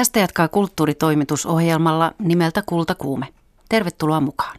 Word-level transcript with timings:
Tästä 0.00 0.20
jatkaa 0.20 0.48
kulttuuritoimitusohjelmalla 0.48 2.12
nimeltä 2.18 2.62
Kultakuume. 2.66 3.26
Tervetuloa 3.68 4.20
mukaan. 4.20 4.58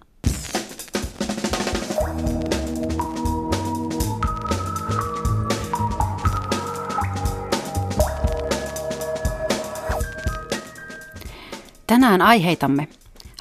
Tänään 11.87 12.21
aiheitamme 12.21 12.87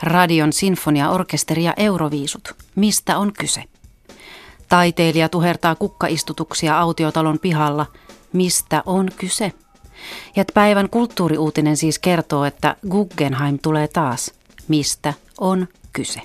Radion 0.03 0.53
sinfoniaorkesteri 0.53 1.65
ja 1.65 1.75
Euroviisut. 1.77 2.55
Mistä 2.75 3.19
on 3.19 3.33
kyse? 3.33 3.65
Taiteilija 4.69 5.29
tuhertaa 5.29 5.75
kukkaistutuksia 5.75 6.79
autiotalon 6.79 7.39
pihalla. 7.39 7.87
Mistä 8.33 8.83
on 8.87 9.09
kyse? 9.17 9.53
Ja 10.37 10.45
päivän 10.55 10.91
kulttuuriuutinen 10.91 11.77
siis 11.77 11.99
kertoo, 11.99 12.45
että 12.45 12.77
Guggenheim 12.91 13.59
tulee 13.63 13.89
taas. 13.89 14.33
Mistä 14.69 15.15
on 15.41 15.69
kyse? 15.93 16.21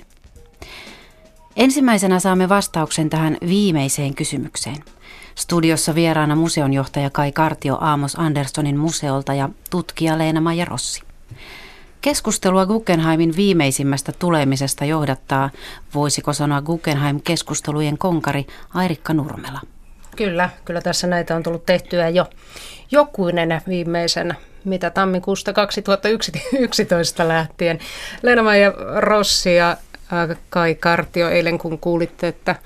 Ensimmäisenä 1.56 2.20
saamme 2.20 2.48
vastauksen 2.48 3.10
tähän 3.10 3.36
viimeiseen 3.48 4.14
kysymykseen. 4.14 4.84
Studiossa 5.34 5.94
vieraana 5.94 6.36
museonjohtaja 6.36 7.10
Kai 7.10 7.32
Kartio 7.32 7.78
Aamos 7.80 8.14
Anderssonin 8.18 8.78
museolta 8.78 9.34
ja 9.34 9.48
tutkija 9.70 10.18
Leena-Maija 10.18 10.64
Rossi. 10.64 11.02
Keskustelua 12.00 12.66
Guggenheimin 12.66 13.36
viimeisimmästä 13.36 14.12
tulemisesta 14.12 14.84
johdattaa, 14.84 15.50
voisiko 15.94 16.32
sanoa 16.32 16.62
Guggenheim-keskustelujen 16.62 17.98
konkari 17.98 18.46
Airikka 18.74 19.14
Nurmela. 19.14 19.60
Kyllä, 20.16 20.50
kyllä 20.64 20.80
tässä 20.80 21.06
näitä 21.06 21.36
on 21.36 21.42
tullut 21.42 21.66
tehtyä 21.66 22.08
jo 22.08 22.26
jokuinen 22.90 23.60
viimeisen, 23.68 24.34
mitä 24.64 24.90
tammikuusta 24.90 25.52
2011 25.52 27.28
lähtien. 27.28 27.78
Leena-Maija 28.22 28.72
Rossi 29.00 29.54
ja 29.54 29.76
Kai 30.50 30.74
Kartio 30.74 31.28
eilen, 31.28 31.58
kun 31.58 31.78
kuulitte, 31.78 32.28
että 32.28 32.56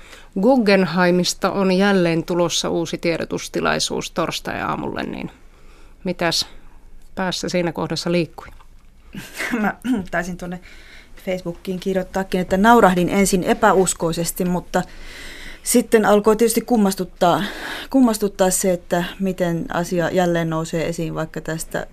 Guggenheimista 0.41 1.51
on 1.51 1.71
jälleen 1.71 2.23
tulossa 2.23 2.69
uusi 2.69 2.97
tiedotustilaisuus 2.97 4.11
torstai-aamulle, 4.11 5.03
niin 5.03 5.31
mitäs 6.03 6.47
päässä 7.15 7.49
siinä 7.49 7.71
kohdassa 7.71 8.11
liikkui? 8.11 8.47
Mä 9.61 9.75
taisin 10.11 10.37
tuonne 10.37 10.59
Facebookiin 11.25 11.79
kirjoittaakin, 11.79 12.41
että 12.41 12.57
naurahdin 12.57 13.09
ensin 13.09 13.43
epäuskoisesti, 13.43 14.45
mutta 14.45 14.81
sitten 15.63 16.05
alkoi 16.05 16.35
tietysti 16.35 16.61
kummastuttaa, 16.61 17.43
kummastuttaa 17.89 18.49
se, 18.49 18.73
että 18.73 19.03
miten 19.19 19.65
asia 19.73 20.09
jälleen 20.09 20.49
nousee 20.49 20.87
esiin, 20.87 21.15
vaikka 21.15 21.41
tästä 21.41 21.87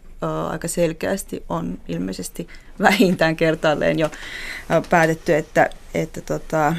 aika 0.51 0.69
selkeästi 0.69 1.45
on 1.49 1.79
ilmeisesti 1.89 2.49
vähintään 2.83 3.37
kertaalleen 3.37 3.99
jo 3.99 4.11
päätetty, 4.91 5.35
että, 5.35 5.71
että 5.95 6.21
tota, 6.21 6.75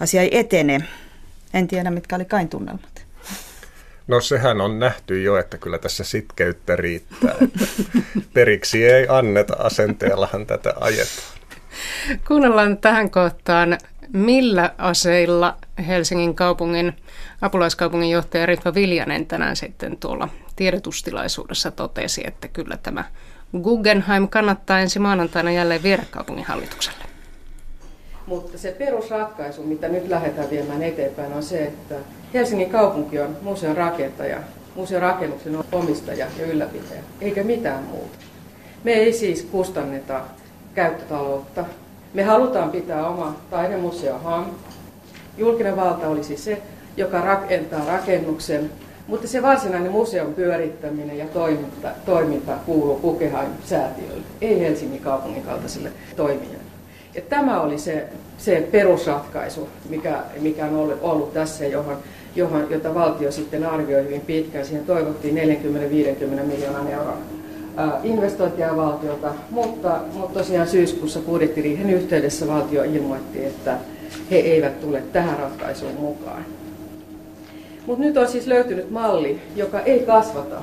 asia 0.00 0.22
ei 0.22 0.38
etene. 0.38 0.80
En 1.54 1.68
tiedä, 1.68 1.90
mitkä 1.90 2.16
oli 2.16 2.24
kain 2.24 2.48
tunnelmat. 2.48 3.06
No 4.08 4.20
sehän 4.20 4.60
on 4.60 4.78
nähty 4.78 5.22
jo, 5.22 5.36
että 5.36 5.58
kyllä 5.58 5.78
tässä 5.78 6.04
sitkeyttä 6.04 6.76
riittää. 6.76 7.34
Periksi 8.34 8.84
ei 8.84 9.06
anneta, 9.08 9.56
asenteellahan 9.58 10.46
tätä 10.46 10.74
ajetaan. 10.80 11.40
Kuunnellaan 12.28 12.78
tähän 12.78 13.10
kohtaan 13.10 13.78
millä 14.12 14.74
aseilla 14.78 15.56
Helsingin 15.84 16.34
kaupungin 16.34 16.96
apulaiskaupungin 17.40 18.10
johtaja 18.10 18.46
Ritva 18.46 18.74
Viljanen 18.74 19.26
tänään 19.26 19.56
sitten 19.56 19.96
tuolla 19.96 20.28
tiedotustilaisuudessa 20.56 21.70
totesi, 21.70 22.22
että 22.26 22.48
kyllä 22.48 22.76
tämä 22.82 23.04
Guggenheim 23.62 24.28
kannattaa 24.28 24.80
ensi 24.80 24.98
maanantaina 24.98 25.50
jälleen 25.50 25.82
viedä 25.82 26.04
kaupungin 26.10 26.44
hallitukselle. 26.44 27.04
Mutta 28.26 28.58
se 28.58 28.72
perusratkaisu, 28.78 29.62
mitä 29.62 29.88
nyt 29.88 30.08
lähdetään 30.08 30.50
viemään 30.50 30.82
eteenpäin, 30.82 31.32
on 31.32 31.42
se, 31.42 31.62
että 31.62 31.94
Helsingin 32.34 32.70
kaupunki 32.70 33.20
on 33.20 33.36
museon 33.42 33.76
rakentaja, 33.76 34.38
museon 34.74 35.02
rakennuksen 35.02 35.56
omistaja 35.72 36.26
ja 36.38 36.46
ylläpitäjä, 36.46 37.02
eikä 37.20 37.42
mitään 37.44 37.82
muuta. 37.84 38.18
Me 38.84 38.92
ei 38.92 39.12
siis 39.12 39.42
kustanneta 39.42 40.20
käyttötaloutta, 40.74 41.64
me 42.14 42.22
halutaan 42.22 42.70
pitää 42.70 43.08
oma 43.08 43.36
taidemuseo 43.50 44.18
HAM. 44.18 44.44
Julkinen 45.38 45.76
valta 45.76 46.08
olisi 46.08 46.36
se, 46.36 46.62
joka 46.96 47.20
rakentaa 47.20 47.86
rakennuksen, 47.86 48.70
mutta 49.06 49.28
se 49.28 49.42
varsinainen 49.42 49.92
museon 49.92 50.34
pyörittäminen 50.34 51.18
ja 51.18 51.26
toiminta, 51.26 51.88
toiminta 52.06 52.52
kuuluu 52.66 52.98
Guggenheim-säätiölle, 52.98 54.22
ei 54.40 54.60
Helsingin 54.60 55.00
kaupungin 55.00 55.42
kaltaisille 55.42 55.92
toimijoille. 56.16 56.70
Ja 57.14 57.22
tämä 57.28 57.60
oli 57.60 57.78
se, 57.78 58.08
se 58.38 58.68
perusratkaisu, 58.70 59.68
mikä, 59.88 60.22
mikä 60.40 60.66
on 60.66 60.76
ollut, 60.76 60.98
ollut 61.02 61.34
tässä, 61.34 61.66
johon, 61.66 61.96
johon, 62.36 62.66
jota 62.70 62.94
valtio 62.94 63.32
sitten 63.32 63.66
arvioi 63.66 64.04
hyvin 64.04 64.20
pitkään. 64.20 64.66
Siihen 64.66 64.86
toivottiin 64.86 65.36
40-50 65.36 66.42
miljoonan 66.46 66.88
euron 66.88 67.18
investointia 68.02 68.76
valtiolta, 68.76 69.34
mutta, 69.50 70.00
mutta 70.12 70.38
tosiaan 70.38 70.68
syyskuussa 70.68 71.20
budjettiriihen 71.20 71.90
yhteydessä 71.90 72.46
valtio 72.46 72.82
ilmoitti, 72.82 73.44
että 73.44 73.76
he 74.30 74.36
eivät 74.36 74.80
tule 74.80 75.02
tähän 75.12 75.38
ratkaisuun 75.38 75.94
mukaan. 75.94 76.44
Mutta 77.86 78.04
nyt 78.04 78.16
on 78.16 78.28
siis 78.28 78.46
löytynyt 78.46 78.90
malli, 78.90 79.40
joka 79.56 79.80
ei 79.80 80.00
kasvata 80.00 80.62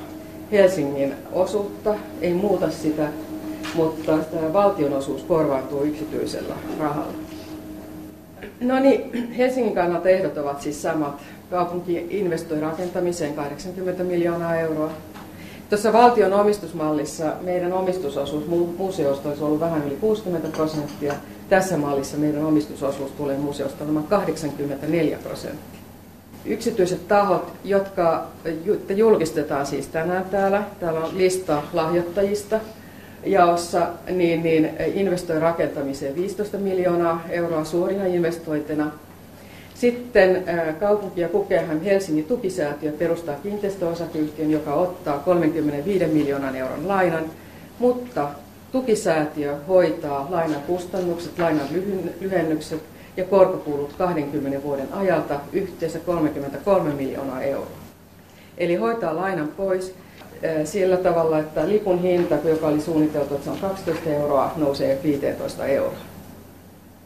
Helsingin 0.52 1.14
osuutta, 1.32 1.96
ei 2.22 2.34
muuta 2.34 2.72
sitä, 2.72 3.08
mutta 3.76 4.18
tämä 4.18 4.54
valtionosuus 4.54 5.24
korvaantuu 5.24 5.84
yksityisellä 5.84 6.56
rahalla. 6.80 7.14
No 8.62 8.80
niin, 8.80 9.32
Helsingin 9.38 9.76
kannalta 9.76 10.10
ehdot 10.10 10.38
ovat 10.38 10.62
siis 10.62 10.82
samat. 10.82 11.22
Kaupunki 11.50 12.08
investoi 12.10 12.60
rakentamiseen 12.60 13.34
80 13.34 14.04
miljoonaa 14.04 14.56
euroa, 14.56 14.92
Tuossa 15.70 15.94
valtion 15.94 16.34
omistusmallissa 16.34 17.34
meidän 17.42 17.74
omistusosuus 17.74 18.46
museosta 18.78 19.30
olisi 19.30 19.44
ollut 19.44 19.60
vähän 19.60 19.88
yli 19.88 19.96
60 19.96 20.48
prosenttia. 20.48 21.14
Tässä 21.50 21.78
mallissa 21.78 22.18
meidän 22.18 22.46
omistusosuus 22.46 23.12
tulee 23.12 23.38
museosta 23.38 23.84
olemaan 23.84 24.08
84 24.08 25.18
prosenttia. 25.24 25.80
Yksityiset 26.46 27.08
tahot, 27.08 27.54
jotka 27.64 28.28
julkistetaan 28.96 29.66
siis 29.66 29.88
tänään 29.88 30.26
täällä, 30.26 30.64
täällä 30.80 31.00
on 31.00 31.18
lista 31.18 31.64
lahjoittajista 31.74 32.60
jaossa, 33.26 33.88
niin, 34.10 34.44
niin 34.44 34.70
investoi 34.94 35.40
rakentamiseen 35.40 36.16
15 36.16 36.58
miljoonaa 36.58 37.22
euroa 37.30 37.66
suorina 37.66 38.06
investointina– 38.06 38.92
sitten 39.80 40.44
kaupunki 40.80 41.22
ja 41.22 41.30
Kukehan 41.30 41.82
Helsingin 41.82 42.26
tukisäätiö 42.26 42.92
perustaa 42.92 43.36
kiinteistöosakeyhtiön, 43.44 44.52
joka 44.52 44.74
ottaa 44.74 45.20
35 45.20 46.06
miljoonan 46.06 46.56
euron 46.56 46.88
lainan, 46.88 47.26
mutta 47.80 48.30
tukisäätiö 48.72 49.56
hoitaa 49.68 50.28
lainan 50.30 50.62
kustannukset, 50.62 51.40
lainan 51.40 51.68
lyhennykset 52.20 52.82
ja 53.18 53.24
korkokulut 53.24 53.94
20 53.94 54.64
vuoden 54.64 54.94
ajalta 54.94 55.40
yhteensä 55.54 56.00
33 56.00 56.94
miljoonaa 56.94 57.42
euroa. 57.42 57.68
Eli 58.58 58.76
hoitaa 58.76 59.16
lainan 59.16 59.48
pois 59.48 59.94
sillä 60.64 60.98
tavalla, 60.98 61.40
että 61.40 61.68
lipun 61.68 62.02
hinta, 62.02 62.36
joka 62.44 62.68
oli 62.68 62.82
suunniteltu, 62.82 63.34
että 63.34 63.46
se 63.46 63.52
on 63.52 63.58
12 63.58 64.10
euroa, 64.10 64.52
nousee 64.56 65.00
15 65.04 65.66
euroa. 65.66 66.07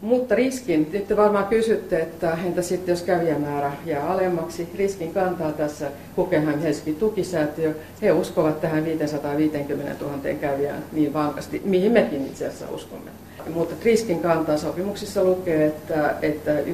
Mutta 0.02 0.36
riskin, 0.36 0.90
nyt 0.94 1.08
te 1.08 1.18
varmaan 1.18 1.46
kysytte, 1.46 2.00
että 2.00 2.38
entä 2.46 2.62
sitten 2.62 2.94
jos 2.94 3.02
kävijämäärä 3.02 3.72
jää 3.86 4.08
alemmaksi, 4.08 4.70
riskin 4.76 5.14
kantaa 5.14 5.52
tässä 5.52 5.92
Guggenheim 6.16 6.60
Helsingin 6.60 6.96
tukisäätiö. 6.96 7.76
He 8.02 8.12
uskovat 8.12 8.62
tähän 8.62 8.86
550 8.86 10.06
000 10.06 10.18
kävijään 10.42 10.84
niin 10.92 11.14
vankasti, 11.14 11.62
mihin 11.66 11.92
mekin 11.92 12.26
itse 12.26 12.48
asiassa 12.48 12.70
uskomme. 12.70 13.12
Mutta 13.54 13.76
riskin 13.86 14.20
kantaa 14.20 14.58
sopimuksissa 14.58 15.24
lukee, 15.24 15.66
että, 15.66 16.16
että 16.22 16.60
1,65 16.60 16.66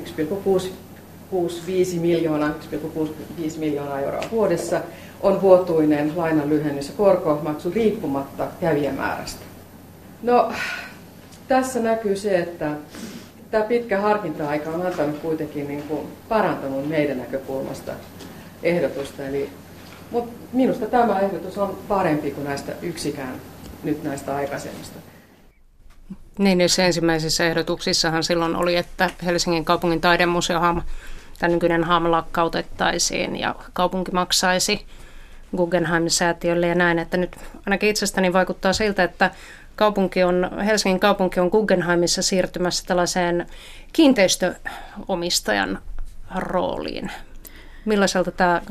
miljoonaa, 1.99 2.49
1,65 2.49 3.59
miljoonaa 3.59 3.99
euroa 3.99 4.23
vuodessa 4.31 4.81
on 5.21 5.41
vuotuinen 5.41 6.13
lainan 6.15 6.49
lyhennys 6.49 6.87
ja 6.87 6.93
korkomaksu 6.97 7.69
riippumatta 7.69 8.47
kävijämäärästä. 8.59 9.41
No, 10.23 10.51
tässä 11.47 11.79
näkyy 11.79 12.15
se, 12.15 12.39
että 12.39 12.71
tämä 13.51 13.63
pitkä 13.63 14.01
harkinta-aika 14.01 14.69
on 14.69 14.85
antanut 14.85 15.19
kuitenkin 15.19 15.67
niin 15.67 15.83
kuin 15.83 16.07
parantanut 16.29 16.89
meidän 16.89 17.17
näkökulmasta 17.17 17.91
ehdotusta. 18.63 19.27
Eli, 19.27 19.49
mutta 20.11 20.31
minusta 20.53 20.85
tämä 20.85 21.19
ehdotus 21.19 21.57
on 21.57 21.77
parempi 21.87 22.31
kuin 22.31 22.43
näistä 22.43 22.71
yksikään 22.81 23.35
nyt 23.83 24.03
näistä 24.03 24.35
aikaisemmista. 24.35 24.99
Niin, 26.37 26.57
niissä 26.57 26.85
ensimmäisissä 26.85 27.45
ehdotuksissahan 27.45 28.23
silloin 28.23 28.55
oli, 28.55 28.75
että 28.75 29.09
Helsingin 29.25 29.65
kaupungin 29.65 30.01
taidemuseo 30.01 30.61
tämä 31.39 31.53
nykyinen 31.53 31.83
HAM 31.83 32.11
lakkautettaisiin 32.11 33.35
ja 33.35 33.55
kaupunki 33.73 34.11
maksaisi 34.11 34.85
Guggenheim-säätiölle 35.57 36.67
ja 36.67 36.75
näin, 36.75 36.99
että 36.99 37.17
nyt 37.17 37.35
ainakin 37.65 37.89
itsestäni 37.89 38.33
vaikuttaa 38.33 38.73
siltä, 38.73 39.03
että 39.03 39.31
kaupunki 39.77 40.23
on, 40.23 40.51
Helsingin 40.65 40.99
kaupunki 40.99 41.39
on 41.39 41.47
Guggenheimissa 41.47 42.21
siirtymässä 42.21 42.83
tällaiseen 42.87 43.47
kiinteistöomistajan 43.93 45.79
rooliin. 46.35 47.11
Millaiselta 47.85 48.31
tämä 48.31 48.61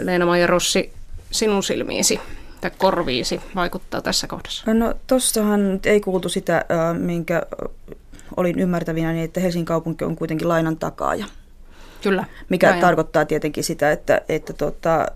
Leena-Maija 0.00 0.46
Rossi 0.46 0.92
sinun 1.30 1.62
silmiisi 1.62 2.20
tai 2.60 2.70
korviisi 2.78 3.40
vaikuttaa 3.54 4.00
tässä 4.00 4.26
kohdassa? 4.26 4.74
No 4.74 4.94
tuossahan 5.06 5.80
ei 5.84 6.00
kuultu 6.00 6.28
sitä, 6.28 6.64
minkä 6.98 7.42
olin 8.36 8.58
ymmärtävinä, 8.58 9.12
niin 9.12 9.24
että 9.24 9.40
Helsingin 9.40 9.66
kaupunki 9.66 10.04
on 10.04 10.16
kuitenkin 10.16 10.48
lainan 10.48 10.76
takaaja. 10.76 11.26
Kyllä. 12.02 12.24
Mikä 12.48 12.68
Näin. 12.68 12.80
tarkoittaa 12.80 13.24
tietenkin 13.24 13.64
sitä, 13.64 13.92
että, 13.92 14.20
että 14.28 14.52
tota, 14.52 15.06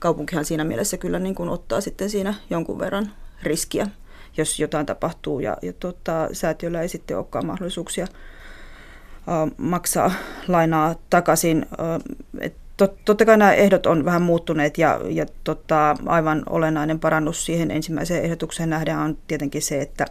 kaupunkihan 0.00 0.44
siinä 0.44 0.64
mielessä 0.64 0.96
kyllä 0.96 1.18
niin 1.18 1.34
kuin 1.34 1.48
ottaa 1.48 1.80
sitten 1.80 2.10
siinä 2.10 2.34
jonkun 2.50 2.78
verran 2.78 3.10
riskiä, 3.42 3.88
jos 4.36 4.60
jotain 4.60 4.86
tapahtuu 4.86 5.40
ja, 5.40 5.56
ja 5.62 5.72
tota, 5.72 6.28
säätiöllä 6.32 6.82
ei 6.82 6.88
sitten 6.88 7.16
olekaan 7.16 7.46
mahdollisuuksia 7.46 8.06
uh, 8.06 9.52
maksaa 9.56 10.12
lainaa 10.48 10.94
takaisin. 11.10 11.66
Uh, 11.72 12.16
et 12.40 12.54
tot, 12.76 13.04
totta 13.04 13.24
kai 13.24 13.36
nämä 13.36 13.52
ehdot 13.52 13.86
on 13.86 14.04
vähän 14.04 14.22
muuttuneet 14.22 14.78
ja, 14.78 15.00
ja 15.08 15.26
tota, 15.44 15.96
aivan 16.06 16.42
olennainen 16.50 17.00
parannus 17.00 17.46
siihen 17.46 17.70
ensimmäiseen 17.70 18.24
ehdotukseen 18.24 18.70
nähdään 18.70 19.00
on 19.00 19.18
tietenkin 19.28 19.62
se, 19.62 19.80
että 19.80 20.06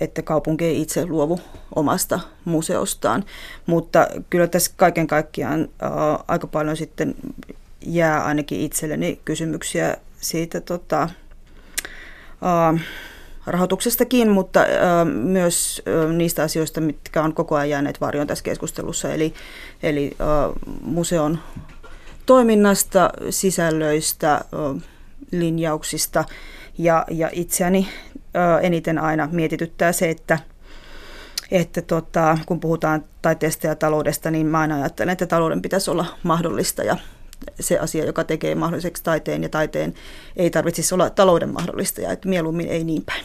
että 0.00 0.22
kaupunki 0.22 0.64
ei 0.64 0.80
itse 0.82 1.06
luovu 1.06 1.40
omasta 1.74 2.20
museostaan. 2.44 3.24
Mutta 3.66 4.08
kyllä 4.30 4.46
tässä 4.46 4.72
kaiken 4.76 5.06
kaikkiaan 5.06 5.68
ää, 5.80 5.90
aika 6.28 6.46
paljon 6.46 6.76
sitten 6.76 7.14
jää 7.80 8.24
ainakin 8.24 8.60
itselleni 8.60 9.20
kysymyksiä 9.24 9.96
siitä 10.20 10.60
tota, 10.60 11.08
rahoituksestakin, 13.46 14.28
mutta 14.30 14.60
myös 15.04 15.82
niistä 16.16 16.42
asioista, 16.42 16.80
mitkä 16.80 17.22
on 17.22 17.34
koko 17.34 17.54
ajan 17.54 17.70
jääneet 17.70 18.00
varjoon 18.00 18.26
tässä 18.26 18.44
keskustelussa. 18.44 19.12
Eli, 19.12 19.34
eli 19.82 20.16
museon 20.82 21.38
toiminnasta, 22.26 23.10
sisällöistä, 23.30 24.44
linjauksista 25.32 26.24
ja, 26.78 27.04
ja 27.10 27.30
itseäni 27.32 27.88
eniten 28.62 28.98
aina 28.98 29.28
mietityttää 29.32 29.92
se, 29.92 30.10
että, 30.10 30.38
että 31.50 31.82
tota, 31.82 32.38
kun 32.46 32.60
puhutaan 32.60 33.04
taiteesta 33.22 33.66
ja 33.66 33.74
taloudesta, 33.74 34.30
niin 34.30 34.46
mä 34.46 34.58
aina 34.58 34.74
ajattelen, 34.74 35.12
että 35.12 35.26
talouden 35.26 35.62
pitäisi 35.62 35.90
olla 35.90 36.06
mahdollista 36.22 36.82
ja 36.82 36.96
se 37.60 37.78
asia, 37.78 38.04
joka 38.04 38.24
tekee 38.24 38.54
mahdolliseksi 38.54 39.02
taiteen 39.02 39.42
ja 39.42 39.48
taiteen 39.48 39.94
ei 40.36 40.50
tarvitsisi 40.50 40.94
olla 40.94 41.10
talouden 41.10 41.48
mahdollista 41.48 42.00
ja 42.00 42.12
että 42.12 42.28
mieluummin 42.28 42.68
ei 42.68 42.84
niin 42.84 43.02
päin. 43.02 43.24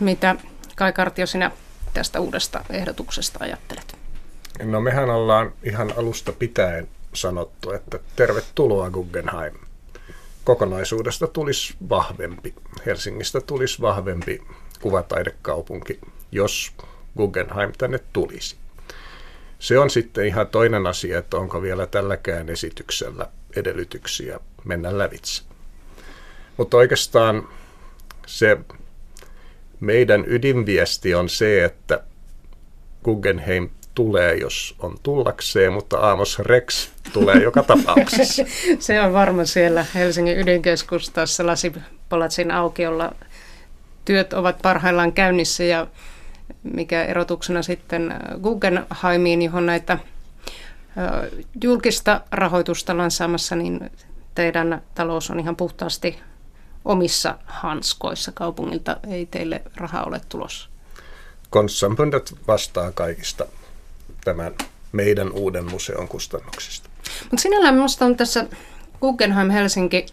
Mitä 0.00 0.36
Kai 0.76 0.92
Kartio 0.92 1.26
sinä 1.26 1.50
tästä 1.94 2.20
uudesta 2.20 2.64
ehdotuksesta 2.70 3.38
ajattelet? 3.42 3.96
No 4.62 4.80
mehän 4.80 5.10
ollaan 5.10 5.52
ihan 5.62 5.92
alusta 5.96 6.32
pitäen 6.32 6.88
sanottu, 7.14 7.72
että 7.72 7.98
tervetuloa 8.16 8.90
Guggenheim 8.90 9.54
kokonaisuudesta 10.44 11.26
tulisi 11.26 11.74
vahvempi, 11.88 12.54
Helsingistä 12.86 13.40
tulisi 13.40 13.80
vahvempi 13.80 14.42
kuvataidekaupunki, 14.80 16.00
jos 16.32 16.72
Guggenheim 17.16 17.72
tänne 17.78 17.98
tulisi. 18.12 18.56
Se 19.58 19.78
on 19.78 19.90
sitten 19.90 20.26
ihan 20.26 20.46
toinen 20.46 20.86
asia, 20.86 21.18
että 21.18 21.36
onko 21.36 21.62
vielä 21.62 21.86
tälläkään 21.86 22.48
esityksellä 22.48 23.26
edellytyksiä 23.56 24.40
mennä 24.64 24.98
lävitse. 24.98 25.42
Mutta 26.56 26.76
oikeastaan 26.76 27.48
se 28.26 28.58
meidän 29.80 30.24
ydinviesti 30.26 31.14
on 31.14 31.28
se, 31.28 31.64
että 31.64 32.02
Guggenheim 33.04 33.68
tulee, 33.94 34.34
jos 34.34 34.74
on 34.78 34.96
tullakseen, 35.02 35.72
mutta 35.72 35.98
Aamos 35.98 36.38
Rex 36.38 36.88
tulee 37.12 37.36
joka 37.36 37.62
tapauksessa. 37.72 38.44
Se 38.78 39.00
on 39.00 39.12
varma 39.12 39.44
siellä 39.44 39.86
Helsingin 39.94 40.38
ydinkeskustassa 40.38 41.46
Lasipalatsin 41.46 42.50
aukiolla. 42.50 43.14
Työt 44.04 44.32
ovat 44.32 44.62
parhaillaan 44.62 45.12
käynnissä 45.12 45.64
ja 45.64 45.86
mikä 46.74 47.04
erotuksena 47.04 47.62
sitten 47.62 48.14
Guggenheimiin, 48.42 49.42
johon 49.42 49.66
näitä 49.66 49.98
julkista 51.62 52.20
rahoitusta 52.30 52.96
lansaamassa, 52.96 53.56
niin 53.56 53.90
teidän 54.34 54.82
talous 54.94 55.30
on 55.30 55.40
ihan 55.40 55.56
puhtaasti 55.56 56.18
omissa 56.84 57.38
hanskoissa 57.46 58.32
kaupungilta. 58.32 58.96
Ei 59.10 59.26
teille 59.26 59.62
rahaa 59.76 60.04
ole 60.04 60.20
tulossa. 60.28 60.68
Konsampundet 61.50 62.34
vastaa 62.48 62.92
kaikista 62.92 63.46
tämän 64.24 64.54
meidän 64.92 65.32
uuden 65.32 65.70
museon 65.70 66.08
kustannuksista. 66.08 66.90
Mutta 67.30 67.42
sinällään 67.42 67.74
minusta 67.74 68.04
on 68.04 68.16
tässä 68.16 68.46
Guggenheim 69.00 69.50
Helsinki 69.50 70.06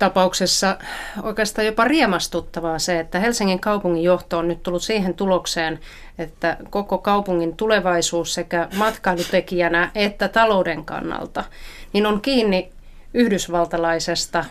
tapauksessa 0.00 0.78
oikeastaan 1.22 1.66
jopa 1.66 1.84
riemastuttavaa 1.84 2.78
se, 2.78 3.00
että 3.00 3.20
Helsingin 3.20 3.60
kaupungin 3.60 4.02
johto 4.02 4.38
on 4.38 4.48
nyt 4.48 4.62
tullut 4.62 4.82
siihen 4.82 5.14
tulokseen, 5.14 5.80
että 6.18 6.56
koko 6.70 6.98
kaupungin 6.98 7.56
tulevaisuus 7.56 8.34
sekä 8.34 8.68
matkailutekijänä 8.76 9.90
että 9.94 10.28
talouden 10.28 10.84
kannalta 10.84 11.44
niin 11.92 12.06
on 12.06 12.20
kiinni 12.20 12.72
yhdysvaltalaisesta 13.14 14.44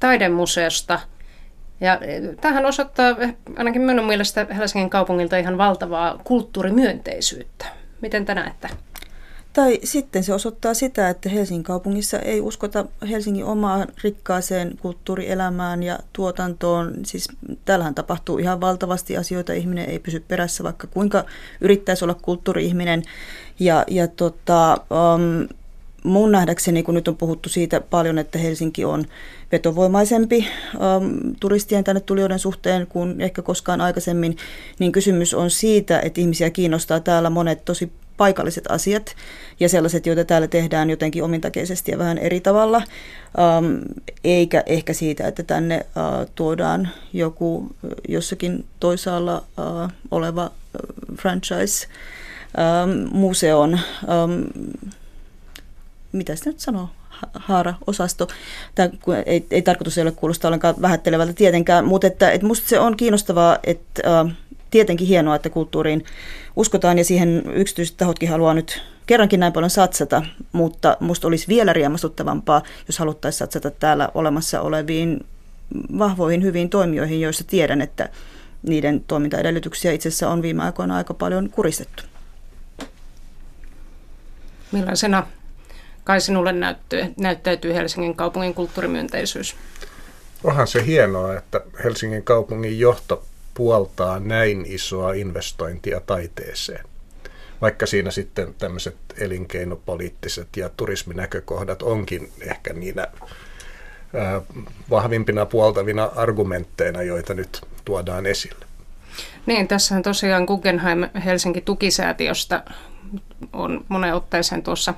taidemuseosta. 0.00 1.00
Ja 1.80 1.98
tähän 2.40 2.66
osoittaa 2.66 3.16
ainakin 3.56 3.82
minun 3.82 4.06
mielestä 4.06 4.46
Helsingin 4.56 4.90
kaupungilta 4.90 5.36
ihan 5.36 5.58
valtavaa 5.58 6.20
kulttuurimyönteisyyttä. 6.24 7.66
Miten 8.00 8.24
te 8.24 8.34
näette? 8.34 8.68
Tai 9.54 9.78
sitten 9.84 10.24
se 10.24 10.34
osoittaa 10.34 10.74
sitä, 10.74 11.08
että 11.08 11.28
Helsingin 11.28 11.64
kaupungissa 11.64 12.18
ei 12.18 12.40
uskota 12.40 12.84
Helsingin 13.10 13.44
omaan 13.44 13.88
rikkaaseen 14.04 14.78
kulttuurielämään 14.82 15.82
ja 15.82 15.98
tuotantoon. 16.12 16.92
Siis 17.04 17.28
täällähän 17.64 17.94
tapahtuu 17.94 18.38
ihan 18.38 18.60
valtavasti 18.60 19.16
asioita, 19.16 19.52
ihminen 19.52 19.90
ei 19.90 19.98
pysy 19.98 20.20
perässä, 20.28 20.64
vaikka 20.64 20.86
kuinka 20.86 21.24
yrittäisi 21.60 22.04
olla 22.04 22.14
kulttuuri-ihminen. 22.14 23.02
Ja, 23.60 23.84
ja 23.88 24.08
tota, 24.08 24.74
um, 24.74 25.48
mun 26.04 26.32
nähdäkseni, 26.32 26.82
kun 26.82 26.94
nyt 26.94 27.08
on 27.08 27.16
puhuttu 27.16 27.48
siitä 27.48 27.80
paljon, 27.80 28.18
että 28.18 28.38
Helsinki 28.38 28.84
on 28.84 29.04
vetovoimaisempi 29.52 30.48
um, 30.74 31.34
turistien 31.40 31.84
tänne 31.84 32.00
tulijoiden 32.00 32.38
suhteen 32.38 32.86
kuin 32.86 33.20
ehkä 33.20 33.42
koskaan 33.42 33.80
aikaisemmin, 33.80 34.36
niin 34.78 34.92
kysymys 34.92 35.34
on 35.34 35.50
siitä, 35.50 36.00
että 36.00 36.20
ihmisiä 36.20 36.50
kiinnostaa 36.50 37.00
täällä 37.00 37.30
monet 37.30 37.64
tosi 37.64 37.92
paikalliset 38.16 38.64
asiat 38.68 39.16
ja 39.60 39.68
sellaiset, 39.68 40.06
joita 40.06 40.24
täällä 40.24 40.48
tehdään 40.48 40.90
jotenkin 40.90 41.24
omintakeisesti 41.24 41.92
ja 41.92 41.98
vähän 41.98 42.18
eri 42.18 42.40
tavalla, 42.40 42.82
um, 43.58 43.80
eikä 44.24 44.62
ehkä 44.66 44.92
siitä, 44.92 45.28
että 45.28 45.42
tänne 45.42 45.86
uh, 45.86 46.30
tuodaan 46.34 46.88
joku 47.12 47.70
jossakin 48.08 48.64
toisaalla 48.80 49.36
uh, 49.36 49.90
oleva 50.10 50.50
franchise 51.20 51.86
um, 51.86 53.18
museon, 53.18 53.80
um, 54.24 54.44
mitä 56.12 56.36
sitä 56.36 56.50
nyt 56.50 56.60
sanoo, 56.60 56.88
haara-osasto. 57.34 58.28
Tämä 58.74 58.90
ei, 59.26 59.46
ei 59.50 59.62
tarkoitus 59.62 59.98
ei 59.98 60.02
ole 60.02 60.12
kuulostaa 60.12 60.48
ollenkaan 60.48 60.74
vähättelevältä 60.82 61.32
tietenkään, 61.32 61.84
mutta 61.84 62.06
että, 62.06 62.30
että 62.30 62.46
musta 62.46 62.68
se 62.68 62.78
on 62.78 62.96
kiinnostavaa, 62.96 63.58
että 63.64 64.22
uh, 64.22 64.30
tietenkin 64.70 65.06
hienoa, 65.06 65.36
että 65.36 65.50
kulttuuriin 65.50 66.04
uskotaan 66.56 66.98
ja 66.98 67.04
siihen 67.04 67.42
yksityiset 67.54 67.96
tahotkin 67.96 68.28
haluaa 68.28 68.54
nyt 68.54 68.82
kerrankin 69.06 69.40
näin 69.40 69.52
paljon 69.52 69.70
satsata, 69.70 70.22
mutta 70.52 70.96
musta 71.00 71.28
olisi 71.28 71.48
vielä 71.48 71.72
riemastuttavampaa, 71.72 72.62
jos 72.86 72.98
haluttaisiin 72.98 73.38
satsata 73.38 73.70
täällä 73.70 74.08
olemassa 74.14 74.60
oleviin 74.60 75.26
vahvoihin 75.98 76.42
hyviin 76.42 76.70
toimijoihin, 76.70 77.20
joissa 77.20 77.44
tiedän, 77.44 77.80
että 77.80 78.08
niiden 78.62 79.04
toimintaedellytyksiä 79.06 79.92
itse 79.92 80.08
asiassa 80.08 80.30
on 80.30 80.42
viime 80.42 80.62
aikoina 80.62 80.96
aika 80.96 81.14
paljon 81.14 81.50
kuristettu. 81.50 82.02
Millaisena 84.72 85.26
kai 86.04 86.20
sinulle 86.20 86.52
näyttyy, 86.52 87.14
näyttäytyy 87.16 87.74
Helsingin 87.74 88.16
kaupungin 88.16 88.54
kulttuurimyönteisyys? 88.54 89.56
Onhan 90.44 90.66
se 90.66 90.86
hienoa, 90.86 91.36
että 91.36 91.60
Helsingin 91.84 92.22
kaupungin 92.24 92.78
johto 92.78 93.24
puoltaa 93.54 94.20
näin 94.20 94.64
isoa 94.66 95.12
investointia 95.12 96.00
taiteeseen. 96.00 96.84
Vaikka 97.60 97.86
siinä 97.86 98.10
sitten 98.10 98.54
tämmöiset 98.58 98.96
elinkeinopoliittiset 99.18 100.48
ja 100.56 100.68
turisminäkökohdat 100.68 101.82
onkin 101.82 102.32
ehkä 102.40 102.72
niinä 102.72 103.06
vahvimpina 104.90 105.46
puoltavina 105.46 106.04
argumentteina, 106.16 107.02
joita 107.02 107.34
nyt 107.34 107.60
tuodaan 107.84 108.26
esille. 108.26 108.66
Niin, 109.46 109.68
tässä 109.68 109.96
on 109.96 110.02
tosiaan 110.02 110.44
Guggenheim 110.44 111.08
Helsinki 111.24 111.60
tukisäätiöstä 111.60 112.64
on 113.52 113.84
monen 113.88 114.14
otteeseen 114.14 114.62
tuossa 114.62 114.94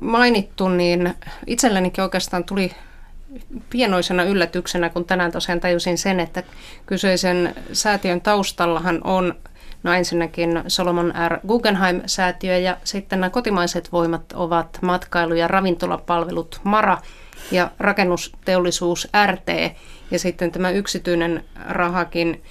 mainittu, 0.00 0.68
niin 0.68 1.14
itsellenikin 1.46 2.04
oikeastaan 2.04 2.44
tuli 2.44 2.72
pienoisena 3.70 4.24
yllätyksenä, 4.24 4.88
kun 4.88 5.04
tänään 5.04 5.32
tosiaan 5.32 5.60
tajusin 5.60 5.98
sen, 5.98 6.20
että 6.20 6.42
kyseisen 6.86 7.54
säätiön 7.72 8.20
taustallahan 8.20 9.00
on 9.04 9.34
No 9.82 9.92
ensinnäkin 9.92 10.62
Solomon 10.68 11.12
R. 11.28 11.38
Guggenheim-säätiö 11.46 12.58
ja 12.58 12.76
sitten 12.84 13.20
nämä 13.20 13.30
kotimaiset 13.30 13.92
voimat 13.92 14.32
ovat 14.32 14.78
matkailu- 14.82 15.34
ja 15.34 15.48
ravintolapalvelut 15.48 16.60
MARA 16.64 16.98
ja 17.50 17.70
rakennusteollisuus 17.78 19.08
RT 19.26 19.76
ja 20.10 20.18
sitten 20.18 20.52
tämä 20.52 20.70
yksityinen 20.70 21.44
rahakin 21.68 22.42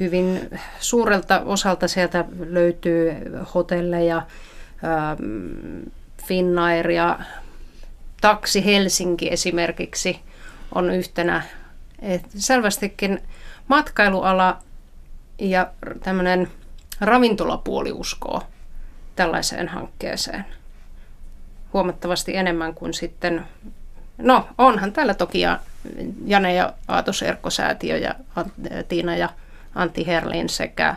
hyvin 0.00 0.50
suurelta 0.80 1.40
osalta 1.40 1.88
sieltä 1.88 2.24
löytyy 2.38 3.12
hotelleja, 3.54 4.16
ähm, 4.16 5.88
Finnair 6.26 6.90
ja 6.90 7.18
Taksi 8.20 8.64
Helsinki 8.64 9.32
esimerkiksi 9.32 10.20
on 10.74 10.90
yhtenä. 10.90 11.42
Et 12.02 12.22
selvästikin 12.36 13.22
matkailuala 13.68 14.58
ja 15.38 15.70
tämmöinen 16.02 16.48
ravintolapuoli 17.00 17.92
uskoo 17.92 18.42
tällaiseen 19.16 19.68
hankkeeseen 19.68 20.44
huomattavasti 21.72 22.36
enemmän 22.36 22.74
kuin 22.74 22.94
sitten, 22.94 23.46
no 24.18 24.48
onhan 24.58 24.92
täällä 24.92 25.14
toki 25.14 25.42
Jane 26.24 26.54
ja 26.54 26.72
Aatos 26.88 27.22
Erkko-säätiö 27.22 27.96
ja 27.96 28.14
Tiina 28.88 29.16
ja 29.16 29.28
Antti 29.74 30.06
Herlin 30.06 30.48
sekä 30.48 30.96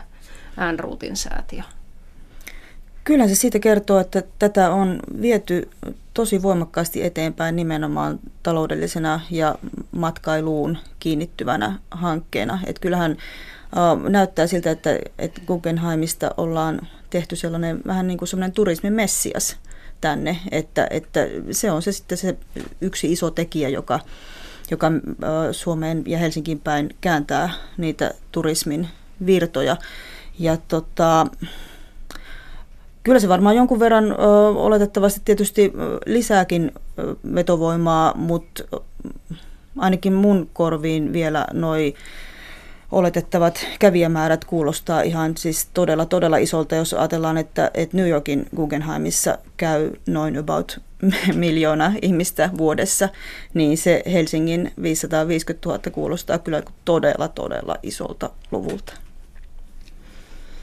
Äänruutin 0.56 1.16
säätiö. 1.16 1.62
Kyllä 3.04 3.28
se 3.28 3.34
siitä 3.34 3.58
kertoo, 3.58 3.98
että 3.98 4.22
tätä 4.38 4.70
on 4.70 5.00
viety 5.20 5.68
tosi 6.14 6.42
voimakkaasti 6.42 7.04
eteenpäin 7.04 7.56
nimenomaan 7.56 8.20
taloudellisena 8.42 9.20
ja 9.30 9.54
matkailuun 9.92 10.78
kiinnittyvänä 10.98 11.78
hankkeena. 11.90 12.58
Et 12.66 12.78
kyllähän 12.78 13.10
äh, 13.10 14.10
näyttää 14.10 14.46
siltä, 14.46 14.70
että, 14.70 14.98
että 15.18 15.40
Guggenheimista 15.46 16.34
ollaan 16.36 16.80
tehty 17.10 17.36
sellainen 17.36 17.80
vähän 17.86 18.06
niin 18.06 18.18
kuin 18.18 18.28
sellainen 18.28 18.52
turismimessias 18.52 19.56
tänne, 20.00 20.38
että, 20.50 20.86
että 20.90 21.20
se 21.50 21.70
on 21.70 21.82
se 21.82 21.92
sitten 21.92 22.18
se 22.18 22.36
yksi 22.80 23.12
iso 23.12 23.30
tekijä, 23.30 23.68
joka, 23.68 24.00
joka 24.70 24.86
äh, 24.86 24.92
Suomeen 25.52 26.02
ja 26.06 26.18
Helsinkiin 26.18 26.60
päin 26.60 26.96
kääntää 27.00 27.50
niitä 27.76 28.14
turismin 28.32 28.88
virtoja. 29.26 29.76
Ja 30.38 30.56
tota, 30.56 31.26
Kyllä 33.02 33.20
se 33.20 33.28
varmaan 33.28 33.56
jonkun 33.56 33.80
verran 33.80 34.12
ö, 34.12 34.14
oletettavasti 34.48 35.20
tietysti 35.24 35.72
lisääkin 36.06 36.72
vetovoimaa, 37.34 38.14
mutta 38.16 38.64
ainakin 39.78 40.12
mun 40.12 40.50
korviin 40.52 41.12
vielä 41.12 41.46
noi 41.52 41.94
oletettavat 42.92 43.66
kävijämäärät 43.78 44.44
kuulostaa 44.44 45.02
ihan 45.02 45.36
siis 45.36 45.68
todella 45.74 46.06
todella 46.06 46.36
isolta, 46.36 46.74
jos 46.74 46.94
ajatellaan, 46.94 47.38
että, 47.38 47.70
että 47.74 47.96
New 47.96 48.08
Yorkin 48.08 48.46
Guggenheimissa 48.56 49.38
käy 49.56 49.90
noin 50.06 50.38
about 50.38 50.80
miljoona 51.34 51.92
ihmistä 52.02 52.50
vuodessa, 52.58 53.08
niin 53.54 53.78
se 53.78 54.02
Helsingin 54.12 54.72
550 54.82 55.68
000 55.68 55.80
kuulostaa 55.92 56.38
kyllä 56.38 56.62
todella 56.84 57.28
todella 57.28 57.76
isolta 57.82 58.30
luvulta. 58.50 58.94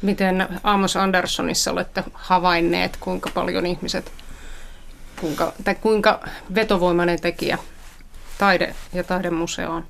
Miten 0.02 0.48
Amos 0.64 0.98
Anderssonissa 0.98 1.72
olette 1.72 2.04
havainneet, 2.14 2.98
kuinka 3.00 3.30
paljon 3.34 3.66
ihmiset, 3.66 4.12
kuinka, 5.22 5.54
tai 5.64 5.76
kuinka 5.76 6.28
vetovoimainen 6.56 7.22
tekijä 7.22 7.58
taide 8.38 8.76
ja 8.94 9.04
taidemuseo 9.04 9.72
on? 9.72 9.84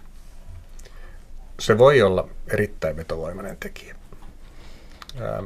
Se 1.60 1.78
voi 1.78 2.02
olla 2.02 2.28
erittäin 2.48 2.98
vetovoimainen 2.98 3.58
tekijä. 3.60 3.96
Ähm, 5.22 5.46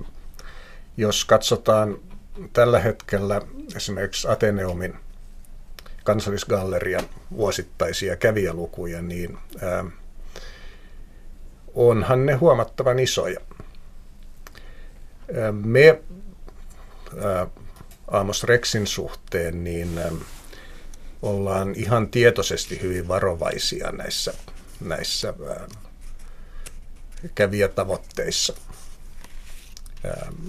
jos 0.97 1.25
katsotaan 1.25 1.97
tällä 2.53 2.79
hetkellä 2.79 3.41
esimerkiksi 3.75 4.27
Ateneumin 4.27 4.95
kansallisgallerian 6.03 7.03
vuosittaisia 7.37 8.15
kävijälukuja, 8.15 9.01
niin 9.01 9.37
ähm, 9.63 9.87
onhan 11.75 12.25
ne 12.25 12.33
huomattavan 12.33 12.99
isoja. 12.99 13.39
Me 15.51 16.01
Amos 18.07 18.43
Rexin 18.43 18.87
suhteen 18.87 19.63
niin 19.63 19.99
ollaan 21.21 21.73
ihan 21.75 22.07
tietoisesti 22.07 22.81
hyvin 22.81 23.07
varovaisia 23.07 23.91
näissä, 23.91 24.33
näissä 24.81 25.33
kävijätavoitteissa. 27.35 28.53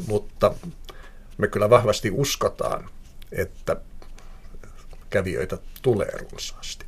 Mutta 0.07 0.55
me 1.39 1.49
kyllä 1.49 1.71
vahvasti 1.71 2.11
uskotaan, 2.11 2.91
että 3.33 3.77
kävijöitä 5.11 5.59
tulee 5.83 6.11
runsaasti. 6.21 6.87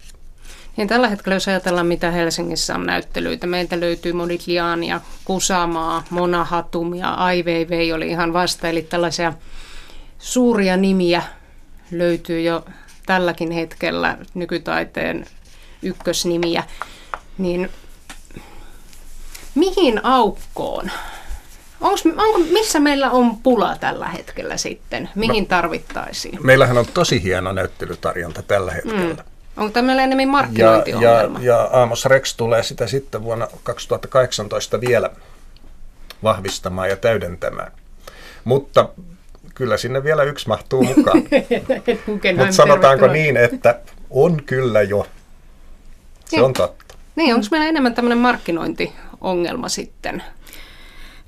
Niin 0.76 0.88
tällä 0.88 1.08
hetkellä, 1.08 1.36
jos 1.36 1.48
ajatellaan, 1.48 1.86
mitä 1.86 2.10
Helsingissä 2.10 2.74
on 2.74 2.86
näyttelyitä, 2.86 3.46
meiltä 3.46 3.80
löytyy 3.80 4.12
Modigliania, 4.12 5.00
Kusamaa, 5.24 6.04
Monahatum 6.10 6.94
ja 6.94 7.10
Ai 7.10 7.42
Weiwei 7.42 7.92
oli 7.92 8.08
ihan 8.08 8.32
vasta, 8.32 8.68
eli 8.68 8.82
tällaisia 8.82 9.32
suuria 10.18 10.76
nimiä 10.76 11.22
löytyy 11.90 12.40
jo 12.40 12.64
tälläkin 13.06 13.50
hetkellä 13.50 14.18
nykytaiteen 14.34 15.26
ykkösnimiä, 15.82 16.64
niin 17.38 17.70
mihin 19.54 20.04
aukkoon? 20.04 20.90
Onko, 21.80 21.98
onko, 22.16 22.38
missä 22.38 22.80
meillä 22.80 23.10
on 23.10 23.36
pula 23.36 23.76
tällä 23.76 24.08
hetkellä 24.08 24.56
sitten? 24.56 25.08
Mihin 25.14 25.42
no, 25.42 25.48
tarvittaisiin? 25.48 26.38
Meillähän 26.42 26.78
on 26.78 26.86
tosi 26.94 27.22
hieno 27.22 27.52
näyttelytarjonta 27.52 28.42
tällä 28.42 28.72
hetkellä. 28.72 29.14
Mm. 29.14 29.35
Onko 29.56 29.72
tämä 29.72 30.02
enemmän 30.02 30.28
markkinointiongelma? 30.28 31.38
Ja, 31.40 31.44
ja, 31.54 31.68
ja 31.70 31.82
Amos 31.82 32.04
Rex 32.04 32.36
tulee 32.36 32.62
sitä 32.62 32.86
sitten 32.86 33.22
vuonna 33.22 33.48
2018 33.62 34.80
vielä 34.80 35.10
vahvistamaan 36.22 36.88
ja 36.88 36.96
täydentämään. 36.96 37.72
Mutta 38.44 38.88
kyllä 39.54 39.76
sinne 39.76 40.04
vielä 40.04 40.22
yksi 40.22 40.48
mahtuu 40.48 40.82
mukaan. 40.82 41.18
Mutta 42.06 42.52
sanotaanko 42.52 43.06
niin, 43.06 43.36
että 43.36 43.80
on 44.10 44.42
kyllä 44.46 44.82
jo. 44.82 45.06
Se 46.24 46.42
on 46.42 46.52
totta. 46.52 46.94
Niin, 47.16 47.34
onko 47.34 47.46
meillä 47.50 47.68
enemmän 47.68 47.94
tämmöinen 47.94 48.18
markkinointiongelma 48.18 49.68
sitten? 49.68 50.22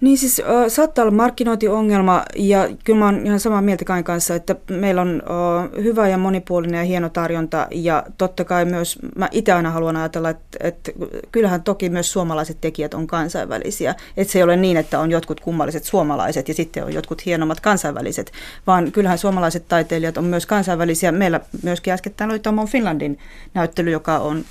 Niin 0.01 0.19
siis 0.19 0.41
äh, 0.41 0.69
saattaa 0.69 1.03
olla 1.03 1.15
markkinointiongelma 1.15 2.23
ja 2.37 2.69
kyllä 2.85 2.99
mä 2.99 3.05
oon 3.05 3.27
ihan 3.27 3.41
samaa 3.41 3.63
mieltä 3.63 3.85
Kain 3.85 4.05
kanssa, 4.05 4.35
että 4.35 4.57
meillä 4.71 5.03
on 5.03 5.23
äh, 5.23 5.85
hyvä 5.85 6.09
ja 6.09 6.19
monipuolinen 6.19 6.79
ja 6.79 6.85
hieno 6.85 7.09
tarjonta 7.09 7.67
ja 7.71 8.05
totta 8.19 8.45
kai 8.45 8.65
myös 8.65 8.99
mä 9.17 9.29
itse 9.33 9.53
aina 9.53 9.71
haluan 9.71 9.97
ajatella, 9.97 10.31
että, 10.31 10.59
että 10.61 10.93
kyllähän 11.33 11.63
toki 11.63 11.91
myös 11.91 12.13
suomalaiset 12.13 12.57
tekijät 12.61 12.95
on 12.95 13.07
kansainvälisiä. 13.07 13.95
Että 14.17 14.33
se 14.33 14.39
ei 14.39 14.43
ole 14.43 14.57
niin, 14.57 14.77
että 14.77 15.01
on 15.01 15.11
jotkut 15.11 15.41
kummalliset 15.41 15.85
suomalaiset 15.85 16.49
ja 16.49 16.55
sitten 16.55 16.85
on 16.85 16.93
jotkut 16.93 17.27
hienommat 17.27 17.61
kansainväliset, 17.61 18.33
vaan 18.67 18.93
kyllähän 18.93 19.19
suomalaiset 19.19 19.69
taiteilijat 19.69 20.17
on 20.17 20.25
myös 20.25 20.47
kansainvälisiä. 20.47 21.13
Meillä 21.13 21.41
myöskin 21.63 21.93
äskettäin 21.93 22.31
oli 22.31 22.39
Tomon 22.39 22.69
Finlandin 22.69 23.19
näyttely, 23.55 23.91
joka 23.91 24.19
on 24.19 24.45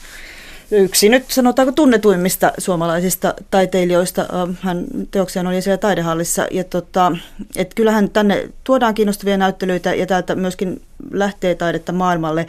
yksi 0.72 1.10
nyt 1.10 1.32
sanotaanko 1.32 1.72
tunnetuimmista 1.72 2.52
suomalaisista 2.58 3.34
taiteilijoista. 3.52 4.26
Hän 4.62 4.86
teokseen 5.12 5.48
oli 5.48 5.62
siellä 5.62 5.78
taidehallissa. 5.78 6.48
Ja 6.52 6.64
tota, 6.64 7.12
et 7.56 7.74
kyllähän 7.74 8.10
tänne 8.10 8.50
tuodaan 8.64 8.94
kiinnostavia 8.94 9.38
näyttelyitä 9.38 9.94
ja 9.94 10.06
täältä 10.06 10.36
myöskin 10.36 10.82
lähtee 11.12 11.56
taidetta 11.56 11.92
maailmalle. 11.92 12.48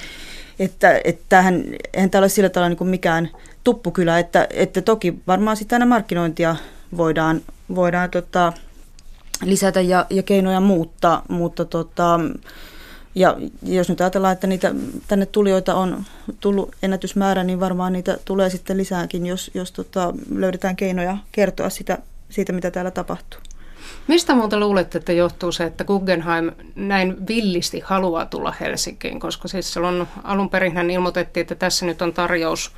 Että, 0.58 1.00
että 1.04 1.24
tämähän, 1.28 1.64
eihän 1.94 2.10
tämä 2.10 2.20
ole 2.20 2.28
sillä 2.28 2.48
tavalla 2.48 2.68
niin 2.68 2.78
kuin 2.78 2.90
mikään 2.90 3.30
tuppukylä, 3.64 4.18
että, 4.18 4.46
että 4.50 4.82
toki 4.82 5.14
varmaan 5.26 5.56
sitten 5.56 5.76
aina 5.76 5.86
markkinointia 5.86 6.56
voidaan, 6.96 7.40
voidaan 7.74 8.10
tota, 8.10 8.52
lisätä 9.44 9.80
ja, 9.80 10.06
ja 10.10 10.22
keinoja 10.22 10.60
muuttaa, 10.60 11.22
mutta 11.28 11.64
tota, 11.64 12.20
ja 13.18 13.36
jos 13.62 13.88
nyt 13.88 14.00
ajatellaan, 14.00 14.32
että 14.32 14.46
niitä 14.46 14.74
tänne 15.08 15.26
tulijoita 15.26 15.74
on 15.74 16.04
tullut 16.40 16.74
ennätysmäärä, 16.82 17.44
niin 17.44 17.60
varmaan 17.60 17.92
niitä 17.92 18.18
tulee 18.24 18.50
sitten 18.50 18.76
lisääkin, 18.76 19.26
jos, 19.26 19.50
jos 19.54 19.72
tota, 19.72 20.14
löydetään 20.34 20.76
keinoja 20.76 21.16
kertoa 21.32 21.70
sitä, 21.70 21.98
siitä, 22.30 22.52
mitä 22.52 22.70
täällä 22.70 22.90
tapahtuu. 22.90 23.40
Mistä 24.06 24.34
muuta 24.34 24.60
luulette, 24.60 24.98
että 24.98 25.12
johtuu 25.12 25.52
se, 25.52 25.64
että 25.64 25.84
Guggenheim 25.84 26.50
näin 26.74 27.28
villisti 27.28 27.80
haluaa 27.80 28.26
tulla 28.26 28.54
Helsinkiin? 28.60 29.20
Koska 29.20 29.48
siis 29.48 29.72
silloin 29.72 30.08
alun 30.24 30.50
perin 30.50 30.76
hän 30.76 30.90
ilmoitettiin, 30.90 31.42
että 31.42 31.54
tässä 31.54 31.86
nyt 31.86 32.02
on 32.02 32.12
tarjous, 32.12 32.72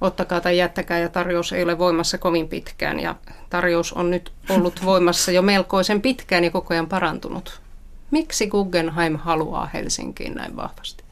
ottakaa 0.00 0.40
tai 0.40 0.58
jättäkää, 0.58 0.98
ja 0.98 1.08
tarjous 1.08 1.52
ei 1.52 1.62
ole 1.62 1.78
voimassa 1.78 2.18
kovin 2.18 2.48
pitkään. 2.48 3.00
Ja 3.00 3.14
tarjous 3.50 3.92
on 3.92 4.10
nyt 4.10 4.32
ollut 4.50 4.84
voimassa 4.84 5.32
jo 5.32 5.42
melkoisen 5.42 6.02
pitkään 6.02 6.44
ja 6.44 6.50
koko 6.50 6.74
ajan 6.74 6.86
parantunut. 6.86 7.60
Miksi 8.10 8.46
Guggenheim 8.46 9.16
haluaa 9.16 9.66
Helsinkiin 9.66 10.34
näin 10.34 10.56
vahvasti? 10.56 11.04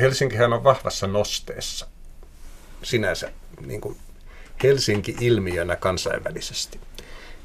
Helsinkihän 0.00 0.52
on 0.52 0.64
vahvassa 0.64 1.06
nosteessa 1.06 1.86
sinänsä 2.82 3.32
niin 3.66 3.80
kuin 3.80 3.96
Helsinki-ilmiönä 4.62 5.76
kansainvälisesti. 5.76 6.80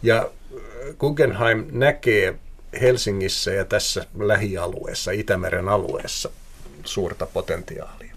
Ja 0.03 0.17
äh, 0.17 0.95
Guggenheim 0.99 1.65
näkee 1.71 2.39
Helsingissä 2.81 3.51
ja 3.51 3.65
tässä 3.65 4.05
lähialueessa, 4.19 5.11
Itämeren 5.11 5.69
alueessa, 5.69 6.29
suurta 6.83 7.25
potentiaalia. 7.25 8.15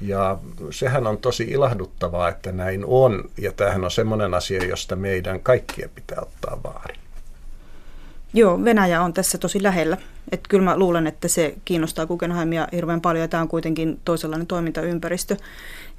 Ja 0.00 0.38
sehän 0.70 1.06
on 1.06 1.18
tosi 1.18 1.44
ilahduttavaa, 1.44 2.28
että 2.28 2.52
näin 2.52 2.84
on. 2.86 3.30
Ja 3.38 3.52
tämähän 3.52 3.84
on 3.84 3.90
semmoinen 3.90 4.34
asia, 4.34 4.64
josta 4.64 4.96
meidän 4.96 5.40
kaikkien 5.40 5.90
pitää 5.94 6.18
ottaa 6.22 6.62
vaari. 6.62 6.99
Joo, 8.34 8.64
Venäjä 8.64 9.02
on 9.02 9.12
tässä 9.12 9.38
tosi 9.38 9.62
lähellä. 9.62 9.96
Että 10.32 10.48
kyllä 10.48 10.64
mä 10.64 10.78
luulen, 10.78 11.06
että 11.06 11.28
se 11.28 11.54
kiinnostaa 11.64 12.06
Guggenheimia 12.06 12.68
hirveän 12.72 13.00
paljon 13.00 13.22
ja 13.22 13.28
tämä 13.28 13.40
on 13.42 13.48
kuitenkin 13.48 14.00
toisenlainen 14.04 14.46
toimintaympäristö. 14.46 15.36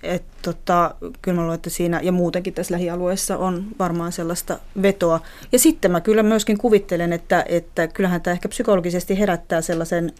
Et 0.03 0.23
tota, 0.41 0.95
kyllä 1.21 1.35
mä 1.35 1.41
luulen, 1.41 1.55
että 1.55 1.69
siinä 1.69 1.99
ja 2.03 2.11
muutenkin 2.11 2.53
tässä 2.53 2.73
lähialueessa 2.73 3.37
on 3.37 3.65
varmaan 3.79 4.11
sellaista 4.11 4.59
vetoa. 4.81 5.19
Ja 5.51 5.59
sitten 5.59 5.91
mä 5.91 6.01
kyllä 6.01 6.23
myöskin 6.23 6.57
kuvittelen, 6.57 7.13
että, 7.13 7.45
että 7.47 7.87
kyllähän 7.87 8.21
tämä 8.21 8.31
ehkä 8.31 8.49
psykologisesti 8.49 9.19
herättää 9.19 9.61
sellaisen, 9.61 10.13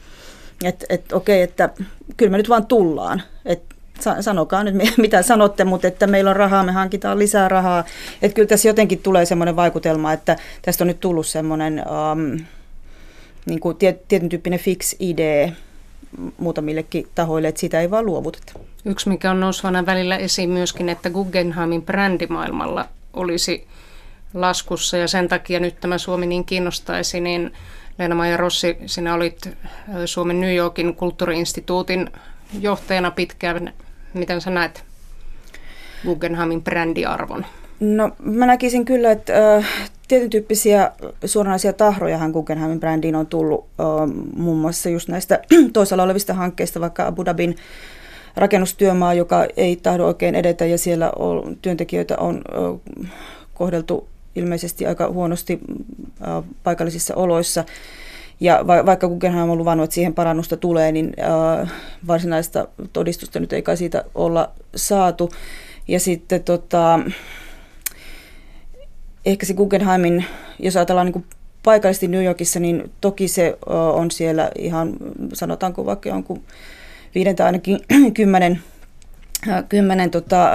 että, 0.63 0.85
että 0.89 1.15
okei, 1.15 1.41
että 1.41 1.69
kyllä 2.17 2.31
me 2.31 2.37
nyt 2.37 2.49
vaan 2.49 2.65
tullaan. 2.65 3.21
Että 3.45 3.75
sanokaa 4.19 4.63
nyt 4.63 4.75
mitä 4.97 5.21
sanotte, 5.21 5.63
mutta 5.63 5.87
että 5.87 6.07
meillä 6.07 6.29
on 6.29 6.35
rahaa, 6.35 6.63
me 6.63 6.71
hankitaan 6.71 7.19
lisää 7.19 7.47
rahaa. 7.47 7.83
Että 8.21 8.35
kyllä 8.35 8.47
tässä 8.47 8.69
jotenkin 8.69 8.99
tulee 8.99 9.25
semmoinen 9.25 9.55
vaikutelma, 9.55 10.13
että 10.13 10.35
tästä 10.61 10.83
on 10.83 10.87
nyt 10.87 10.99
tullut 10.99 11.27
semmoinen 11.27 11.83
um, 12.11 12.45
niin 13.45 13.59
kuin 13.59 13.77
tietyn 13.77 14.29
tyyppinen 14.29 14.59
fix 14.59 14.95
idea 14.99 15.51
muutamillekin 16.37 17.07
tahoille, 17.15 17.47
että 17.47 17.61
sitä 17.61 17.81
ei 17.81 17.91
vaan 17.91 18.05
luovuteta. 18.05 18.53
Yksi, 18.85 19.09
mikä 19.09 19.31
on 19.31 19.39
nousvana 19.39 19.85
välillä 19.85 20.17
esiin 20.17 20.49
myöskin, 20.49 20.89
että 20.89 21.09
Guggenheimin 21.09 21.81
brändimaailmalla 21.81 22.87
olisi 23.13 23.67
laskussa 24.33 24.97
ja 24.97 25.07
sen 25.07 25.27
takia 25.27 25.59
nyt 25.59 25.79
tämä 25.79 25.97
Suomi 25.97 26.27
niin 26.27 26.45
kiinnostaisi, 26.45 27.19
niin 27.19 27.53
Leena-Maija 27.99 28.37
Rossi, 28.37 28.77
sinä 28.85 29.13
olit 29.13 29.49
Suomen 30.05 30.41
New 30.41 30.55
Yorkin 30.55 30.95
kulttuuriinstituutin 30.95 32.09
johtajana 32.59 33.11
pitkään. 33.11 33.73
Miten 34.13 34.41
sä 34.41 34.49
näet 34.49 34.83
Guggenheimin 36.05 36.63
brändiarvon? 36.63 37.45
No 37.79 38.11
mä 38.23 38.45
näkisin 38.45 38.85
kyllä, 38.85 39.11
että 39.11 39.55
äh, 39.57 39.67
tietyn 40.07 40.29
tyyppisiä 40.29 40.91
suoranaisia 41.25 41.73
tahrojahan 41.73 42.31
Guggenheimin 42.31 42.79
brändiin 42.79 43.15
on 43.15 43.27
tullut 43.27 43.65
äh, 43.79 43.85
muun 44.35 44.57
muassa 44.57 44.89
just 44.89 45.07
näistä 45.09 45.39
toisella 45.73 46.03
olevista 46.03 46.33
hankkeista, 46.33 46.79
vaikka 46.79 47.07
Abu 47.07 47.25
Dhabin 47.25 47.55
rakennustyömaa, 48.35 49.13
joka 49.13 49.47
ei 49.57 49.75
tahdo 49.75 50.05
oikein 50.05 50.35
edetä 50.35 50.65
ja 50.65 50.77
siellä 50.77 51.11
on, 51.15 51.57
työntekijöitä 51.61 52.17
on 52.17 52.41
äh, 53.03 53.11
kohdeltu 53.53 54.07
ilmeisesti 54.35 54.85
aika 54.85 55.09
huonosti 55.09 55.59
äh, 56.21 56.43
paikallisissa 56.63 57.15
oloissa. 57.15 57.63
Ja 58.41 58.67
va- 58.67 58.85
vaikka 58.85 59.07
Guggenheim 59.07 59.49
on 59.49 59.57
luvannut, 59.57 59.83
että 59.83 59.93
siihen 59.93 60.13
parannusta 60.13 60.57
tulee, 60.57 60.91
niin 60.91 61.13
äh, 61.61 61.71
varsinaista 62.07 62.67
todistusta 62.93 63.39
nyt 63.39 63.53
ei 63.53 63.61
kai 63.61 63.77
siitä 63.77 64.03
olla 64.15 64.51
saatu. 64.75 65.31
Ja 65.87 65.99
sitten 65.99 66.43
tota, 66.43 66.99
ehkä 69.25 69.45
se 69.45 69.53
Guggenheimin, 69.53 70.25
jos 70.59 70.75
ajatellaan 70.75 71.07
niin 71.07 71.25
paikallisesti 71.63 72.07
New 72.07 72.23
Yorkissa, 72.23 72.59
niin 72.59 72.91
toki 73.01 73.27
se 73.27 73.57
on 73.93 74.11
siellä 74.11 74.51
ihan, 74.57 74.93
sanotaanko 75.33 75.85
vaikka 75.85 76.09
jonkun 76.09 76.43
viiden 77.15 77.35
tai 77.35 77.45
ainakin 77.45 77.79
kymmenen, 78.13 78.61
kymmenen 79.69 80.11
tota, 80.11 80.51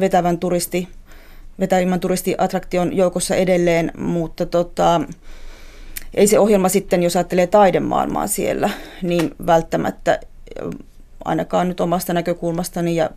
vetävän 0.00 0.38
turisti, 0.38 0.88
vetävimmän 1.60 2.00
turistiattraktion 2.00 2.96
joukossa 2.96 3.34
edelleen, 3.34 3.92
mutta 3.98 4.46
tota, 4.46 5.00
ei 6.18 6.26
se 6.26 6.38
ohjelma 6.38 6.68
sitten, 6.68 7.02
jos 7.02 7.16
ajattelee 7.16 7.46
taidemaailmaa 7.46 8.26
siellä, 8.26 8.70
niin 9.02 9.34
välttämättä 9.46 10.20
ainakaan 11.24 11.68
nyt 11.68 11.80
omasta 11.80 12.12
näkökulmastani 12.12 12.96
ja 12.96 13.10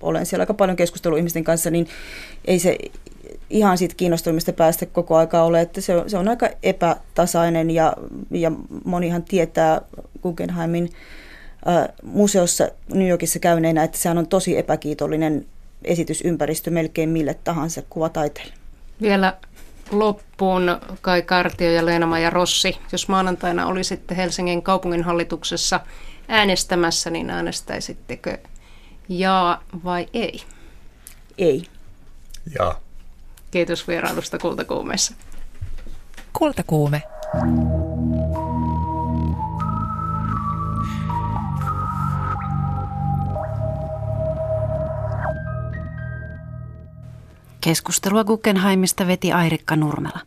olen 0.00 0.26
siellä 0.26 0.42
aika 0.42 0.54
paljon 0.54 0.76
keskustelua 0.76 1.18
ihmisten 1.18 1.44
kanssa, 1.44 1.70
niin 1.70 1.88
ei 2.44 2.58
se 2.58 2.78
ihan 3.50 3.78
siitä 3.78 3.94
kiinnostumista 3.94 4.52
päästä 4.52 4.86
koko 4.86 5.16
aika 5.16 5.42
ole, 5.42 5.60
että 5.60 5.80
se 5.80 5.96
on, 5.96 6.10
se 6.10 6.18
on 6.18 6.28
aika 6.28 6.48
epätasainen 6.62 7.70
ja, 7.70 7.92
ja 8.30 8.52
monihan 8.84 9.22
tietää 9.22 9.80
Guggenheimin 10.22 10.90
äh, 11.68 11.88
museossa 12.02 12.68
New 12.94 13.08
Yorkissa 13.08 13.38
käyneenä, 13.38 13.84
että 13.84 13.98
sehän 13.98 14.18
on 14.18 14.28
tosi 14.28 14.58
epäkiitollinen 14.58 15.46
esitysympäristö 15.84 16.70
melkein 16.70 17.08
mille 17.08 17.34
tahansa 17.44 17.82
kuvataiteelle. 17.90 18.52
Vielä 19.02 19.36
loppuun 19.90 20.80
Kai 21.00 21.22
Kartio 21.22 21.70
ja 21.70 21.86
Leena-Maija 21.86 22.30
Rossi. 22.30 22.78
Jos 22.92 23.08
maanantaina 23.08 23.66
olisitte 23.66 24.16
Helsingin 24.16 24.62
kaupunginhallituksessa 24.62 25.80
äänestämässä, 26.28 27.10
niin 27.10 27.30
äänestäisittekö 27.30 28.38
jaa 29.08 29.62
vai 29.84 30.06
ei? 30.14 30.42
Ei. 31.38 31.66
Jaa. 32.58 32.80
Kiitos 33.50 33.88
vierailusta 33.88 34.38
Kultakuumeessa. 34.38 35.14
Kultakuume. 36.32 37.02
Keskustelua 47.60 48.24
Guggenheimista 48.24 49.06
veti 49.06 49.32
Airikka 49.32 49.76
Nurmela. 49.76 50.20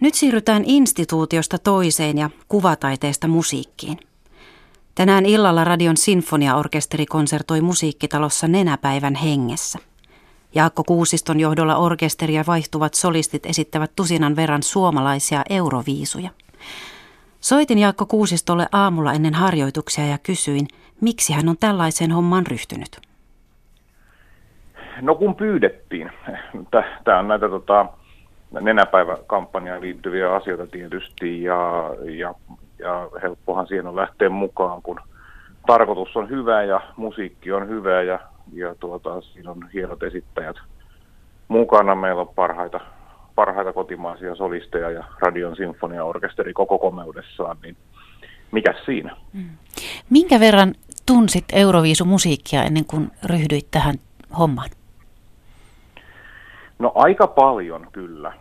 Nyt 0.00 0.14
siirrytään 0.14 0.64
instituutiosta 0.66 1.58
toiseen 1.58 2.18
ja 2.18 2.30
kuvataiteesta 2.48 3.28
musiikkiin. 3.28 3.98
Tänään 4.94 5.26
illalla 5.26 5.64
Radion 5.64 5.96
sinfoniaorkesteri 5.96 7.06
konsertoi 7.06 7.60
musiikkitalossa 7.60 8.48
Nenäpäivän 8.48 9.14
hengessä. 9.14 9.78
Jaakko 10.54 10.84
Kuusiston 10.84 11.40
johdolla 11.40 11.76
orkesteri 11.76 12.34
ja 12.34 12.44
vaihtuvat 12.46 12.94
solistit 12.94 13.46
esittävät 13.46 13.96
tusinan 13.96 14.36
verran 14.36 14.62
suomalaisia 14.62 15.42
euroviisuja. 15.50 16.30
Soitin 17.40 17.78
Jaakko 17.78 18.06
Kuusistolle 18.06 18.66
aamulla 18.72 19.12
ennen 19.12 19.34
harjoituksia 19.34 20.06
ja 20.06 20.18
kysyin, 20.18 20.68
miksi 21.00 21.32
hän 21.32 21.48
on 21.48 21.56
tällaiseen 21.58 22.12
hommaan 22.12 22.46
ryhtynyt. 22.46 23.09
No 25.02 25.14
kun 25.14 25.34
pyydettiin. 25.34 26.10
Tämä 27.04 27.18
on 27.18 27.28
näitä 27.28 27.48
tota, 27.48 27.86
nenäpäiväkampanjaan 28.60 29.80
liittyviä 29.80 30.34
asioita 30.34 30.66
tietysti 30.66 31.42
ja, 31.42 31.90
ja, 32.04 32.34
ja 32.78 33.08
helppohan 33.22 33.66
siihen 33.66 33.86
on 33.86 33.96
lähteä 33.96 34.28
mukaan, 34.28 34.82
kun 34.82 35.00
tarkoitus 35.66 36.16
on 36.16 36.28
hyvä 36.28 36.62
ja 36.62 36.80
musiikki 36.96 37.52
on 37.52 37.68
hyvä 37.68 38.02
ja, 38.02 38.20
ja 38.52 38.74
tuota, 38.74 39.20
siinä 39.20 39.50
on 39.50 39.68
hienot 39.74 40.02
esittäjät 40.02 40.56
mukana. 41.48 41.94
Meillä 41.94 42.20
on 42.20 42.34
parhaita, 42.34 42.80
parhaita 43.34 43.72
kotimaisia 43.72 44.34
solisteja 44.34 44.90
ja 44.90 45.04
Radion 45.18 45.56
sinfoniaorkesteri 45.56 46.52
koko 46.52 46.78
komeudessaan, 46.78 47.56
niin 47.62 47.76
mikä 48.52 48.74
siinä? 48.84 49.16
Mm. 49.32 49.50
Minkä 50.10 50.40
verran 50.40 50.74
tunsit 51.06 51.44
Euroviisumusiikkia 51.52 52.62
ennen 52.62 52.84
kuin 52.84 53.10
ryhdyit 53.24 53.66
tähän 53.70 53.94
hommaan? 54.38 54.68
No 56.80 56.92
aika 56.94 57.26
paljon 57.26 57.86
kyllä. 57.92 58.32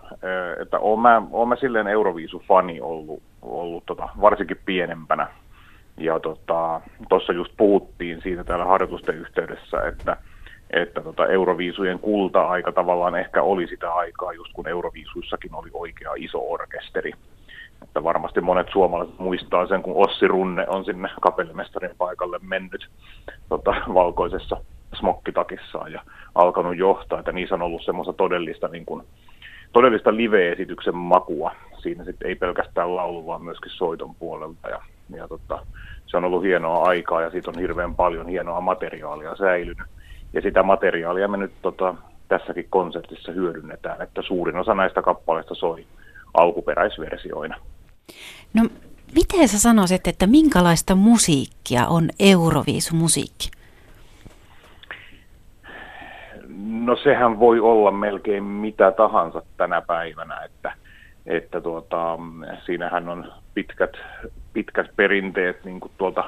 Että 0.62 0.80
olen 0.80 1.00
mä, 1.00 1.22
olen 1.32 1.48
mä 1.48 1.56
silleen 1.56 1.88
Euroviisu-fani 1.88 2.82
ollut, 2.82 3.24
ollut 3.42 3.86
tota, 3.86 4.10
varsinkin 4.22 4.60
pienempänä. 4.66 5.28
Ja 5.98 6.20
tuossa 6.20 6.82
tota, 7.10 7.34
just 7.34 7.54
puhuttiin 7.58 8.22
siitä 8.22 8.44
täällä 8.44 8.66
harjoitusten 8.66 9.16
yhteydessä, 9.16 9.88
että, 9.88 10.18
että 10.70 11.02
tota, 11.02 11.28
Euroviisujen 11.28 12.00
kulta-aika 12.00 12.72
tavallaan 12.72 13.16
ehkä 13.16 13.44
oli 13.44 13.68
sitä 13.68 13.94
aikaa, 13.94 14.34
just 14.34 14.54
kun 14.54 14.68
Euroviisuissakin 14.68 15.56
oli 15.56 15.70
oikea 15.74 16.12
iso 16.18 16.52
orkesteri. 16.52 17.12
Että 17.84 18.04
varmasti 18.04 18.42
monet 18.42 18.68
suomalaiset 18.72 19.20
muistaa 19.20 19.68
sen, 19.68 19.84
kun 19.84 20.08
Ossi 20.08 20.28
Runne 20.28 20.66
on 20.68 20.86
sinne 20.86 21.10
kapellimestarin 21.22 21.96
paikalle 21.98 22.40
mennyt 22.42 22.88
tota, 23.50 23.76
valkoisessa 23.94 24.58
smokkitakissaan 24.96 25.92
ja 25.92 26.02
alkanut 26.36 26.78
johtaa, 26.78 27.20
että 27.20 27.32
niissä 27.32 27.56
on 27.56 27.62
ollut 27.62 27.86
semmoista 27.86 28.14
todellista, 28.14 28.68
niin 28.68 28.86
kuin, 28.86 29.04
todellista 29.74 30.16
live-esityksen 30.16 30.96
makua. 30.96 31.52
Siinä 31.82 32.04
sitten 32.04 32.28
ei 32.28 32.36
pelkästään 32.36 32.96
laulu, 32.96 33.26
vaan 33.26 33.44
myöskin 33.44 33.72
soiton 33.72 34.16
puolelta 34.16 34.70
ja, 34.70 34.82
ja 35.16 35.28
tota, 35.28 35.66
se 36.06 36.18
on 36.18 36.26
ollut 36.26 36.44
hienoa 36.44 36.84
aikaa 36.84 37.22
ja 37.22 37.30
siitä 37.30 37.50
on 37.50 37.60
hirveän 37.60 37.96
paljon 37.96 38.28
hienoa 38.28 38.62
materiaalia 38.62 39.36
säilynyt. 39.36 39.88
Ja 40.34 40.42
sitä 40.42 40.64
materiaalia 40.64 41.28
me 41.28 41.38
nyt 41.38 41.52
tota, 41.62 41.96
tässäkin 42.28 42.68
konsertissa 42.70 43.32
hyödynnetään, 43.32 44.02
että 44.02 44.22
suurin 44.22 44.58
osa 44.58 44.74
näistä 44.74 45.02
kappaleista 45.02 45.56
soi 45.56 45.86
alkuperäisversioina. 46.34 47.56
No, 48.54 48.64
miten 49.16 49.48
sä 49.48 49.60
sanoisit, 49.60 50.08
että 50.08 50.28
minkälaista 50.28 50.96
musiikkia 50.96 51.88
on 51.88 52.10
Euroviisumusiikki? 52.20 53.59
No 56.70 56.96
sehän 56.96 57.40
voi 57.40 57.60
olla 57.60 57.92
melkein 57.92 58.44
mitä 58.44 58.92
tahansa 58.92 59.42
tänä 59.58 59.82
päivänä, 59.82 60.42
että, 60.46 60.74
että 61.26 61.62
tuota, 61.62 62.20
siinähän 62.66 63.10
on 63.10 63.32
pitkät, 63.54 63.98
pitkät 64.54 64.88
perinteet 64.96 65.66
niin 65.66 65.80
kuin 65.80 65.92
tuolta 65.98 66.24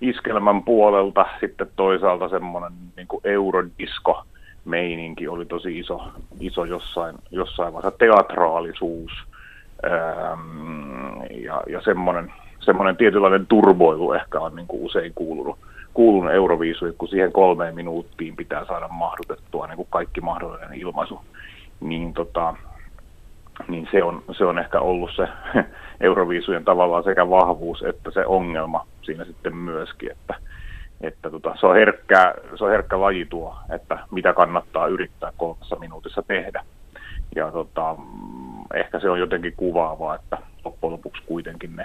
iskelmän 0.00 0.62
puolelta, 0.62 1.26
sitten 1.40 1.70
toisaalta 1.76 2.28
semmoinen 2.28 2.72
niin 2.96 3.06
eurodisko 3.24 4.24
meininki 4.64 5.28
oli 5.28 5.46
tosi 5.46 5.78
iso, 5.78 6.00
iso 6.40 6.64
jossain, 6.64 7.16
jossain 7.30 7.72
vaiheessa, 7.72 7.98
teatraalisuus 7.98 9.12
ähm, 9.84 11.22
ja, 11.30 11.62
ja 11.68 11.80
semmoinen, 11.80 12.32
semmoinen 12.60 12.96
tietynlainen 12.96 13.46
turboilu 13.46 14.12
ehkä 14.12 14.40
on 14.40 14.56
niin 14.56 14.66
kuin 14.66 14.82
usein 14.82 15.12
kuulunut, 15.14 15.58
kuulunut 15.96 16.32
Euroviisuihin, 16.32 16.98
kun 16.98 17.08
siihen 17.08 17.32
kolmeen 17.32 17.74
minuuttiin 17.74 18.36
pitää 18.36 18.66
saada 18.66 18.88
mahdutettua 18.88 19.66
niin 19.66 19.76
kuin 19.76 19.88
kaikki 19.90 20.20
mahdollinen 20.20 20.74
ilmaisu, 20.74 21.20
niin, 21.80 22.14
tota, 22.14 22.54
niin 23.68 23.88
se, 23.90 24.02
on, 24.02 24.22
se 24.38 24.44
on 24.44 24.58
ehkä 24.58 24.80
ollut 24.80 25.10
se 25.16 25.28
Euroviisujen 26.00 26.64
tavallaan 26.64 27.04
sekä 27.04 27.30
vahvuus 27.30 27.82
että 27.82 28.10
se 28.10 28.26
ongelma 28.26 28.86
siinä 29.02 29.24
sitten 29.24 29.56
myöskin, 29.56 30.10
että, 30.10 30.34
että 31.00 31.30
tota, 31.30 31.56
se, 31.60 31.66
on 31.66 31.74
herkkä, 31.74 32.34
se 32.54 32.64
on 32.64 32.70
herkkä 32.70 33.00
laji 33.00 33.26
tuo, 33.30 33.56
että 33.74 33.98
mitä 34.10 34.32
kannattaa 34.32 34.86
yrittää 34.86 35.32
kolmessa 35.36 35.76
minuutissa 35.76 36.22
tehdä. 36.22 36.64
Ja 37.36 37.50
tota, 37.50 37.96
ehkä 38.74 39.00
se 39.00 39.10
on 39.10 39.20
jotenkin 39.20 39.54
kuvaavaa, 39.56 40.14
että 40.14 40.38
loppujen 40.64 40.92
lopuksi 40.92 41.22
kuitenkin 41.26 41.76
ne 41.76 41.84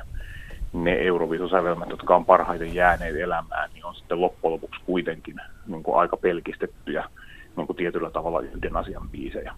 ne 0.74 0.94
Euroviisusävelmät, 0.94 1.90
jotka 1.90 2.16
on 2.16 2.26
parhaiten 2.26 2.76
jääneet 2.76 3.16
elämään, 3.16 3.70
niin 3.74 3.86
on 3.86 3.96
sitten 3.96 4.22
loppujen 4.22 4.54
lopuksi 4.54 4.82
kuitenkin 4.86 5.36
niin 5.68 5.84
kuin 5.84 5.98
aika 5.98 6.18
pelkistettyjä 6.18 7.10
niin 7.58 7.68
kuin 7.68 7.78
tietyllä 7.78 8.10
tavalla 8.10 8.40
yhden 8.40 8.78
asian 8.78 9.10
biisejä. 9.10 9.54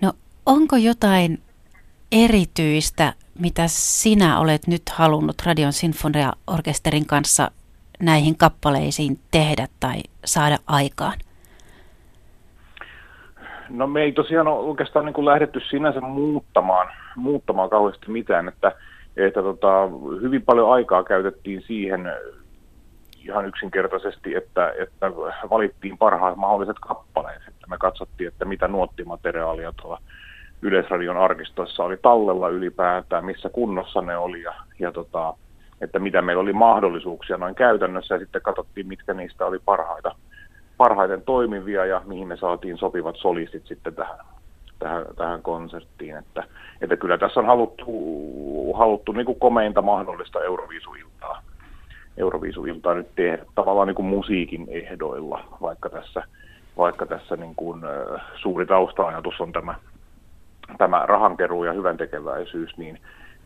No 0.00 0.12
onko 0.46 0.76
jotain 0.76 1.38
erityistä, 2.12 3.12
mitä 3.38 3.62
sinä 3.66 4.38
olet 4.40 4.66
nyt 4.66 4.82
halunnut 4.92 5.36
Radion 5.46 5.72
Sinfonia-orkesterin 5.72 7.06
kanssa 7.06 7.50
näihin 8.00 8.36
kappaleisiin 8.36 9.18
tehdä 9.30 9.68
tai 9.80 9.96
saada 10.24 10.58
aikaan? 10.66 11.18
No 13.68 13.86
me 13.86 14.02
ei 14.02 14.12
tosiaan 14.12 14.48
ole 14.48 14.58
oikeastaan 14.58 15.04
niin 15.04 15.14
kuin 15.14 15.24
lähdetty 15.24 15.60
sinänsä 15.70 16.00
muuttamaan, 16.00 16.88
muuttamaan 17.16 17.70
kauheasti 17.70 18.10
mitään, 18.10 18.48
että 18.48 18.72
että 19.16 19.42
tota, 19.42 19.88
hyvin 20.20 20.42
paljon 20.42 20.72
aikaa 20.72 21.04
käytettiin 21.04 21.62
siihen 21.62 22.12
ihan 23.24 23.46
yksinkertaisesti, 23.46 24.34
että, 24.34 24.72
että 24.78 25.12
valittiin 25.50 25.98
parhaat 25.98 26.36
mahdolliset 26.36 26.76
kappaleet. 26.80 27.42
Että 27.48 27.66
me 27.70 27.78
katsottiin, 27.78 28.28
että 28.28 28.44
mitä 28.44 28.68
nuottimateriaalia 28.68 29.72
tuolla 29.82 30.00
Yleisradion 30.62 31.16
arkistoissa 31.16 31.84
oli 31.84 31.96
tallella 31.96 32.48
ylipäätään, 32.48 33.24
missä 33.24 33.48
kunnossa 33.48 34.02
ne 34.02 34.16
oli 34.16 34.42
ja, 34.42 34.54
ja 34.78 34.92
tota, 34.92 35.34
että 35.80 35.98
mitä 35.98 36.22
meillä 36.22 36.42
oli 36.42 36.52
mahdollisuuksia 36.52 37.36
noin 37.36 37.54
käytännössä 37.54 38.14
ja 38.14 38.18
sitten 38.18 38.42
katsottiin, 38.42 38.86
mitkä 38.86 39.14
niistä 39.14 39.46
oli 39.46 39.58
parhaita, 39.64 40.14
parhaiten 40.76 41.22
toimivia 41.22 41.86
ja 41.86 42.02
mihin 42.04 42.28
me 42.28 42.36
saatiin 42.36 42.78
sopivat 42.78 43.16
solistit 43.16 43.66
sitten 43.66 43.94
tähän 43.94 44.18
tähän, 44.82 45.04
tähän 45.16 45.42
konserttiin. 45.42 46.16
Että, 46.16 46.44
että 46.80 46.96
kyllä 46.96 47.18
tässä 47.18 47.40
on 47.40 47.46
haluttu, 47.46 47.84
haluttu 48.72 49.12
niin 49.12 49.26
kuin 49.26 49.38
komeinta 49.38 49.82
mahdollista 49.82 50.44
Euroviisuiltaa, 50.44 51.42
Euroviisuiltaa 52.16 52.94
nyt 52.94 53.14
tehdä 53.14 53.44
tavallaan 53.54 53.88
niin 53.88 53.94
kuin 53.94 54.06
musiikin 54.06 54.66
ehdoilla, 54.70 55.44
vaikka 55.60 55.88
tässä, 55.88 56.22
vaikka 56.76 57.06
tässä 57.06 57.36
niin 57.36 57.54
kuin, 57.54 57.82
suuri 58.42 58.66
tausta-ajatus 58.66 59.40
on 59.40 59.52
tämä, 59.52 59.74
tämä 60.78 61.06
rahankeruu 61.06 61.64
ja 61.64 61.72
hyvän 61.72 61.96
tekeväisyys, 61.96 62.76
niin, 62.76 62.98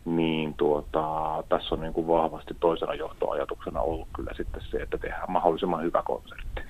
niin 0.05 0.53
tuota, 0.53 1.03
tässä 1.49 1.75
on 1.75 1.81
niin 1.81 1.93
kuin 1.93 2.07
vahvasti 2.07 2.53
toisena 2.59 2.93
johtoajatuksena 2.93 3.81
ollut 3.81 4.07
kyllä 4.15 4.31
sitten 4.37 4.61
se, 4.61 4.77
että 4.77 4.97
tehdään 4.97 5.31
mahdollisimman 5.31 5.83
hyvä 5.83 6.01
konsertti. 6.05 6.61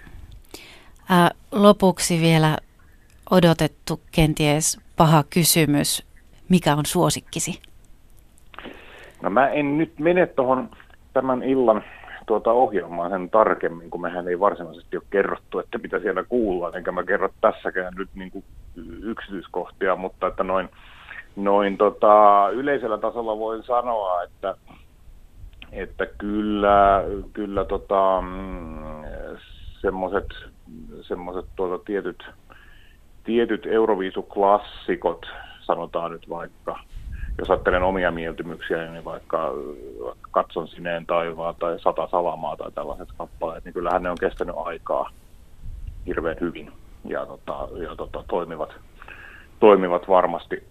Ää, 1.10 1.32
lopuksi 1.52 2.22
vielä 2.22 2.58
odotettu 3.32 4.02
kenties 4.16 4.80
paha 4.98 5.24
kysymys. 5.34 6.08
Mikä 6.50 6.76
on 6.76 6.86
suosikkisi? 6.86 7.62
No 9.22 9.30
mä 9.30 9.50
en 9.50 9.78
nyt 9.78 10.00
mene 10.00 10.28
tuohon 10.28 10.70
tämän 11.14 11.44
illan 11.44 11.84
tuota 12.26 12.52
ohjelmaan 12.52 13.12
sen 13.12 13.30
tarkemmin, 13.30 13.90
kun 13.90 14.02
mehän 14.02 14.28
ei 14.28 14.40
varsinaisesti 14.40 14.98
ole 14.98 15.04
kerrottu, 15.10 15.60
että 15.60 15.78
mitä 15.78 16.00
siellä 16.00 16.24
kuullaan, 16.24 16.76
enkä 16.78 16.92
mä 16.92 17.04
kerro 17.04 17.30
tässäkään 17.42 17.94
nyt 17.98 18.10
niin 18.16 18.32
kuin 18.32 18.46
yksityiskohtia, 19.04 19.96
mutta 19.96 20.28
että 20.28 20.44
noin, 20.44 20.70
noin 21.36 21.78
tota, 21.78 22.46
yleisellä 22.54 22.98
tasolla 22.98 23.40
voin 23.40 23.64
sanoa, 23.64 24.24
että, 24.24 24.56
että 25.72 26.06
kyllä, 26.06 27.04
kyllä 27.34 27.66
tota, 27.66 28.22
mm, 28.22 29.06
semmoiset 31.02 31.46
tuota 31.56 31.86
tietyt 31.86 32.24
tietyt 33.28 33.66
Euroviisuklassikot, 33.66 35.26
sanotaan 35.62 36.12
nyt 36.12 36.30
vaikka, 36.30 36.80
jos 37.38 37.50
ajattelen 37.50 37.84
omia 37.84 38.12
mieltymyksiä, 38.12 38.92
niin 38.92 39.06
vaikka 39.06 39.54
Katson 40.32 40.68
sineen 40.68 41.06
taivaa 41.06 41.54
tai 41.54 41.80
Sata 41.80 42.08
salamaa 42.12 42.58
tai 42.58 42.72
tällaiset 42.72 43.10
kappaleet, 43.18 43.66
niin 43.66 43.74
kyllähän 43.74 44.04
ne 44.04 44.10
on 44.10 44.18
kestänyt 44.20 44.56
aikaa 44.66 45.10
hirveän 46.06 46.38
hyvin 46.42 46.72
ja, 47.06 47.26
tota, 47.26 47.68
ja 47.84 47.96
tota, 47.96 48.24
toimivat, 48.28 48.76
toimivat 49.60 50.08
varmasti, 50.08 50.64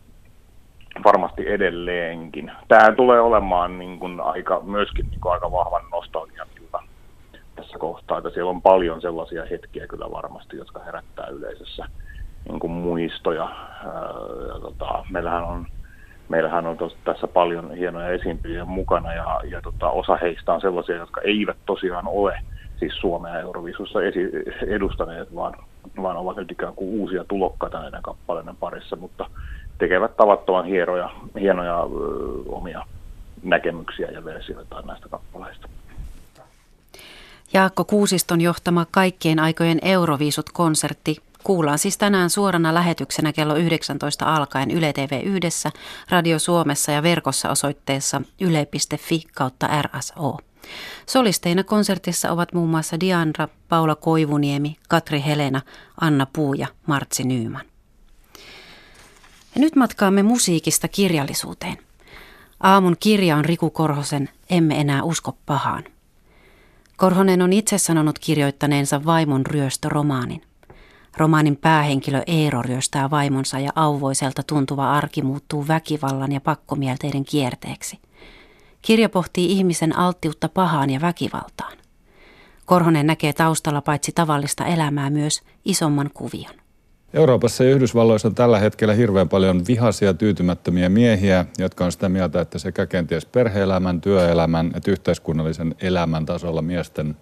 varmasti 1.04 1.48
edelleenkin. 1.48 2.52
Tämä 2.68 2.92
tulee 2.92 3.20
olemaan 3.20 3.78
niin 3.78 3.98
kuin 3.98 4.20
aika, 4.20 4.60
myöskin 4.60 5.06
niin 5.10 5.20
kuin 5.20 5.32
aika 5.32 5.52
vahvan 5.52 5.90
nostalgian 5.92 6.48
tässä 7.56 7.78
kohtaa, 7.78 8.18
että 8.18 8.30
siellä 8.30 8.50
on 8.50 8.62
paljon 8.62 9.00
sellaisia 9.00 9.46
hetkiä 9.50 9.86
kyllä 9.86 10.10
varmasti, 10.10 10.56
jotka 10.56 10.80
herättää 10.80 11.26
yleisössä 11.26 11.88
niin 12.48 12.60
kuin 12.60 12.72
muistoja. 12.72 13.48
Ja 14.54 14.60
tota, 14.60 15.04
meillähän 15.10 15.44
on, 15.44 15.66
meillähän 16.28 16.66
on 16.66 16.76
tos, 16.76 16.96
tässä 17.04 17.26
paljon 17.26 17.74
hienoja 17.74 18.08
esiintyjiä 18.08 18.64
mukana 18.64 19.14
ja, 19.14 19.40
ja 19.50 19.62
tota, 19.62 19.90
osa 19.90 20.16
heistä 20.16 20.52
on 20.52 20.60
sellaisia, 20.60 20.96
jotka 20.96 21.20
eivät 21.20 21.56
tosiaan 21.66 22.08
ole 22.08 22.38
siis 22.78 22.96
Suomea 22.96 23.40
Eurovisussa 23.40 24.02
esi- 24.02 24.30
edustaneet, 24.66 25.34
vaan, 25.34 25.54
vaan 26.02 26.16
ovat 26.16 26.36
nyt 26.36 26.50
ikään 26.50 26.74
kuin 26.74 27.00
uusia 27.00 27.24
tulokkaita 27.24 27.80
näiden 27.80 28.02
kappaleiden 28.02 28.56
parissa, 28.56 28.96
mutta 28.96 29.30
tekevät 29.78 30.16
tavattoman 30.16 30.64
hienoja, 30.64 31.10
hienoja 31.40 31.80
ö, 31.80 31.86
omia 32.48 32.84
näkemyksiä 33.42 34.08
ja 34.10 34.24
versioita 34.24 34.82
näistä 34.82 35.08
kappaleista. 35.08 35.68
Jaakko 37.52 37.84
Kuusiston 37.84 38.40
johtama 38.40 38.86
kaikkien 38.90 39.38
aikojen 39.38 39.78
Euroviisut-konsertti 39.82 41.16
Kuullaan 41.46 41.78
siis 41.78 41.98
tänään 41.98 42.30
suorana 42.30 42.74
lähetyksenä 42.74 43.32
kello 43.32 43.56
19 43.56 44.36
alkaen 44.36 44.70
Yle 44.70 44.92
TV 44.92 45.20
yhdessä, 45.24 45.70
Radio 46.08 46.38
Suomessa 46.38 46.92
ja 46.92 47.02
verkossa 47.02 47.50
osoitteessa 47.50 48.22
yle.fi 48.40 49.22
kautta 49.34 49.68
RSO. 49.82 50.36
Solisteina 51.06 51.64
konsertissa 51.64 52.32
ovat 52.32 52.52
muun 52.52 52.68
muassa 52.68 53.00
Diandra, 53.00 53.48
Paula 53.68 53.94
Koivuniemi, 53.94 54.76
Katri 54.88 55.22
Helena, 55.26 55.60
Anna 56.00 56.26
Puu 56.32 56.54
ja 56.54 56.66
Martsi 56.86 57.24
Nyyman. 57.24 57.64
Ja 59.54 59.60
nyt 59.60 59.76
matkaamme 59.76 60.22
musiikista 60.22 60.88
kirjallisuuteen. 60.88 61.78
Aamun 62.60 62.96
kirja 63.00 63.36
on 63.36 63.44
Riku 63.44 63.70
Korhosen 63.70 64.28
Emme 64.50 64.80
enää 64.80 65.02
usko 65.02 65.36
pahaan. 65.46 65.84
Korhonen 66.96 67.42
on 67.42 67.52
itse 67.52 67.78
sanonut 67.78 68.18
kirjoittaneensa 68.18 69.04
vaimon 69.04 69.46
ryöstöromaanin. 69.46 70.42
Romaanin 71.16 71.56
päähenkilö 71.56 72.22
Eero 72.26 72.62
ryöstää 72.62 73.10
vaimonsa 73.10 73.58
ja 73.58 73.70
auvoiselta 73.74 74.42
tuntuva 74.42 74.92
arki 74.92 75.22
muuttuu 75.22 75.68
väkivallan 75.68 76.32
ja 76.32 76.40
pakkomielteiden 76.40 77.24
kierteeksi. 77.24 77.98
Kirja 78.82 79.08
pohtii 79.08 79.52
ihmisen 79.52 79.98
alttiutta 79.98 80.48
pahaan 80.48 80.90
ja 80.90 81.00
väkivaltaan. 81.00 81.72
Korhonen 82.64 83.06
näkee 83.06 83.32
taustalla 83.32 83.80
paitsi 83.82 84.12
tavallista 84.14 84.66
elämää 84.66 85.10
myös 85.10 85.42
isomman 85.64 86.10
kuvion. 86.14 86.54
Euroopassa 87.14 87.64
ja 87.64 87.70
Yhdysvalloissa 87.70 88.28
on 88.28 88.34
tällä 88.34 88.58
hetkellä 88.58 88.94
hirveän 88.94 89.28
paljon 89.28 89.62
vihaisia, 89.68 90.14
tyytymättömiä 90.14 90.88
miehiä, 90.88 91.46
jotka 91.58 91.84
on 91.84 91.92
sitä 91.92 92.08
mieltä, 92.08 92.40
että 92.40 92.58
sekä 92.58 92.86
kenties 92.86 93.26
perheelämän, 93.26 94.00
työelämän 94.00 94.72
että 94.74 94.90
yhteiskunnallisen 94.90 95.74
elämän 95.80 96.26
tasolla 96.26 96.62
miesten 96.62 97.16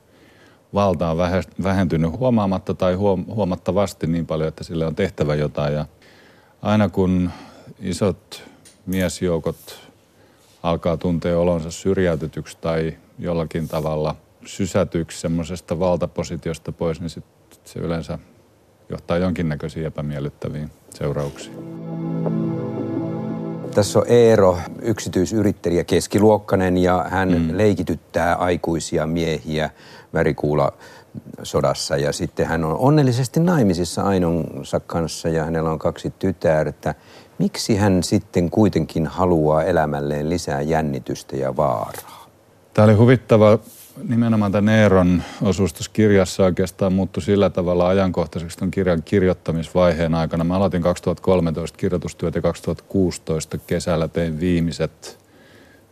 valta 0.75 1.11
on 1.11 1.17
vähentynyt 1.63 2.19
huomaamatta 2.19 2.75
tai 2.75 2.95
huomattavasti 3.35 4.07
niin 4.07 4.27
paljon, 4.27 4.49
että 4.49 4.65
sille 4.65 4.87
on 4.87 4.95
tehtävä 4.95 5.35
jotain. 5.35 5.75
Ja 5.75 5.87
aina 6.63 6.89
kun 6.89 7.31
isot 7.81 8.43
miesjoukot 8.87 9.57
alkaa 10.63 10.97
tuntea 10.97 11.39
olonsa 11.39 11.71
syrjäytetyksi 11.71 12.59
tai 12.61 12.97
jollakin 13.19 13.69
tavalla 13.69 14.17
sysätyksi 14.47 15.21
semmoisesta 15.21 15.79
valtapositiosta 15.79 16.73
pois, 16.73 17.01
niin 17.01 17.11
sit 17.11 17.25
se 17.65 17.81
yleensä 17.81 18.19
johtaa 18.89 19.19
jonkinnäköisiin 19.19 19.87
epämiellyttäviin 19.87 20.71
seurauksiin. 20.95 21.57
Tässä 23.75 23.99
on 23.99 24.05
Eero, 24.09 24.59
yksityisyrittäjä, 24.83 25.85
keskiluokkainen 25.85 26.79
ja 26.79 27.05
hän 27.09 27.33
mm. 27.33 27.57
leikityttää 27.57 28.35
aikuisia 28.35 29.07
miehiä 29.07 29.71
värikuula 30.15 30.73
sodassa 31.43 31.97
ja 31.97 32.13
sitten 32.13 32.47
hän 32.47 32.65
on 32.65 32.77
onnellisesti 32.79 33.41
naimisissa 33.41 34.03
Ainonsa 34.03 34.81
kanssa 34.81 35.29
ja 35.29 35.45
hänellä 35.45 35.71
on 35.71 35.79
kaksi 35.79 36.13
tytärtä. 36.19 36.95
Miksi 37.39 37.77
hän 37.77 38.03
sitten 38.03 38.51
kuitenkin 38.51 39.07
haluaa 39.07 39.65
elämälleen 39.65 40.31
lisää 40.31 40.61
jännitystä 40.61 41.37
ja 41.37 41.57
vaaraa? 41.57 42.29
Tämä 42.75 42.85
oli 42.85 42.95
huvittava 42.95 43.59
nimenomaan 44.09 44.53
tämän 44.53 44.75
Eeron 44.75 45.23
osuus 45.43 45.73
tuossa 45.73 45.91
kirjassa 45.93 46.45
oikeastaan 46.45 46.93
muuttui 46.93 47.23
sillä 47.23 47.51
tavalla 47.51 47.89
ajankohtaiseksi 47.89 48.59
tuon 48.59 48.71
kirjan 48.71 49.03
kirjoittamisvaiheen 49.03 50.15
aikana. 50.15 50.45
Mä 50.45 50.57
aloitin 50.57 50.83
2013 50.83 51.79
kirjoitustyöt 51.79 52.35
ja 52.35 52.43
2016 52.43 53.59
kesällä 53.59 54.09
tein 54.09 54.41
viimeiset, 54.41 55.19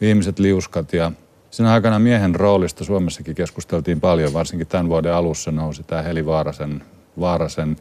viimeiset 0.01 0.39
liuskat 0.39 0.93
ja 0.93 1.13
sen 1.53 1.67
aikana 1.67 1.99
miehen 1.99 2.35
roolista 2.35 2.85
Suomessakin 2.85 3.35
keskusteltiin 3.35 4.01
paljon, 4.01 4.33
varsinkin 4.33 4.67
tämän 4.67 4.89
vuoden 4.89 5.15
alussa 5.15 5.53
nousi 5.53 5.83
tämä 5.83 6.03
Heli 6.03 6.27
Vaarasen, 6.27 6.83
Vaarasen 7.21 7.77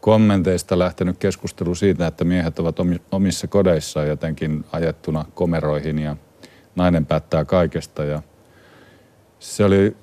kommenteista 0.00 0.78
lähtenyt 0.78 1.18
keskustelu 1.18 1.74
siitä, 1.74 2.06
että 2.06 2.24
miehet 2.24 2.58
ovat 2.58 2.76
omissa 3.12 3.46
kodeissaan 3.46 4.08
jotenkin 4.08 4.64
ajettuna 4.72 5.24
komeroihin 5.34 5.98
ja 5.98 6.16
nainen 6.76 7.06
päättää 7.06 7.44
kaikesta. 7.44 8.04
Ja 8.04 8.22
se 9.38 9.64
oli 9.64 9.96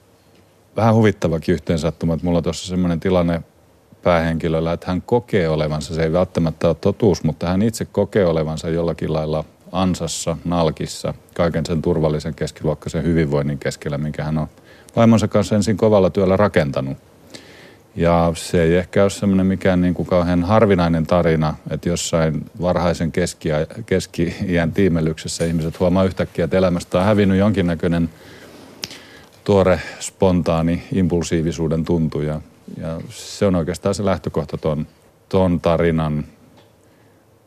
vähän 0.75 0.95
huvittavakin 0.95 1.53
yhteensattuma, 1.53 2.13
että 2.13 2.25
mulla 2.25 2.37
on 2.37 2.43
tuossa 2.43 2.67
semmoinen 2.67 2.99
tilanne 2.99 3.41
päähenkilöllä, 4.03 4.73
että 4.73 4.87
hän 4.87 5.01
kokee 5.01 5.49
olevansa, 5.49 5.95
se 5.95 6.03
ei 6.03 6.13
välttämättä 6.13 6.67
ole 6.67 6.75
totuus, 6.81 7.23
mutta 7.23 7.47
hän 7.47 7.61
itse 7.61 7.85
kokee 7.85 8.25
olevansa 8.25 8.69
jollakin 8.69 9.13
lailla 9.13 9.43
ansassa, 9.71 10.37
nalkissa, 10.45 11.13
kaiken 11.35 11.65
sen 11.65 11.81
turvallisen 11.81 12.35
keskiluokkaisen 12.35 13.03
hyvinvoinnin 13.03 13.57
keskellä, 13.57 13.97
minkä 13.97 14.23
hän 14.23 14.37
on 14.37 14.47
vaimonsa 14.95 15.27
kanssa 15.27 15.55
ensin 15.55 15.77
kovalla 15.77 16.09
työllä 16.09 16.37
rakentanut. 16.37 16.97
Ja 17.95 18.31
se 18.35 18.63
ei 18.63 18.75
ehkä 18.75 19.01
ole 19.01 19.09
semmoinen 19.09 19.45
mikään 19.45 19.81
niin 19.81 19.93
kuin 19.93 20.07
kauhean 20.07 20.43
harvinainen 20.43 21.05
tarina, 21.07 21.55
että 21.69 21.89
jossain 21.89 22.45
varhaisen 22.61 23.11
keski- 23.11 23.49
keski-iän 23.85 24.71
tiimelyksessä 24.71 25.45
ihmiset 25.45 25.79
huomaa 25.79 26.03
yhtäkkiä, 26.03 26.45
että 26.45 26.57
elämästä 26.57 26.99
on 26.99 27.05
hävinnyt 27.05 27.37
jonkinnäköinen 27.37 28.09
tuore, 29.43 29.81
spontaani, 29.99 30.83
impulsiivisuuden 30.93 31.85
tuntu. 31.85 32.21
Ja, 32.21 32.41
ja 32.77 33.01
se 33.09 33.45
on 33.45 33.55
oikeastaan 33.55 33.95
se 33.95 34.05
lähtökohta 34.05 34.57
ton, 34.57 34.87
ton 35.29 35.61
tarinan 35.61 36.25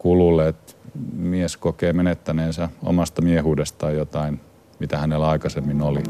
kululle, 0.01 0.49
että 0.49 0.73
mies 1.13 1.57
kokee 1.57 1.93
menettäneensä 1.93 2.69
omasta 2.83 3.23
miehuudestaan 3.23 3.95
jotain, 3.95 4.41
mitä 4.79 4.99
hänellä 4.99 5.29
aikaisemmin 5.29 5.83
oli. 5.83 6.03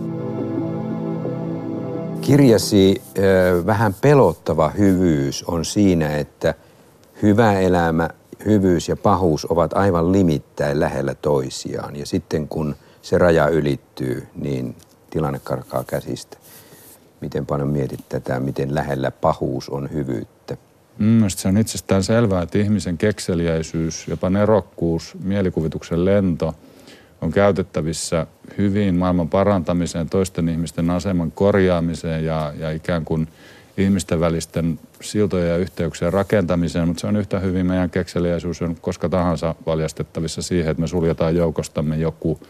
Kirjasi 2.21 3.03
äh, 3.19 3.67
vähän 3.67 3.95
pelottava 4.01 4.69
hyvyys 4.69 5.45
on 5.45 5.65
siinä, 5.65 6.17
että 6.17 6.55
hyvä 7.23 7.61
elämä, 7.61 8.09
hyvyys 8.47 8.89
ja 8.89 8.97
pahuus 8.97 9.47
ovat 9.51 9.73
aivan 9.73 10.13
limittäin 10.13 10.81
lähellä 10.81 11.15
toisiaan. 11.15 11.97
Ja 11.97 12.07
sitten 12.07 12.49
kun 12.49 12.77
se 13.03 13.19
raja 13.19 13.49
ylittyy, 13.49 14.27
niin 14.35 14.77
tilanne 15.11 15.41
karkaa 15.45 15.85
käsistä. 15.85 16.37
Miten 17.21 17.47
paljon 17.47 17.69
mietit 17.69 18.09
tätä, 18.09 18.41
miten 18.41 18.75
lähellä 18.75 19.11
pahuus 19.11 19.69
on 19.69 19.91
hyvyyttä? 19.93 20.40
Mm, 21.01 21.25
se 21.29 21.49
on 21.49 21.59
itsestään 21.59 22.03
selvää, 22.03 22.43
että 22.43 22.59
ihmisen 22.59 22.99
kekseliäisyys, 22.99 24.09
jopa 24.09 24.31
nerokkuus, 24.31 25.17
mielikuvituksen 25.23 26.05
lento 26.05 26.55
on 27.21 27.31
käytettävissä 27.31 28.27
hyvin 28.59 28.95
maailman 28.95 29.29
parantamiseen, 29.29 30.09
toisten 30.09 30.49
ihmisten 30.49 30.91
aseman 30.91 31.33
korjaamiseen 31.33 32.25
ja, 32.25 32.53
ja 32.59 32.71
ikään 32.71 33.05
kuin 33.05 33.29
ihmisten 33.77 34.21
välisten 34.21 34.81
siltojen 35.01 35.49
ja 35.49 35.57
yhteyksien 35.57 36.13
rakentamiseen, 36.13 36.89
mutta 36.89 37.01
se 37.01 37.07
on 37.07 37.17
yhtä 37.17 37.39
hyvin 37.39 37.67
meidän 37.67 37.91
kekseliäisyys 37.91 38.63
on 38.63 38.77
koska 38.81 39.09
tahansa 39.09 39.55
valjastettavissa 39.67 40.43
siihen, 40.43 40.71
että 40.71 40.81
me 40.81 40.87
suljetaan 40.87 41.37
joukostamme 41.37 41.97
joku 41.97 42.41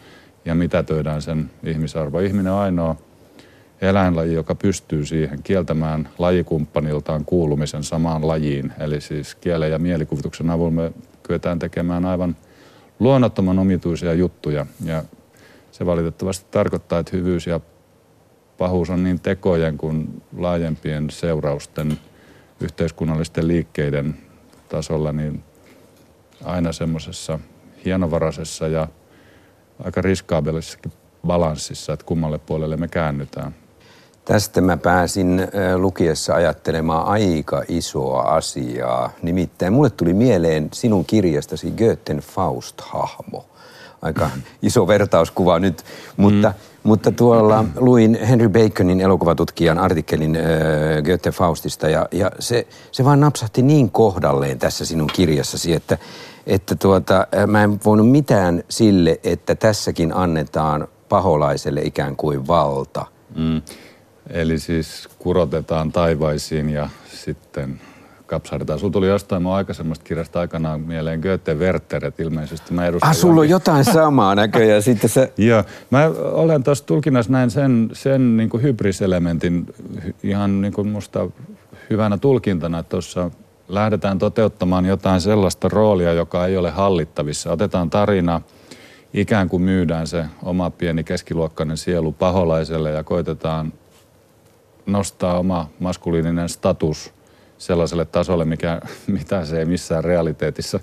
ja 0.45 0.55
mitätöidään 0.55 1.21
sen 1.21 1.51
ihmisarvo. 1.63 2.19
Ihminen 2.19 2.51
on 2.51 2.59
ainoa 2.59 2.95
eläinlaji, 3.81 4.33
joka 4.33 4.55
pystyy 4.55 5.05
siihen 5.05 5.43
kieltämään 5.43 6.09
lajikumppaniltaan 6.17 7.25
kuulumisen 7.25 7.83
samaan 7.83 8.27
lajiin. 8.27 8.73
Eli 8.79 9.01
siis 9.01 9.35
kielen 9.35 9.71
ja 9.71 9.79
mielikuvituksen 9.79 10.49
avulla 10.49 10.71
me 10.71 10.91
kyetään 11.23 11.59
tekemään 11.59 12.05
aivan 12.05 12.35
luonnottoman 12.99 13.59
omituisia 13.59 14.13
juttuja. 14.13 14.65
Ja 14.85 15.03
se 15.71 15.85
valitettavasti 15.85 16.45
tarkoittaa, 16.51 16.99
että 16.99 17.17
hyvyys 17.17 17.47
ja 17.47 17.59
pahuus 18.57 18.89
on 18.89 19.03
niin 19.03 19.19
tekojen 19.19 19.77
kuin 19.77 20.23
laajempien 20.37 21.09
seurausten 21.09 21.99
yhteiskunnallisten 22.59 23.47
liikkeiden 23.47 24.17
tasolla 24.69 25.11
niin 25.11 25.43
aina 26.43 26.71
semmoisessa 26.71 27.39
hienovaraisessa 27.85 28.67
ja 28.67 28.87
aika 29.83 30.01
riskaabelissakin 30.01 30.91
balanssissa, 31.27 31.93
että 31.93 32.05
kummalle 32.05 32.37
puolelle 32.37 32.77
me 32.77 32.87
käännytään. 32.87 33.55
Tästä 34.25 34.61
mä 34.61 34.77
pääsin 34.77 35.47
lukiessa 35.75 36.33
ajattelemaan 36.33 37.05
aika 37.07 37.63
isoa 37.67 38.21
asiaa. 38.21 39.09
Nimittäin 39.21 39.73
mulle 39.73 39.89
tuli 39.89 40.13
mieleen 40.13 40.69
sinun 40.73 41.05
kirjastasi 41.05 41.71
Goethen 41.71 42.17
Faust-hahmo. 42.19 43.45
Aika 44.01 44.29
iso 44.61 44.87
vertauskuva 44.87 45.59
nyt, 45.59 45.83
mutta, 46.17 46.47
mm. 46.49 46.53
mutta 46.83 47.11
tuolla 47.11 47.65
luin 47.75 48.19
Henry 48.29 48.49
Baconin 48.49 49.01
elokuvatutkijan 49.01 49.79
artikkelin 49.79 50.35
äh, 50.35 50.41
Goethe 51.03 51.31
Faustista 51.31 51.89
ja, 51.89 52.07
ja 52.11 52.31
se, 52.39 52.67
se 52.91 53.05
vaan 53.05 53.19
napsahti 53.19 53.61
niin 53.61 53.91
kohdalleen 53.91 54.59
tässä 54.59 54.85
sinun 54.85 55.09
kirjassasi, 55.13 55.73
että 55.73 55.97
että 56.47 56.75
tuota, 56.75 57.27
mä 57.47 57.63
en 57.63 57.79
voinut 57.85 58.09
mitään 58.09 58.63
sille, 58.69 59.19
että 59.23 59.55
tässäkin 59.55 60.15
annetaan 60.15 60.87
paholaiselle 61.09 61.81
ikään 61.81 62.15
kuin 62.15 62.47
valta. 62.47 63.05
Mm. 63.35 63.61
Eli 64.31 64.59
siis 64.59 65.09
kurotetaan 65.19 65.91
taivaisiin 65.91 66.69
ja 66.69 66.89
sitten 67.13 67.81
kapsahdetaan. 68.31 68.79
Sulla 68.79 68.93
tuli 68.93 69.07
jostain 69.07 69.43
mun 69.43 69.53
aikaisemmasta 69.53 70.03
kirjasta 70.03 70.39
aikanaan 70.39 70.81
mieleen 70.81 71.19
Goethe 71.19 71.53
Werther, 71.53 72.05
että 72.05 72.23
ilmeisesti 72.23 72.73
mä 72.73 72.85
edustan... 72.85 73.09
Ah, 73.09 73.15
sulla 73.15 73.41
on 73.41 73.49
jotain 73.49 73.85
samaa 73.85 74.35
näköjään 74.35 74.83
sitten 74.83 75.09
se... 75.09 75.33
Joo, 75.37 75.63
mä 75.89 76.11
olen 76.31 76.63
tuossa 76.63 76.85
tulkinnassa 76.85 77.31
näin 77.31 77.51
sen, 77.51 77.89
sen 77.93 78.37
niin 78.37 78.49
kuin 78.49 78.63
hybriselementin 78.63 79.65
ihan 80.23 80.61
niin 80.61 80.73
kuin 80.73 80.87
musta 80.87 81.29
hyvänä 81.89 82.17
tulkintana, 82.17 82.79
että 82.79 82.89
tuossa 82.89 83.31
lähdetään 83.67 84.19
toteuttamaan 84.19 84.85
jotain 84.85 85.21
sellaista 85.21 85.69
roolia, 85.69 86.13
joka 86.13 86.45
ei 86.45 86.57
ole 86.57 86.69
hallittavissa. 86.69 87.51
Otetaan 87.51 87.89
tarina, 87.89 88.41
ikään 89.13 89.49
kuin 89.49 89.63
myydään 89.63 90.07
se 90.07 90.25
oma 90.43 90.69
pieni 90.69 91.03
keskiluokkainen 91.03 91.77
sielu 91.77 92.11
paholaiselle 92.11 92.91
ja 92.91 93.03
koitetaan 93.03 93.73
nostaa 94.85 95.39
oma 95.39 95.69
maskuliininen 95.79 96.49
status 96.49 97.13
sellaiselle 97.57 98.05
tasolle, 98.05 98.45
mikä, 98.45 98.81
mitä 99.07 99.45
se 99.45 99.59
ei 99.59 99.65
missään 99.65 100.03
realiteetissa, 100.03 100.79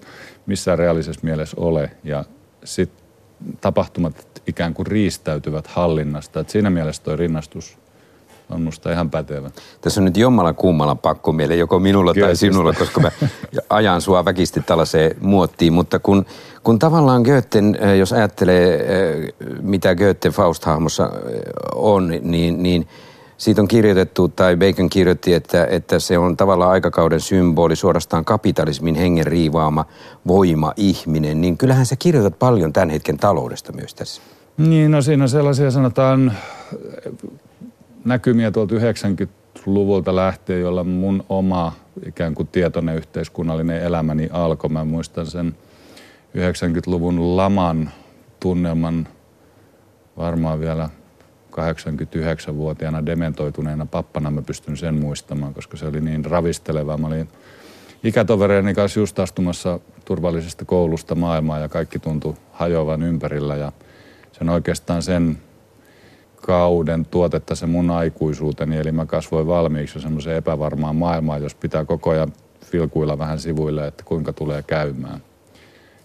missään 0.47 0.79
reaalisessa 0.79 1.21
mielessä 1.23 1.57
ole. 1.61 1.91
Ja 2.05 2.25
sitten 2.65 3.05
tapahtumat 3.61 4.43
ikään 4.47 4.75
kuin 4.75 4.87
riistäytyvät 4.87 5.67
hallinnasta. 5.67 6.41
Et 6.41 6.51
siinä 6.51 6.71
mielessä 6.71 7.03
tuo 7.03 7.17
rinnastus 7.17 7.79
on 8.51 8.63
musta 8.63 8.93
ihan 8.93 9.11
pätevä. 9.11 9.51
Tässä 9.81 10.01
on 10.01 10.05
nyt 10.05 10.17
jommalla 10.17 10.53
kummalla 10.53 10.95
pakko 10.95 11.33
mieleen, 11.33 11.61
joko 11.61 11.79
minulla 11.79 12.15
Kyllä, 12.15 12.27
tai 12.27 12.37
sinulla, 12.37 12.73
koska 12.73 13.01
mä 13.01 13.11
ajan 13.71 14.01
sua 14.01 14.25
väkisti 14.25 14.61
tällaiseen 14.61 15.17
muottiin. 15.21 15.73
Mutta 15.73 15.99
kun, 15.99 16.27
kun 16.63 16.79
tavallaan 16.79 17.23
Goethen, 17.23 17.79
eh, 17.81 17.99
jos 17.99 18.13
ajattelee 18.13 18.75
eh, 18.75 19.33
mitä 19.61 19.95
Goethe 19.95 20.29
Faust-hahmossa 20.29 21.05
eh, 21.05 21.41
on, 21.75 22.09
niin, 22.23 22.63
niin 22.63 22.89
siitä 23.39 23.61
on 23.63 23.69
kirjoitettu, 23.69 24.29
tai 24.29 24.57
Bacon 24.57 24.91
kirjoitti, 24.91 25.35
että, 25.35 25.67
että 25.71 25.99
se 25.99 26.19
on 26.19 26.37
tavallaan 26.37 26.71
aikakauden 26.71 27.21
symboli, 27.21 27.77
suorastaan 27.77 28.25
kapitalismin 28.25 28.95
hengen 28.95 29.27
riivaama 29.27 29.85
voima, 30.27 30.73
ihminen. 30.77 31.41
Niin 31.41 31.59
kyllähän 31.59 31.87
sä 31.87 31.97
kirjoitat 31.99 32.39
paljon 32.39 32.73
tämän 32.73 32.91
hetken 32.91 33.17
taloudesta 33.17 33.73
myös 33.73 33.95
tässä. 33.95 34.23
Niin, 34.57 34.91
no 34.91 35.03
siinä 35.03 35.25
on 35.25 35.29
sellaisia 35.29 35.71
sanotaan 35.71 36.33
näkymiä 38.05 38.51
tuolta 38.51 38.75
90-luvulta 38.75 40.17
lähtien, 40.17 40.61
jolla 40.61 40.85
mun 40.85 41.25
oma 41.29 41.73
ikään 42.07 42.35
kuin 42.35 42.49
tietoinen 42.49 42.97
yhteiskunnallinen 42.97 43.83
elämäni 43.83 44.29
alkoi. 44.33 44.71
Mä 44.71 44.85
muistan 44.85 45.27
sen 45.27 45.57
90-luvun 46.37 47.37
laman 47.37 47.91
tunnelman 48.41 49.09
varmaan 50.17 50.61
vielä 50.61 50.89
89-vuotiaana 51.51 53.07
dementoituneena 53.07 53.87
pappana 53.87 54.31
mä 54.31 54.43
pystyn 54.43 54.77
sen 54.77 54.95
muistamaan, 54.95 55.55
koska 55.55 55.77
se 55.77 55.87
oli 55.87 56.01
niin 56.01 56.25
ravisteleva. 56.25 56.99
Mä 56.99 57.07
olin 57.07 57.29
ikätovereeni 58.05 58.75
kanssa 58.75 59.01
just 59.01 59.19
astumassa 59.19 59.81
turvallisesta 60.05 60.65
koulusta 60.65 61.15
maailmaa 61.15 61.59
ja 61.59 61.69
kaikki 61.69 61.99
tuntui 61.99 62.35
hajoavan 62.53 63.03
ympärillä 63.03 63.57
ja 63.57 63.73
sen 64.33 64.49
oikeastaan 64.49 65.03
sen 65.03 65.39
kauden 66.37 67.05
tuotetta 67.05 67.55
se 67.55 67.67
mun 67.67 67.91
aikuisuuteni, 67.91 68.77
eli 68.77 68.93
mä 68.93 69.07
kasvoin 69.07 69.47
valmiiksi 69.47 70.01
semmoiseen 70.01 70.37
epävarmaan 70.37 70.97
maailmaan, 70.97 71.43
jos 71.43 71.55
pitää 71.55 71.85
koko 71.85 72.11
ajan 72.11 72.33
filkuilla 72.65 73.19
vähän 73.19 73.39
sivuille, 73.39 73.87
että 73.87 74.05
kuinka 74.05 74.33
tulee 74.33 74.63
käymään. 74.63 75.23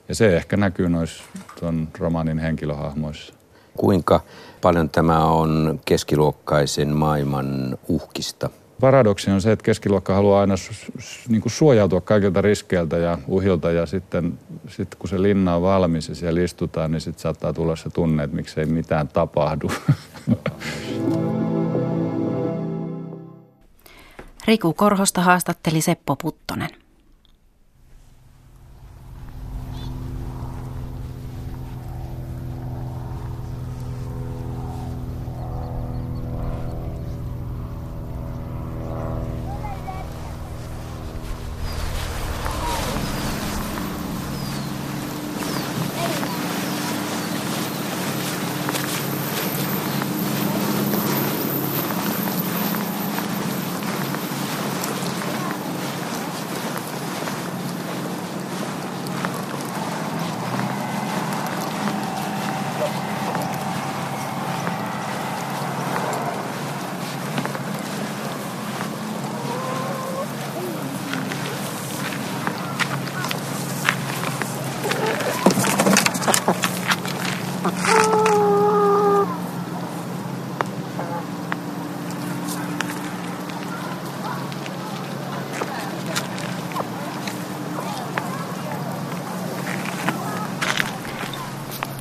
Ja 0.09 0.15
se 0.15 0.35
ehkä 0.35 0.57
näkyy 0.57 0.89
noissa 0.89 1.23
tuon 1.59 1.87
romaanin 1.99 2.39
henkilöhahmoissa. 2.39 3.33
Kuinka 3.77 4.21
paljon 4.63 4.89
tämä 4.89 5.25
on 5.25 5.79
keskiluokkaisen 5.85 6.95
maailman 6.95 7.77
uhkista? 7.87 8.49
Paradoksi 8.81 9.31
on 9.31 9.41
se, 9.41 9.51
että 9.51 9.63
keskiluokka 9.63 10.13
haluaa 10.13 10.41
aina 10.41 10.55
niin 11.29 11.41
kuin 11.41 11.51
suojautua 11.51 12.01
kaikilta 12.01 12.41
riskeiltä 12.41 12.97
ja 12.97 13.17
uhilta 13.27 13.71
ja 13.71 13.85
sitten 13.85 14.39
sit 14.67 14.95
kun 14.95 15.09
se 15.09 15.21
linna 15.21 15.55
on 15.55 15.61
valmis 15.61 16.09
ja 16.09 16.15
siellä 16.15 16.41
istutaan, 16.41 16.91
niin 16.91 17.01
sitten 17.01 17.21
saattaa 17.21 17.53
tulla 17.53 17.75
se 17.75 17.89
tunne, 17.89 18.23
että 18.23 18.35
miksei 18.35 18.65
mitään 18.65 19.07
tapahdu. 19.07 19.71
Riku 24.47 24.73
Korhosta 24.73 25.21
haastatteli 25.21 25.81
Seppo 25.81 26.15
Puttonen. 26.15 26.82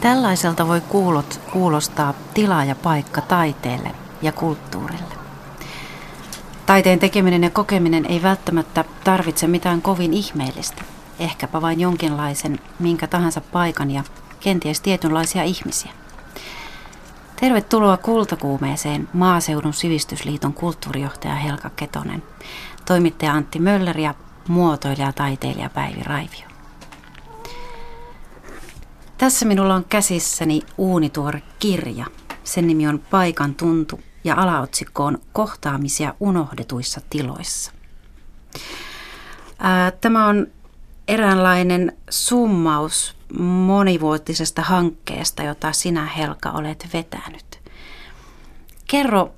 Tällaiselta 0.03 0.69
voi 0.69 0.81
kuulot, 0.81 1.41
kuulostaa 1.53 2.15
tila 2.35 2.65
ja 2.65 2.75
paikka 2.75 3.21
taiteelle 3.21 3.91
ja 4.23 4.33
kulttuurille. 4.33 5.15
Taiteen 6.67 6.99
tekeminen 6.99 7.43
ja 7.43 7.51
kokeminen 7.51 8.07
ei 8.07 8.23
välttämättä 8.23 8.85
tarvitse 9.05 9.47
mitään 9.47 9.83
kovin 9.83 10.15
ihmeellistä, 10.15 10.83
ehkäpä 11.19 11.63
vain 11.63 11.81
jonkinlaisen 11.81 12.59
minkä 12.79 13.07
tahansa 13.07 13.41
paikan 13.41 13.91
ja 13.91 14.05
kenties 14.41 14.81
tietynlaisia 14.81 15.43
ihmisiä. 15.43 15.91
Tervetuloa 17.41 17.97
Kultakuumeeseen 17.97 19.09
Maaseudun 19.13 19.75
sivistysliiton 19.75 20.53
kulttuurijohtaja 20.53 21.35
Helka 21.35 21.71
Ketonen, 21.71 22.23
toimittaja 22.85 23.33
Antti 23.33 23.59
Möller 23.59 23.99
ja 23.99 24.15
muotoilija 24.49 25.13
taiteilija 25.13 25.71
Päivi 25.71 26.03
Raivio. 26.03 26.52
Tässä 29.23 29.47
minulla 29.47 29.75
on 29.75 29.85
käsissäni 29.85 30.61
uunituore 30.79 31.43
kirja. 31.59 32.07
Sen 32.45 32.67
nimi 32.67 32.89
on 32.89 32.99
Paikan 33.11 33.55
tuntu 33.55 34.01
ja 34.25 34.35
alaotsikko 34.35 35.05
on 35.05 35.19
Kohtaamisia 35.33 36.15
unohdetuissa 36.21 37.01
tiloissa. 37.11 37.73
Tämä 40.01 40.27
on 40.27 40.47
eräänlainen 41.09 41.97
summaus 42.11 43.17
monivuotisesta 43.39 44.63
hankkeesta, 44.63 45.43
jota 45.43 45.73
sinä 45.73 46.07
Helka 46.07 46.51
olet 46.51 46.89
vetänyt. 46.93 47.61
Kerro, 48.87 49.35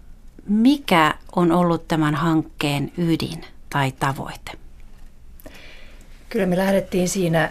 mikä 0.48 1.14
on 1.36 1.52
ollut 1.52 1.88
tämän 1.88 2.14
hankkeen 2.14 2.92
ydin 2.98 3.44
tai 3.70 3.92
tavoite? 3.92 4.52
Kyllä 6.28 6.46
me 6.46 6.56
lähdettiin 6.56 7.08
siinä 7.08 7.50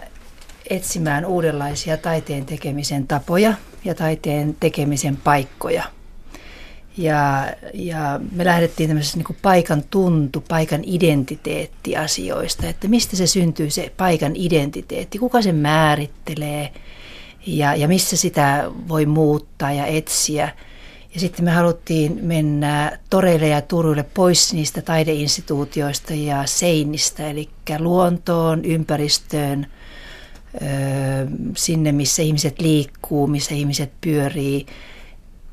etsimään 0.69 1.26
uudenlaisia 1.26 1.97
taiteen 1.97 2.45
tekemisen 2.45 3.08
tapoja 3.08 3.54
ja 3.86 3.95
taiteen 3.95 4.56
tekemisen 4.60 5.17
paikkoja. 5.17 5.84
Ja, 6.97 7.47
ja 7.73 8.19
me 8.32 8.45
lähdettiin 8.45 8.89
tämmöisestä 8.89 9.17
niin 9.17 9.38
paikan 9.41 9.84
tuntu, 9.89 10.43
paikan 10.47 10.82
identiteetti 10.84 11.97
asioista, 11.97 12.67
että 12.67 12.88
mistä 12.88 13.15
se 13.15 13.28
syntyy 13.28 13.69
se 13.69 13.91
paikan 13.97 14.32
identiteetti, 14.36 15.19
kuka 15.19 15.41
se 15.41 15.52
määrittelee 15.52 16.71
ja, 17.45 17.76
ja 17.76 17.88
missä 17.88 18.17
sitä 18.17 18.71
voi 18.88 19.06
muuttaa 19.06 19.71
ja 19.71 19.86
etsiä. 19.86 20.49
Ja 21.13 21.19
sitten 21.19 21.45
me 21.45 21.52
haluttiin 21.52 22.19
mennä 22.21 22.99
toreille 23.10 23.47
ja 23.47 23.62
turuille 23.62 24.04
pois 24.04 24.54
niistä 24.54 24.82
taideinstituutioista 24.82 26.13
ja 26.13 26.45
seinistä, 26.45 27.30
eli 27.30 27.49
luontoon, 27.80 28.65
ympäristöön, 28.65 29.67
sinne, 31.58 31.92
missä 31.92 32.22
ihmiset 32.22 32.62
liikkuu, 32.62 33.28
missä 33.28 33.56
ihmiset 33.56 33.92
pyörii. 34.02 34.66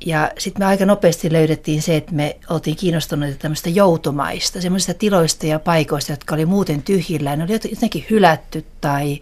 Ja 0.05 0.31
sitten 0.37 0.61
me 0.61 0.65
aika 0.65 0.85
nopeasti 0.85 1.33
löydettiin 1.33 1.81
se, 1.81 1.97
että 1.97 2.13
me 2.13 2.37
oltiin 2.49 2.75
kiinnostuneita 2.75 3.37
tämmöistä 3.39 3.69
joutomaista, 3.69 4.61
semmoisista 4.61 4.93
tiloista 4.93 5.45
ja 5.45 5.59
paikoista, 5.59 6.11
jotka 6.11 6.35
oli 6.35 6.45
muuten 6.45 6.83
tyhjillään. 6.83 7.39
Ne 7.39 7.45
oli 7.45 7.53
jotenkin 7.53 8.05
hylätty 8.09 8.65
tai, 8.81 9.19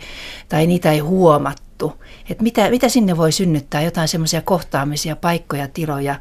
tai 0.49 0.67
niitä 0.67 0.91
ei 0.91 0.99
huomattu. 0.99 2.03
Että 2.29 2.43
mitä, 2.43 2.69
mitä 2.69 2.89
sinne 2.89 3.17
voi 3.17 3.31
synnyttää, 3.31 3.81
jotain 3.81 4.07
semmoisia 4.07 4.41
kohtaamisia, 4.41 5.15
paikkoja, 5.15 5.67
tiloja, 5.67 6.19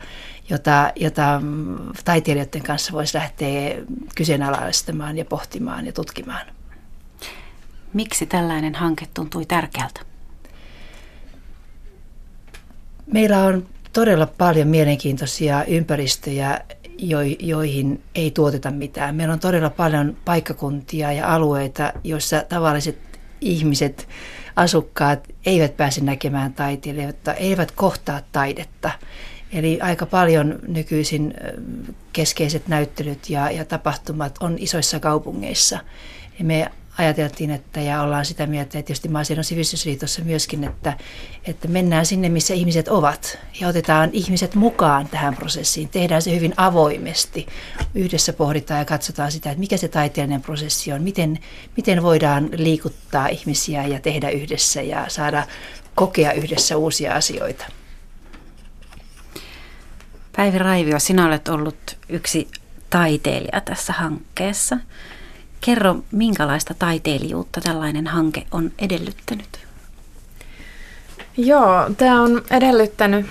jota, 0.51 0.92
jota 0.97 1.42
taiteilijoiden 2.05 2.62
kanssa 2.62 2.92
voisi 2.92 3.18
lähteä 3.18 3.77
kyseenalaistamaan 4.14 5.18
ja 5.18 5.25
pohtimaan 5.25 5.87
ja 5.87 5.92
tutkimaan. 5.92 6.47
Miksi 7.92 8.27
tällainen 8.27 8.74
hanke 8.74 9.07
tuntui 9.14 9.46
tärkeältä? 9.46 10.01
Meillä 13.12 13.38
on 13.38 13.66
todella 13.92 14.27
paljon 14.27 14.68
mielenkiintoisia 14.68 15.64
ympäristöjä, 15.64 16.61
joihin 17.40 18.03
ei 18.14 18.31
tuoteta 18.31 18.70
mitään. 18.70 19.14
Meillä 19.14 19.35
on 19.35 19.40
todella 19.40 19.70
paljon 19.70 20.16
paikkakuntia 20.24 21.12
ja 21.12 21.35
alueita, 21.35 21.92
joissa 22.05 22.44
tavalliset 22.48 22.98
ihmiset, 23.40 24.09
asukkaat 24.57 25.29
eivät 25.46 25.77
pääse 25.77 26.01
näkemään 26.01 26.53
taiteilijoita, 26.53 27.35
eivät 27.35 27.71
kohtaa 27.71 28.21
taidetta. 28.33 28.90
Eli 29.52 29.81
aika 29.81 30.06
paljon 30.06 30.58
nykyisin 30.67 31.35
keskeiset 32.13 32.69
näyttelyt 32.69 33.31
ja, 33.31 33.50
ja 33.50 33.65
tapahtumat 33.65 34.35
on 34.40 34.56
isoissa 34.58 35.00
kaupungeissa. 35.00 35.79
Ja 36.38 36.44
me 36.44 36.71
ajateltiin, 36.99 37.51
että 37.51 37.81
ja 37.81 38.03
ollaan 38.03 38.25
sitä 38.25 38.46
mieltä, 38.46 38.79
että 38.79 38.87
tietysti 38.87 39.09
Maaseudun 39.09 39.44
sivistysliitossa 39.44 40.23
myöskin, 40.25 40.65
että, 40.65 40.96
että 41.44 41.69
mennään 41.69 42.07
sinne, 42.07 42.29
missä 42.29 42.55
ihmiset 42.55 42.88
ovat 42.88 43.38
ja 43.61 43.69
otetaan 43.69 44.11
ihmiset 44.13 44.55
mukaan 44.55 45.09
tähän 45.09 45.37
prosessiin. 45.37 45.88
Tehdään 45.88 46.23
se 46.23 46.35
hyvin 46.35 46.55
avoimesti. 46.57 47.46
Yhdessä 47.94 48.33
pohditaan 48.33 48.79
ja 48.79 48.85
katsotaan 48.85 49.33
sitä, 49.33 49.51
että 49.51 49.61
mikä 49.61 49.77
se 49.77 49.88
taiteellinen 49.88 50.42
prosessi 50.42 50.92
on, 50.92 51.03
miten, 51.03 51.38
miten 51.77 52.03
voidaan 52.03 52.49
liikuttaa 52.53 53.29
ihmisiä 53.29 53.87
ja 53.87 54.01
tehdä 54.01 54.31
yhdessä 54.31 54.83
ja 54.83 55.05
saada 55.09 55.46
kokea 55.94 56.33
yhdessä 56.33 56.77
uusia 56.77 57.15
asioita. 57.15 57.67
Päivi 60.37 60.59
Raivio, 60.59 60.99
sinä 60.99 61.27
olet 61.27 61.49
ollut 61.49 61.96
yksi 62.09 62.49
taiteilija 62.90 63.61
tässä 63.61 63.92
hankkeessa. 63.92 64.77
Kerro, 65.61 65.96
minkälaista 66.13 66.75
taiteilijuutta 66.75 67.61
tällainen 67.61 68.06
hanke 68.06 68.46
on 68.50 68.73
edellyttänyt? 68.79 69.67
Joo, 71.37 71.90
tämä 71.96 72.23
on 72.23 72.42
edellyttänyt 72.50 73.27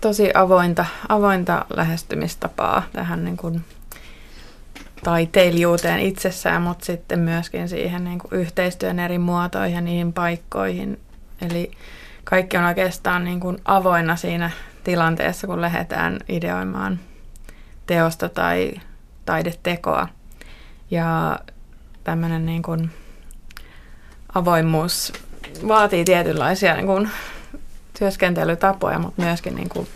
tosi 0.00 0.30
avointa, 0.34 0.84
avointa 1.08 1.64
lähestymistapaa 1.76 2.82
tähän 2.92 3.24
niin 3.24 3.36
kuin 3.36 3.64
taiteilijuuteen 5.04 6.00
itsessään, 6.00 6.62
mutta 6.62 6.84
sitten 6.84 7.18
myöskin 7.18 7.68
siihen 7.68 8.04
niin 8.04 8.18
kuin 8.18 8.40
yhteistyön 8.40 8.98
eri 8.98 9.18
muotoihin 9.18 9.74
ja 9.74 9.80
niihin 9.80 10.12
paikkoihin. 10.12 11.00
Eli 11.50 11.70
kaikki 12.24 12.56
on 12.56 12.64
oikeastaan 12.64 13.24
niin 13.24 13.40
kuin 13.40 13.58
avoinna 13.64 14.16
siinä 14.16 14.50
tilanteessa, 14.84 15.46
kun 15.46 15.60
lähdetään 15.60 16.18
ideoimaan 16.28 17.00
teosta 17.86 18.28
tai 18.28 18.72
taidetekoa. 19.26 20.08
Ja 20.90 21.38
tämmöinen 22.04 22.46
niin 22.46 22.62
kuin 22.62 22.90
avoimuus 24.34 25.12
vaatii 25.68 26.04
tietynlaisia 26.04 26.74
niin 26.74 26.86
kuin 26.86 27.10
työskentelytapoja, 27.98 28.98
mutta 28.98 29.22
myöskin 29.22 29.54
niin 29.54 29.68
kuin, 29.68 29.88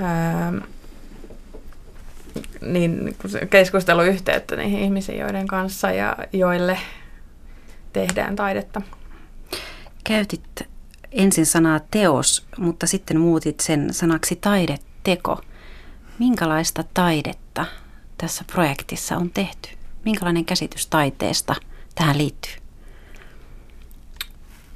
ää, 0.00 0.52
niin 2.60 3.16
keskusteluyhteyttä 3.50 4.56
niihin 4.56 4.80
ihmisiin, 4.80 5.18
joiden 5.18 5.46
kanssa 5.46 5.90
ja 5.90 6.16
joille 6.32 6.78
tehdään 7.92 8.36
taidetta. 8.36 8.82
Käytit 10.04 10.62
ensin 11.12 11.46
sanaa 11.46 11.80
teos, 11.90 12.46
mutta 12.58 12.86
sitten 12.86 13.20
muutit 13.20 13.60
sen 13.60 13.94
sanaksi 13.94 14.36
taideteko. 14.36 15.40
Minkälaista 16.18 16.84
taidetta 16.94 17.66
tässä 18.18 18.44
projektissa 18.52 19.16
on 19.16 19.30
tehty? 19.30 19.68
Minkälainen 20.04 20.44
käsitys 20.44 20.86
taiteesta 20.86 21.54
tähän 21.94 22.18
liittyy? 22.18 22.52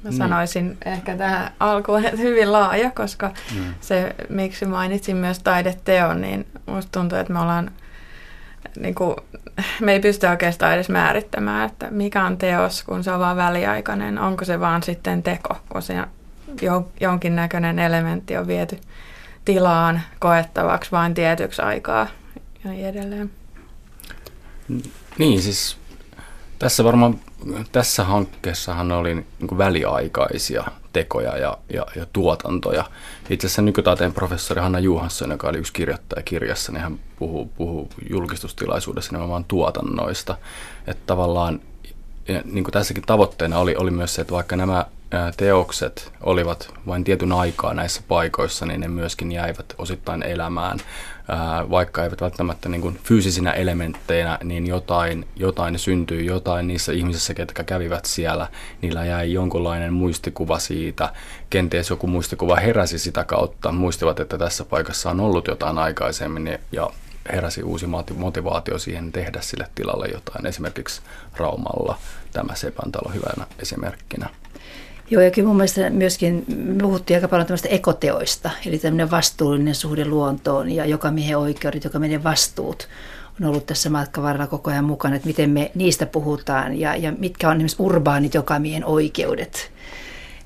Mä 0.03 0.09
niin. 0.09 0.17
sanoisin 0.17 0.77
ehkä 0.85 1.17
tähän 1.17 1.51
alkuun, 1.59 2.05
että 2.05 2.21
hyvin 2.21 2.51
laaja, 2.51 2.91
koska 2.91 3.31
mm. 3.55 3.73
se, 3.81 4.15
miksi 4.29 4.65
mainitsin 4.65 5.17
myös 5.17 5.39
taideteon, 5.39 6.21
niin 6.21 6.47
musta 6.65 6.99
tuntuu, 6.99 7.17
että 7.17 7.33
me 7.33 7.39
ollaan, 7.39 7.71
niin 8.79 8.95
kuin, 8.95 9.15
me 9.81 9.93
ei 9.93 9.99
pysty 9.99 10.27
oikeastaan 10.27 10.73
edes 10.73 10.89
määrittämään, 10.89 11.69
että 11.69 11.87
mikä 11.91 12.25
on 12.25 12.37
teos, 12.37 12.83
kun 12.83 13.03
se 13.03 13.11
on 13.11 13.19
vain 13.19 13.37
väliaikainen, 13.37 14.19
onko 14.19 14.45
se 14.45 14.59
vaan 14.59 14.83
sitten 14.83 15.23
teko, 15.23 15.57
kun 15.69 15.81
se 15.81 15.95
jonkinnäköinen 16.99 17.79
elementti 17.79 18.37
on 18.37 18.47
viety 18.47 18.77
tilaan 19.45 20.01
koettavaksi 20.19 20.91
vain 20.91 21.13
tietyksi 21.13 21.61
aikaa 21.61 22.07
ja 22.63 22.71
niin 22.71 22.87
edelleen. 22.87 23.31
Niin, 25.19 25.41
siis 25.41 25.77
tässä 26.59 26.83
varmaan 26.83 27.19
tässä 27.71 28.03
hankkeessahan 28.03 28.91
oli 28.91 29.15
niin 29.15 29.57
väliaikaisia 29.57 30.63
tekoja 30.93 31.37
ja, 31.37 31.57
ja, 31.73 31.85
ja 31.95 32.05
tuotantoja. 32.13 32.85
Itse 33.29 33.47
asiassa 33.47 33.61
nykytaiteen 33.61 34.13
professori 34.13 34.61
Hanna 34.61 34.79
Juhansson, 34.79 35.31
joka 35.31 35.49
oli 35.49 35.57
yksi 35.57 35.73
kirjoittaja 35.73 36.23
kirjassa, 36.23 36.71
niin 36.71 36.81
hän 36.81 36.99
puhuu, 37.19 37.45
puhuu 37.45 37.89
julkistustilaisuudessa 38.09 39.11
nimenomaan 39.11 39.43
tuotannoista. 39.43 40.37
Että 40.87 41.03
tavallaan 41.05 41.61
niin 42.43 42.63
kuin 42.63 42.73
tässäkin 42.73 43.03
tavoitteena 43.03 43.59
oli, 43.59 43.75
oli 43.75 43.91
myös 43.91 44.15
se, 44.15 44.21
että 44.21 44.33
vaikka 44.33 44.55
nämä 44.55 44.85
teokset 45.37 46.13
olivat 46.21 46.73
vain 46.87 47.03
tietyn 47.03 47.31
aikaa 47.31 47.73
näissä 47.73 48.01
paikoissa, 48.07 48.65
niin 48.65 48.81
ne 48.81 48.87
myöskin 48.87 49.31
jäivät 49.31 49.75
osittain 49.77 50.23
elämään 50.23 50.79
vaikka 51.69 52.03
eivät 52.03 52.21
välttämättä 52.21 52.69
niin 52.69 52.81
kuin 52.81 52.99
fyysisinä 53.03 53.51
elementteinä, 53.51 54.37
niin 54.43 54.67
jotain, 54.67 55.27
jotain 55.35 55.79
syntyy, 55.79 56.21
jotain 56.21 56.67
niissä 56.67 56.91
ihmisissä, 56.91 57.33
ketkä 57.33 57.63
kävivät 57.63 58.05
siellä, 58.05 58.47
niillä 58.81 59.05
jäi 59.05 59.33
jonkunlainen 59.33 59.93
muistikuva 59.93 60.59
siitä, 60.59 61.13
kenties 61.49 61.89
joku 61.89 62.07
muistikuva 62.07 62.55
heräsi 62.55 62.99
sitä 62.99 63.23
kautta, 63.23 63.71
muistivat, 63.71 64.19
että 64.19 64.37
tässä 64.37 64.65
paikassa 64.65 65.09
on 65.09 65.19
ollut 65.19 65.47
jotain 65.47 65.77
aikaisemmin 65.77 66.59
ja 66.71 66.89
heräsi 67.31 67.63
uusi 67.63 67.87
motivaatio 68.15 68.79
siihen 68.79 69.11
tehdä 69.11 69.41
sille 69.41 69.67
tilalle 69.75 70.07
jotain, 70.07 70.45
esimerkiksi 70.45 71.01
Raumalla 71.37 71.97
tämä 72.33 72.55
Sepantalo 72.55 73.11
hyvänä 73.13 73.47
esimerkkinä. 73.59 74.29
Joo, 75.11 75.21
ja 75.21 75.31
kyllä 75.31 75.47
mun 75.47 75.57
mielestä 75.57 75.89
myöskin 75.89 76.45
puhuttiin 76.81 77.17
aika 77.17 77.27
paljon 77.27 77.47
tämmöistä 77.47 77.69
ekoteoista, 77.69 78.49
eli 78.65 78.77
tämmöinen 78.77 79.11
vastuullinen 79.11 79.75
suhde 79.75 80.05
luontoon 80.05 80.71
ja 80.71 80.85
joka 80.85 81.11
miehen 81.11 81.37
oikeudet, 81.37 81.83
joka 81.83 81.99
meidän 81.99 82.23
vastuut 82.23 82.87
on 83.41 83.47
ollut 83.47 83.65
tässä 83.65 83.89
matkan 83.89 84.23
varrella 84.23 84.47
koko 84.47 84.71
ajan 84.71 84.85
mukana, 84.85 85.15
että 85.15 85.27
miten 85.27 85.49
me 85.49 85.71
niistä 85.75 86.05
puhutaan 86.05 86.79
ja, 86.79 86.95
ja 86.95 87.11
mitkä 87.11 87.49
on 87.49 87.55
esimerkiksi 87.55 87.83
urbaanit 87.83 88.33
joka 88.33 88.59
miehen 88.59 88.85
oikeudet 88.85 89.71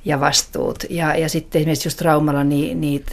ja 0.05 0.19
vastuut. 0.19 0.83
Ja, 0.89 1.15
ja 1.15 1.29
sitten 1.29 1.59
esimerkiksi 1.59 1.87
just 1.87 2.01
Raumalla 2.01 2.43
niin, 2.43 2.81
niin 2.81 3.03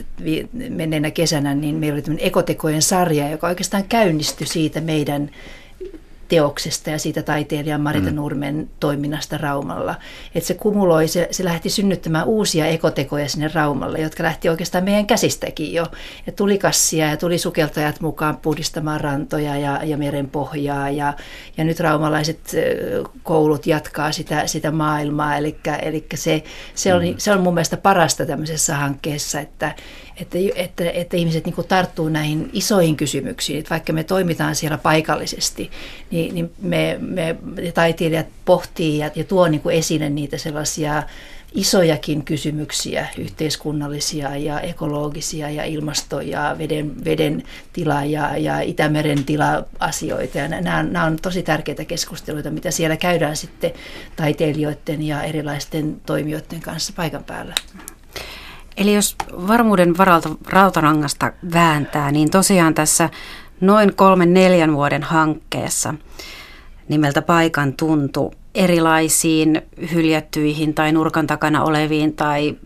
menneenä 0.68 1.11
kesänä 1.11 1.55
niin 1.55 1.74
meillä 1.74 1.94
oli 1.94 2.03
tämmöinen 2.03 2.26
ekotekojen 2.26 2.82
sarja, 2.82 3.30
joka 3.30 3.46
oikeastaan 3.46 3.84
käynnistyi 3.88 4.46
siitä 4.46 4.80
meidän 4.80 5.30
teoksesta 6.30 6.90
ja 6.90 6.98
siitä 6.98 7.22
taiteilijan 7.22 7.80
Marita 7.80 8.10
mm. 8.10 8.16
Nurmen 8.16 8.70
toiminnasta 8.80 9.38
Raumalla. 9.38 9.94
Että 10.34 10.46
se 10.46 10.54
kumuloi, 10.54 11.08
se, 11.08 11.28
se 11.30 11.44
lähti 11.44 11.70
synnyttämään 11.70 12.26
uusia 12.26 12.66
ekotekoja 12.66 13.28
sinne 13.28 13.50
Raumalle, 13.54 13.98
jotka 13.98 14.22
lähti 14.22 14.48
oikeastaan 14.48 14.84
meidän 14.84 15.06
käsistäkin 15.06 15.72
jo. 15.72 15.86
Ja 16.26 16.32
tuli 16.32 16.58
kassia 16.58 17.10
ja 17.10 17.16
tuli 17.16 17.38
sukeltajat 17.38 18.00
mukaan 18.00 18.36
puhdistamaan 18.36 19.00
rantoja 19.00 19.56
ja, 19.56 19.80
ja 19.84 19.96
merenpohjaa 19.96 20.90
ja, 20.90 21.14
ja 21.56 21.64
nyt 21.64 21.80
raumalaiset 21.80 22.40
koulut 23.22 23.66
jatkaa 23.66 24.12
sitä, 24.12 24.46
sitä 24.46 24.70
maailmaa. 24.70 25.36
Eli, 25.36 25.56
eli 25.82 26.06
se, 26.14 26.42
se, 26.74 26.94
on, 26.94 27.02
mm. 27.02 27.14
se 27.18 27.32
on 27.32 27.40
mun 27.40 27.54
mielestä 27.54 27.76
parasta 27.76 28.26
tämmöisessä 28.26 28.76
hankkeessa, 28.76 29.40
että, 29.40 29.74
että, 30.20 30.38
että, 30.54 30.90
että 30.90 31.16
ihmiset 31.16 31.46
niin 31.46 31.54
tarttuu 31.68 32.08
näihin 32.08 32.50
isoihin 32.52 32.96
kysymyksiin. 32.96 33.58
Että 33.58 33.70
vaikka 33.70 33.92
me 33.92 34.04
toimitaan 34.04 34.56
siellä 34.56 34.78
paikallisesti, 34.78 35.70
niin, 36.10 36.34
niin 36.34 36.50
me, 36.62 36.98
me 37.00 37.36
taiteilijat 37.74 38.26
pohtii 38.44 38.98
ja, 38.98 39.10
ja 39.14 39.24
tuo 39.24 39.48
niin 39.48 39.62
esille 39.70 40.10
niitä 40.10 40.38
sellaisia 40.38 41.02
isojakin 41.54 42.24
kysymyksiä, 42.24 43.08
yhteiskunnallisia 43.18 44.36
ja 44.36 44.60
ekologisia 44.60 45.50
ja 45.50 45.64
ilmasto- 45.64 46.20
ja 46.20 46.56
veden, 46.58 47.04
veden 47.04 47.42
tila 47.72 48.04
ja, 48.04 48.36
ja 48.36 48.60
Itämeren 48.60 49.24
tila-asioita. 49.24 50.38
Ja 50.38 50.48
nämä, 50.48 50.82
nämä 50.82 51.04
on 51.04 51.16
tosi 51.22 51.42
tärkeitä 51.42 51.84
keskusteluita, 51.84 52.50
mitä 52.50 52.70
siellä 52.70 52.96
käydään 52.96 53.36
sitten 53.36 53.72
taiteilijoiden 54.16 55.02
ja 55.02 55.22
erilaisten 55.22 56.00
toimijoiden 56.06 56.60
kanssa 56.60 56.92
paikan 56.96 57.24
päällä. 57.24 57.54
Eli 58.80 58.94
jos 58.94 59.16
varmuuden 59.48 59.98
varalta 59.98 60.30
rautarangasta 60.48 61.32
vääntää, 61.52 62.10
niin 62.10 62.30
tosiaan 62.30 62.74
tässä 62.74 63.08
noin 63.60 63.94
kolmen 63.94 64.34
neljän 64.34 64.74
vuoden 64.74 65.02
hankkeessa 65.02 65.94
nimeltä 66.88 67.22
Paikan 67.22 67.72
tuntu 67.72 68.34
erilaisiin 68.54 69.62
hyljättyihin 69.92 70.74
tai 70.74 70.92
nurkan 70.92 71.26
takana 71.26 71.64
oleviin 71.64 72.16
tai 72.16 72.56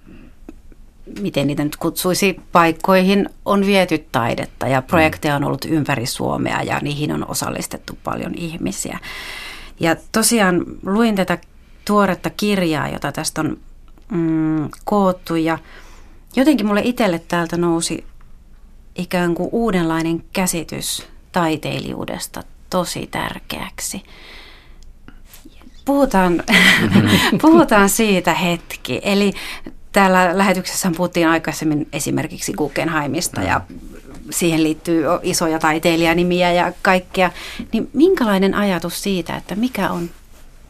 miten 1.20 1.46
niitä 1.46 1.64
nyt 1.64 1.76
kutsuisi, 1.76 2.40
paikkoihin 2.52 3.28
on 3.44 3.66
viety 3.66 4.06
taidetta 4.12 4.68
ja 4.68 4.82
projekteja 4.82 5.36
on 5.36 5.44
ollut 5.44 5.64
ympäri 5.64 6.06
Suomea 6.06 6.62
ja 6.62 6.78
niihin 6.82 7.12
on 7.12 7.30
osallistettu 7.30 7.98
paljon 8.04 8.34
ihmisiä. 8.34 8.98
Ja 9.80 9.96
tosiaan 10.12 10.64
luin 10.86 11.14
tätä 11.14 11.38
tuoretta 11.84 12.30
kirjaa, 12.30 12.88
jota 12.88 13.12
tästä 13.12 13.40
on 13.40 13.56
mm, 14.10 14.68
koottu 14.84 15.34
ja 15.34 15.58
jotenkin 16.36 16.66
mulle 16.66 16.82
itselle 16.84 17.18
täältä 17.28 17.56
nousi 17.56 18.04
ikään 18.94 19.34
kuin 19.34 19.48
uudenlainen 19.52 20.24
käsitys 20.32 21.06
taiteilijuudesta 21.32 22.42
tosi 22.70 23.06
tärkeäksi. 23.10 24.02
Puhutaan, 25.84 26.42
puhutaan 27.42 27.88
siitä 27.88 28.34
hetki. 28.34 29.00
Eli 29.02 29.32
täällä 29.92 30.38
lähetyksessä 30.38 30.90
puhuttiin 30.96 31.28
aikaisemmin 31.28 31.88
esimerkiksi 31.92 32.52
Guggenheimista 32.52 33.42
ja 33.42 33.60
siihen 34.30 34.62
liittyy 34.62 35.04
isoja 35.22 35.58
taiteilijanimiä 35.58 36.52
ja 36.52 36.72
kaikkea. 36.82 37.30
Niin 37.72 37.90
minkälainen 37.92 38.54
ajatus 38.54 39.02
siitä, 39.02 39.36
että 39.36 39.54
mikä 39.54 39.90
on 39.90 40.10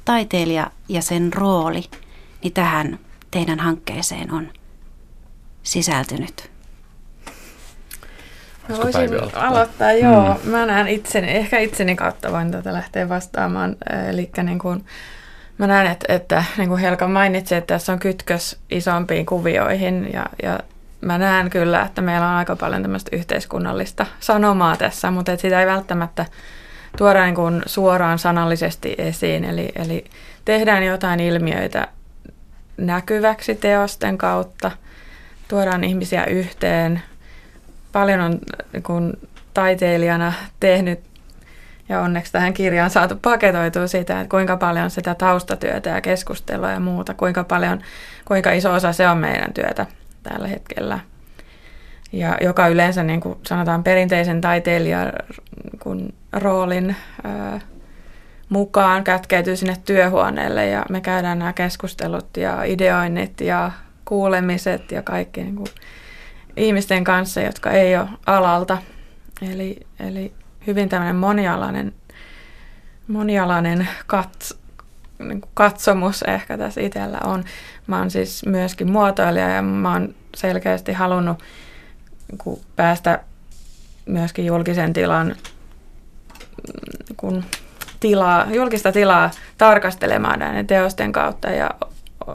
taiteilija 0.05 0.71
ja 0.89 1.03
sen 1.03 1.33
rooli, 1.33 1.83
niin 2.43 2.53
tähän 2.53 2.99
teidän 3.31 3.61
hankkeeseen 3.61 4.33
on 4.33 4.49
sisältynyt? 5.65 6.51
Mä 8.69 8.77
voisin 8.77 9.01
aloittaa, 9.01 9.47
aloittaa 9.47 9.93
joo. 9.93 10.41
Mm. 10.45 10.51
Mä 10.51 10.67
näen 10.67 10.89
itseni, 10.89 11.31
ehkä 11.31 11.59
itseni 11.59 11.97
kautta 11.97 12.33
voin 12.33 12.51
tätä 12.51 12.73
lähteä 12.73 13.09
vastaamaan. 13.09 13.77
Eli 14.09 14.31
niin 14.43 14.59
kuin, 14.59 14.85
mä 15.59 15.67
näen, 15.67 15.87
että, 15.87 16.13
että 16.15 16.45
niin 16.59 16.69
kuin 16.69 16.81
Helka 16.81 17.09
mainitsi, 17.09 17.55
että 17.55 17.75
tässä 17.75 17.93
on 17.93 17.99
kytkös 17.99 18.59
isompiin 18.71 19.27
kuvioihin 19.27 20.13
ja, 20.13 20.27
ja 20.43 20.61
mä 21.01 21.19
näen 21.19 21.51
kyllä, 21.51 21.83
että 21.83 22.03
meillä 22.03 22.29
on 22.29 22.35
aika 22.35 22.57
paljon 22.57 22.83
tämmöistä 22.83 23.17
yhteiskunnallista 23.17 24.07
sanomaa 24.21 24.77
tässä, 24.77 25.11
mutta 25.11 25.33
että 25.33 25.43
sitä 25.43 25.61
ei 25.61 25.67
välttämättä 25.67 26.27
tuoda 26.99 27.25
niin 27.25 27.35
kuin 27.35 27.63
suoraan 27.67 28.19
sanallisesti 28.19 28.95
esiin. 28.99 29.45
Eli, 29.45 29.73
eli 29.75 30.05
tehdään 30.45 30.83
jotain 30.83 31.21
ilmiöitä 31.21 31.89
näkyväksi 32.77 33.55
teosten 33.55 34.19
kautta, 34.19 34.71
tuodaan 35.49 35.85
ihmisiä 35.85 36.25
yhteen. 36.25 37.03
Paljon 37.93 38.21
on 38.21 38.41
kun 38.83 39.13
taiteilijana 39.55 40.33
tehnyt 40.61 41.01
ja 41.89 42.01
onneksi 42.01 42.33
tähän 42.33 42.55
kirjaan 42.55 42.91
saatu 42.91 43.17
paketoitua 43.23 43.87
siitä, 43.87 44.21
että 44.21 44.31
kuinka 44.31 44.57
paljon 44.57 44.91
sitä 44.91 45.15
taustatyötä 45.15 45.91
ja 45.91 46.01
keskustelua 46.01 46.71
ja 46.71 46.81
muuta, 46.81 47.15
kuinka 47.15 47.45
paljon, 47.45 47.81
kuinka 48.25 48.53
iso 48.53 48.73
osa 48.73 48.93
se 48.93 49.09
on 49.09 49.19
meidän 49.19 49.53
työtä 49.53 49.87
tällä 50.23 50.49
hetkellä. 50.49 50.99
Ja 52.13 52.37
joka 52.41 52.69
yleensä 52.69 53.03
niin 53.03 53.21
kuin 53.21 53.39
sanotaan 53.47 53.85
perinteisen 53.85 54.41
taiteilijan 54.41 55.13
kun 55.79 56.15
roolin 56.33 56.97
ää, 57.25 57.61
mukaan 58.49 59.05
kätkeytyy 59.05 59.57
sinne 59.57 59.77
työhuoneelle 59.85 60.67
ja 60.67 60.85
me 60.91 61.01
käydään 61.01 61.39
nämä 61.39 61.53
keskustelut 61.53 62.37
ja 62.37 62.63
ideoinnit 62.63 63.41
ja 63.41 63.73
kuulemiset 64.05 64.93
ja 64.93 65.03
kaikki 65.03 65.43
niin 65.43 65.57
kuin 65.57 65.69
ihmisten 66.57 67.05
kanssa, 67.05 67.41
jotka 67.41 67.71
ei 67.71 67.97
ole 67.97 68.09
alalta. 68.27 68.79
Eli, 69.53 69.81
eli 70.01 70.33
hyvin 70.67 70.89
tämmöinen 70.89 71.17
monialainen, 71.17 71.93
monialainen 73.09 73.89
kats, 74.07 74.55
niin 75.19 75.41
kuin 75.41 75.51
katsomus 75.55 76.23
ehkä 76.23 76.59
tässä 76.59 76.81
itsellä 76.81 77.19
on. 77.25 77.45
Mä 77.87 77.99
oon 77.99 78.11
siis 78.11 78.47
myöskin 78.47 78.93
muotoilija 78.93 79.49
ja 79.49 79.63
mä 79.63 79.93
oon 79.93 80.15
selkeästi 80.37 80.93
halunnut 80.93 81.43
niin 82.33 82.61
päästä 82.77 83.21
myöskin 84.07 84.47
julkisen 84.47 84.93
tilan 84.93 85.27
niin 87.09 87.17
kuin 87.17 87.45
tilaa, 88.01 88.47
julkista 88.51 88.93
tilaa 88.93 89.31
tarkastelemaan 89.59 90.39
näiden 90.39 90.67
teosten 90.67 91.13
kautta 91.13 91.51
ja 91.51 91.71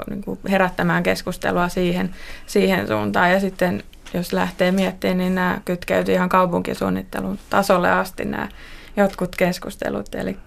niin 0.10 0.22
kuin 0.22 0.40
herättämään 0.50 1.04
keskustelua 1.04 1.70
siihen, 1.70 2.16
siihen 2.46 2.88
suuntaan. 2.88 3.32
Ja 3.32 3.40
sitten 3.40 3.84
jos 4.14 4.34
lähtee 4.34 4.72
miettimään, 4.72 5.18
niin 5.18 5.36
nämä 5.36 5.62
kytkeytyy 5.66 6.16
ihan 6.16 6.30
kaupunkisuunnittelun 6.30 7.40
tasolle 7.50 7.92
asti 7.92 8.26
nämä 8.26 8.50
jotkut 8.98 9.36
keskustelut. 9.36 10.16
Eli 10.16 10.38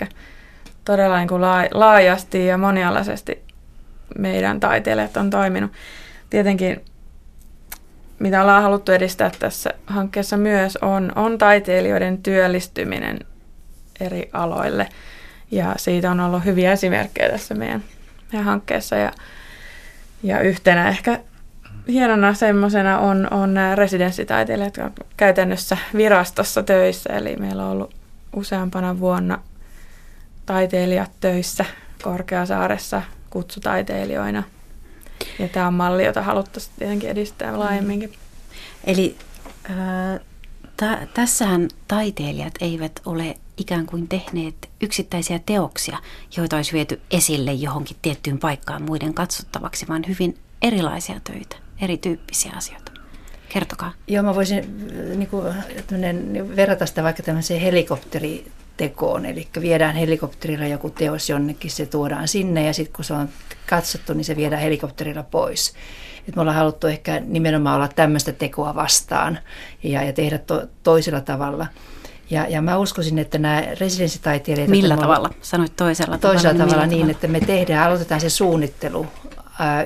todella 0.84 1.18
niin 1.18 1.28
kuin 1.28 1.42
laajasti 1.72 2.46
ja 2.46 2.58
monialaisesti 2.58 3.42
meidän 4.18 4.60
taiteilijat 4.60 5.16
on 5.16 5.30
toiminut. 5.30 5.72
Tietenkin 6.30 6.84
mitä 8.22 8.42
ollaan 8.42 8.62
haluttu 8.62 8.92
edistää 8.92 9.30
tässä 9.38 9.70
hankkeessa 9.86 10.36
myös 10.36 10.76
on, 10.76 11.12
on 11.16 11.38
taiteilijoiden 11.38 12.22
työllistyminen 12.22 13.18
eri 14.00 14.30
aloille. 14.32 14.88
Ja 15.50 15.74
siitä 15.76 16.10
on 16.10 16.20
ollut 16.20 16.44
hyviä 16.44 16.72
esimerkkejä 16.72 17.28
tässä 17.28 17.54
meidän, 17.54 17.84
meidän 18.32 18.46
hankkeessa. 18.46 18.96
Ja, 18.96 19.12
ja 20.22 20.40
yhtenä 20.40 20.88
ehkä 20.88 21.20
hienona 21.88 22.34
semmoisena 22.34 22.98
on, 22.98 23.28
on 23.30 23.54
nämä 23.54 23.74
residenssitaiteilijat, 23.74 24.76
jotka 24.76 25.02
on 25.04 25.08
käytännössä 25.16 25.76
virastossa 25.96 26.62
töissä. 26.62 27.12
Eli 27.12 27.36
meillä 27.36 27.64
on 27.64 27.70
ollut 27.70 27.94
useampana 28.36 29.00
vuonna 29.00 29.38
taiteilijat 30.46 31.10
töissä 31.20 31.64
Korkeasaaressa 32.02 33.02
kutsutaiteilijoina. 33.30 34.42
Ja 35.38 35.48
tämä 35.48 35.66
on 35.66 35.74
malli, 35.74 36.04
jota 36.04 36.22
haluttaisiin 36.22 36.74
tietenkin 36.78 37.10
edistää 37.10 37.58
laajemminkin. 37.58 38.12
Eli 38.84 39.16
äh, 39.70 40.20
t- 40.76 41.14
tässähän 41.14 41.68
taiteilijat 41.88 42.54
eivät 42.60 43.00
ole 43.04 43.36
ikään 43.56 43.86
kuin 43.86 44.08
tehneet 44.08 44.70
yksittäisiä 44.82 45.40
teoksia, 45.46 45.98
joita 46.36 46.56
olisi 46.56 46.72
viety 46.72 47.00
esille 47.10 47.52
johonkin 47.52 47.96
tiettyyn 48.02 48.38
paikkaan 48.38 48.82
muiden 48.82 49.14
katsottavaksi, 49.14 49.88
vaan 49.88 50.04
hyvin 50.08 50.38
erilaisia 50.62 51.20
töitä, 51.24 51.56
erityyppisiä 51.80 52.52
asioita. 52.56 52.92
Kertokaa. 53.48 53.92
Joo, 54.08 54.22
mä 54.22 54.34
voisin 54.34 54.86
niin 55.18 55.28
kuin, 55.28 55.54
verrata 56.56 56.86
sitä 56.86 57.02
vaikka 57.02 57.22
tämmöiseen 57.22 57.60
helikopteritekoon, 58.82 59.26
eli 59.26 59.48
viedään 59.60 59.96
helikopterilla 59.96 60.66
joku 60.66 60.90
teos 60.90 61.30
jonnekin, 61.30 61.70
se 61.70 61.86
tuodaan 61.86 62.28
sinne 62.28 62.66
ja 62.66 62.72
sitten 62.72 62.94
kun 62.96 63.04
se 63.04 63.14
on 63.14 63.28
katsottu, 63.68 64.12
niin 64.12 64.24
se 64.24 64.36
viedään 64.36 64.62
helikopterilla 64.62 65.22
pois. 65.22 65.74
Et 66.28 66.36
me 66.36 66.42
ollaan 66.42 66.56
haluttu 66.56 66.86
ehkä 66.86 67.20
nimenomaan 67.20 67.76
olla 67.76 67.88
tämmöistä 67.88 68.32
tekoa 68.32 68.74
vastaan 68.74 69.38
ja, 69.82 70.02
ja 70.02 70.12
tehdä 70.12 70.38
to, 70.38 70.62
toisella 70.82 71.20
tavalla. 71.20 71.66
Ja, 72.30 72.46
ja 72.48 72.62
mä 72.62 72.78
uskoisin, 72.78 73.18
että 73.18 73.38
nämä 73.38 73.62
residenssitaiteilijat... 73.80 74.70
Millä 74.70 74.96
tavalla? 74.96 75.30
Sanoit 75.40 75.76
toisella 75.76 76.18
tavalla. 76.18 76.34
Toisella 76.34 76.52
niin 76.52 76.68
tavalla 76.68 76.86
niin, 76.86 77.00
tavalla? 77.00 77.10
että 77.10 77.28
me 77.28 77.40
tehdään, 77.40 77.86
aloitetaan 77.86 78.20
se 78.20 78.30
suunnittelu 78.30 79.06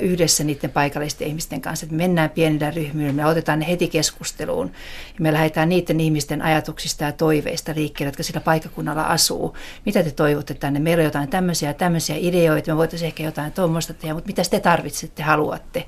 yhdessä 0.00 0.44
niiden 0.44 0.70
paikallisten 0.70 1.28
ihmisten 1.28 1.60
kanssa. 1.60 1.86
Että 1.86 1.96
me 1.96 2.02
mennään 2.02 2.30
pienillä 2.30 2.70
ryhmillä, 2.70 3.12
me 3.12 3.26
otetaan 3.26 3.58
ne 3.58 3.68
heti 3.68 3.88
keskusteluun 3.88 4.72
ja 5.08 5.20
me 5.20 5.32
lähdetään 5.32 5.68
niiden 5.68 6.00
ihmisten 6.00 6.42
ajatuksista 6.42 7.04
ja 7.04 7.12
toiveista 7.12 7.72
liikkeelle, 7.76 8.08
jotka 8.08 8.22
sillä 8.22 8.40
paikakunnalla 8.40 9.02
asuu. 9.02 9.56
Mitä 9.86 10.02
te 10.02 10.10
toivotte 10.10 10.54
tänne? 10.54 10.80
Meillä 10.80 11.00
on 11.00 11.04
jotain 11.04 11.28
tämmöisiä 11.28 11.74
tämmöisiä 11.74 12.16
ideoita, 12.18 12.70
me 12.70 12.76
voitaisiin 12.76 13.06
ehkä 13.06 13.22
jotain 13.22 13.52
tuommoista 13.52 13.94
tehdä, 13.94 14.14
mutta 14.14 14.28
mitä 14.28 14.42
te 14.50 14.60
tarvitsette, 14.60 15.22
haluatte? 15.22 15.86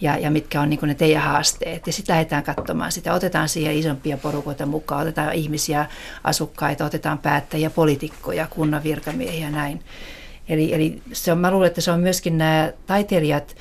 ja, 0.00 0.18
ja 0.18 0.30
mitkä 0.30 0.60
on 0.60 0.70
niin 0.70 0.80
ne 0.82 0.94
teidän 0.94 1.22
haasteet. 1.22 1.86
Ja 1.86 1.92
sitten 1.92 2.12
lähdetään 2.12 2.42
katsomaan 2.42 2.92
sitä. 2.92 3.14
Otetaan 3.14 3.48
siihen 3.48 3.76
isompia 3.76 4.16
porukoita 4.16 4.66
mukaan, 4.66 5.02
otetaan 5.02 5.32
ihmisiä, 5.32 5.86
asukkaita, 6.24 6.84
otetaan 6.84 7.18
päättäjiä, 7.18 7.70
poliitikkoja, 7.70 8.46
kunnan 8.46 8.82
virkamiehiä 8.82 9.46
ja 9.46 9.50
näin. 9.50 9.80
Eli, 10.48 10.74
eli 10.74 11.02
se 11.12 11.32
on, 11.32 11.38
mä 11.38 11.50
luulen, 11.50 11.66
että 11.66 11.80
se 11.80 11.90
on 11.90 12.00
myöskin 12.00 12.38
nämä 12.38 12.72
taiteilijat, 12.86 13.56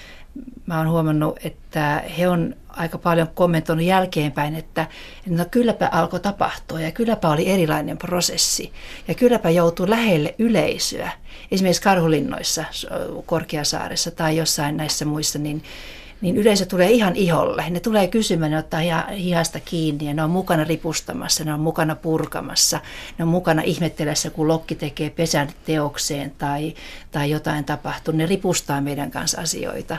mä 0.65 0.77
oon 0.77 0.89
huomannut, 0.89 1.39
että 1.43 2.03
he 2.17 2.27
on 2.27 2.55
aika 2.69 2.97
paljon 2.97 3.27
kommentoinut 3.33 3.85
jälkeenpäin, 3.85 4.55
että 4.55 4.87
no 5.29 5.45
kylläpä 5.51 5.89
alkoi 5.91 6.19
tapahtua 6.19 6.81
ja 6.81 6.91
kylläpä 6.91 7.29
oli 7.29 7.49
erilainen 7.49 7.97
prosessi 7.97 8.71
ja 9.07 9.13
kylläpä 9.13 9.49
joutui 9.49 9.89
lähelle 9.89 10.35
yleisöä. 10.39 11.11
Esimerkiksi 11.51 11.81
Karhulinnoissa 11.81 12.65
Korkeasaaressa 13.25 14.11
tai 14.11 14.37
jossain 14.37 14.77
näissä 14.77 15.05
muissa, 15.05 15.39
niin 15.39 15.63
niin 16.23 16.37
yleisö 16.37 16.65
tulee 16.65 16.91
ihan 16.91 17.15
iholle. 17.15 17.65
Ne 17.69 17.79
tulee 17.79 18.07
kysymään, 18.07 18.51
ne 18.51 18.57
ottaa 18.57 18.79
hihasta 19.17 19.59
kiinni 19.59 20.05
ja 20.05 20.13
ne 20.13 20.23
on 20.23 20.29
mukana 20.29 20.63
ripustamassa, 20.63 21.43
ne 21.43 21.53
on 21.53 21.59
mukana 21.59 21.95
purkamassa, 21.95 22.79
ne 23.17 23.23
on 23.23 23.29
mukana 23.29 23.61
ihmettelessä, 23.61 24.29
kun 24.29 24.47
lokki 24.47 24.75
tekee 24.75 25.09
pesän 25.09 25.49
teokseen 25.65 26.31
tai, 26.37 26.73
tai 27.11 27.29
jotain 27.29 27.65
tapahtuu. 27.65 28.13
Ne 28.13 28.25
ripustaa 28.25 28.81
meidän 28.81 29.11
kanssa 29.11 29.41
asioita. 29.41 29.97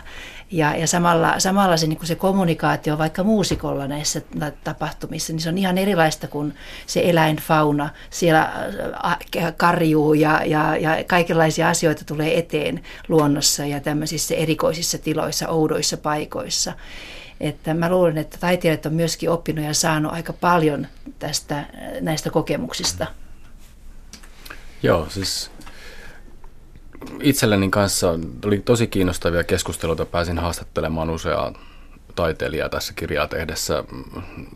Ja, 0.50 0.76
ja 0.76 0.86
samalla, 0.86 1.40
samalla 1.40 1.76
se, 1.76 1.86
niin 1.86 1.98
se 2.02 2.14
kommunikaatio 2.14 2.98
vaikka 2.98 3.24
muusikolla 3.24 3.86
näissä 3.86 4.22
tapahtumissa, 4.64 5.32
niin 5.32 5.40
se 5.40 5.48
on 5.48 5.58
ihan 5.58 5.78
erilaista 5.78 6.28
kuin 6.28 6.54
se 6.86 7.00
eläinfauna. 7.04 7.90
Siellä 8.10 8.52
karjuu 9.56 10.14
ja, 10.14 10.40
ja, 10.44 10.76
ja 10.76 11.04
kaikenlaisia 11.06 11.68
asioita 11.68 12.04
tulee 12.04 12.38
eteen 12.38 12.80
luonnossa 13.08 13.66
ja 13.66 13.80
tämmöisissä 13.80 14.34
erikoisissa 14.34 14.98
tiloissa, 14.98 15.48
oudoissa 15.48 15.96
paikoissa. 15.96 16.13
Että 17.40 17.74
mä 17.74 17.90
luulen, 17.90 18.18
että 18.18 18.38
taiteilijat 18.40 18.86
on 18.86 18.94
myöskin 18.94 19.30
oppinut 19.30 19.64
ja 19.64 19.74
saanut 19.74 20.12
aika 20.12 20.32
paljon 20.32 20.86
tästä, 21.18 21.66
näistä 22.00 22.30
kokemuksista. 22.30 23.06
Joo, 24.82 25.06
siis 25.08 25.50
itselleni 27.20 27.70
kanssa 27.70 28.18
oli 28.44 28.58
tosi 28.58 28.86
kiinnostavia 28.86 29.44
keskusteluita. 29.44 30.06
Pääsin 30.06 30.38
haastattelemaan 30.38 31.10
useaa 31.10 31.52
taiteilijaa 32.14 32.68
tässä 32.68 32.92
kirjaa 32.96 33.28
tehdessä. 33.28 33.84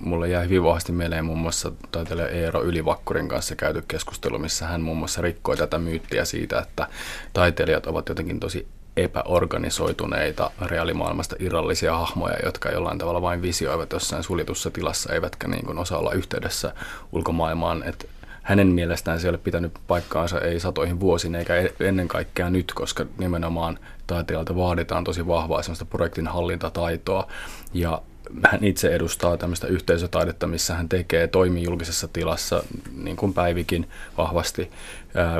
Mulle 0.00 0.28
jäi 0.28 0.44
hyvin 0.44 0.62
vahvasti 0.64 0.92
mieleen 0.92 1.24
muun 1.24 1.38
muassa 1.38 1.72
taiteilija 1.92 2.28
Eero 2.28 2.62
Ylivakkurin 2.62 3.28
kanssa 3.28 3.56
käyty 3.56 3.84
keskustelu, 3.88 4.38
missä 4.38 4.66
hän 4.66 4.80
muun 4.80 4.98
muassa 4.98 5.22
rikkoi 5.22 5.56
tätä 5.56 5.78
myyttiä 5.78 6.24
siitä, 6.24 6.58
että 6.58 6.88
taiteilijat 7.32 7.86
ovat 7.86 8.08
jotenkin 8.08 8.40
tosi 8.40 8.68
epäorganisoituneita 9.04 10.50
reaalimaailmasta 10.66 11.36
irrallisia 11.38 11.96
hahmoja, 11.96 12.36
jotka 12.44 12.70
jollain 12.70 12.98
tavalla 12.98 13.22
vain 13.22 13.42
visioivat 13.42 13.92
jossain 13.92 14.22
suljetussa 14.22 14.70
tilassa, 14.70 15.12
eivätkä 15.12 15.48
niin 15.48 15.66
kuin 15.66 15.78
osaa 15.78 15.98
olla 15.98 16.12
yhteydessä 16.12 16.72
ulkomaailmaan. 17.12 17.82
Että 17.82 18.04
hänen 18.42 18.66
mielestään 18.66 19.20
se 19.20 19.26
ei 19.26 19.30
ole 19.30 19.38
pitänyt 19.38 19.72
paikkaansa 19.86 20.40
ei 20.40 20.60
satoihin 20.60 21.00
vuosiin 21.00 21.34
eikä 21.34 21.56
e- 21.56 21.74
ennen 21.80 22.08
kaikkea 22.08 22.50
nyt, 22.50 22.72
koska 22.74 23.06
nimenomaan 23.18 23.78
taiteilijalta 24.06 24.56
vaaditaan 24.56 25.04
tosi 25.04 25.26
vahvaa 25.26 25.62
sellaista 25.62 25.84
projektin 25.84 26.26
hallintataitoa 26.26 27.28
ja 27.74 28.02
hän 28.44 28.64
itse 28.64 28.94
edustaa 28.94 29.36
tämmöistä 29.36 29.66
yhteisötaidetta, 29.66 30.46
missä 30.46 30.74
hän 30.74 30.88
tekee, 30.88 31.26
toimii 31.26 31.64
julkisessa 31.64 32.08
tilassa, 32.08 32.62
niin 32.94 33.16
kuin 33.16 33.34
Päivikin 33.34 33.88
vahvasti 34.18 34.70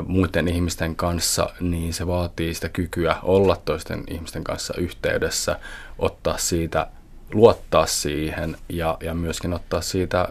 muiden 0.06 0.48
ihmisten 0.48 0.96
kanssa, 0.96 1.50
niin 1.60 1.94
se 1.94 2.06
vaatii 2.06 2.54
sitä 2.54 2.68
kykyä 2.68 3.16
olla 3.22 3.56
toisten 3.64 4.04
ihmisten 4.10 4.44
kanssa 4.44 4.74
yhteydessä, 4.78 5.60
ottaa 5.98 6.38
siitä, 6.38 6.86
luottaa 7.32 7.86
siihen 7.86 8.56
ja, 8.68 8.96
ja 9.00 9.14
myöskin 9.14 9.52
ottaa 9.52 9.80
siitä 9.80 10.28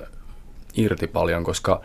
irti 0.73 1.07
paljon, 1.07 1.43
koska 1.43 1.81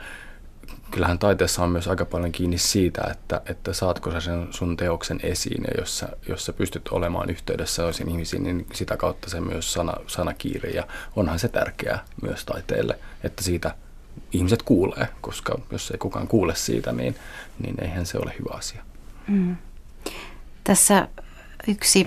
kyllähän 0.92 1.18
taiteessa 1.18 1.62
on 1.62 1.70
myös 1.70 1.88
aika 1.88 2.04
paljon 2.04 2.32
kiinni 2.32 2.58
siitä, 2.58 3.02
että, 3.10 3.40
että 3.46 3.72
saatko 3.72 4.10
sä 4.10 4.20
sen 4.20 4.48
sun 4.50 4.76
teoksen 4.76 5.20
esiin 5.22 5.64
ja 5.64 5.80
jos 5.80 5.98
sä, 5.98 6.08
jos 6.28 6.44
sä 6.44 6.52
pystyt 6.52 6.88
olemaan 6.88 7.30
yhteydessä 7.30 7.82
toisiin 7.82 8.08
ihmisiin, 8.08 8.42
niin 8.42 8.66
sitä 8.72 8.96
kautta 8.96 9.30
se 9.30 9.40
myös 9.40 9.72
sana, 9.72 9.94
sanakiiri 10.06 10.76
ja 10.76 10.86
onhan 11.16 11.38
se 11.38 11.48
tärkeää 11.48 12.04
myös 12.22 12.44
taiteelle, 12.44 12.98
että 13.24 13.42
siitä 13.42 13.74
ihmiset 14.32 14.62
kuulee, 14.62 15.08
koska 15.20 15.58
jos 15.70 15.90
ei 15.90 15.98
kukaan 15.98 16.28
kuule 16.28 16.54
siitä, 16.54 16.92
niin, 16.92 17.16
niin 17.58 17.74
eihän 17.82 18.06
se 18.06 18.18
ole 18.18 18.34
hyvä 18.38 18.54
asia. 18.54 18.82
Mm. 19.28 19.56
Tässä 20.64 21.08
yksi 21.68 22.06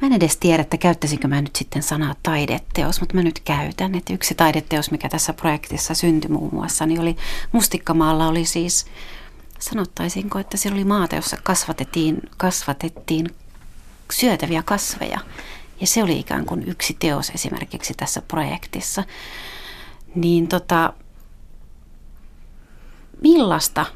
Mä 0.00 0.06
en 0.06 0.12
edes 0.12 0.36
tiedä, 0.36 0.62
että 0.62 0.76
käyttäisinkö 0.76 1.28
mä 1.28 1.40
nyt 1.40 1.56
sitten 1.56 1.82
sanaa 1.82 2.14
taideteos, 2.22 3.00
mutta 3.00 3.14
mä 3.14 3.22
nyt 3.22 3.40
käytän. 3.40 3.94
Että 3.94 4.12
yksi 4.12 4.34
taideteos, 4.34 4.90
mikä 4.90 5.08
tässä 5.08 5.32
projektissa 5.32 5.94
syntyi 5.94 6.30
muun 6.30 6.54
muassa, 6.54 6.86
niin 6.86 7.00
oli 7.00 7.16
Mustikkamaalla 7.52 8.28
oli 8.28 8.44
siis, 8.44 8.86
sanottaisinko, 9.58 10.38
että 10.38 10.56
siellä 10.56 10.76
oli 10.76 10.84
maata, 10.84 11.16
jossa 11.16 11.36
kasvatettiin, 11.42 12.22
kasvatettiin 12.36 13.26
syötäviä 14.12 14.62
kasveja. 14.62 15.20
Ja 15.80 15.86
se 15.86 16.02
oli 16.02 16.18
ikään 16.18 16.46
kuin 16.46 16.68
yksi 16.68 16.96
teos 16.98 17.30
esimerkiksi 17.30 17.94
tässä 17.94 18.22
projektissa. 18.22 19.04
Niin 20.14 20.48
tota, 20.48 20.92
millaista, 23.22 23.86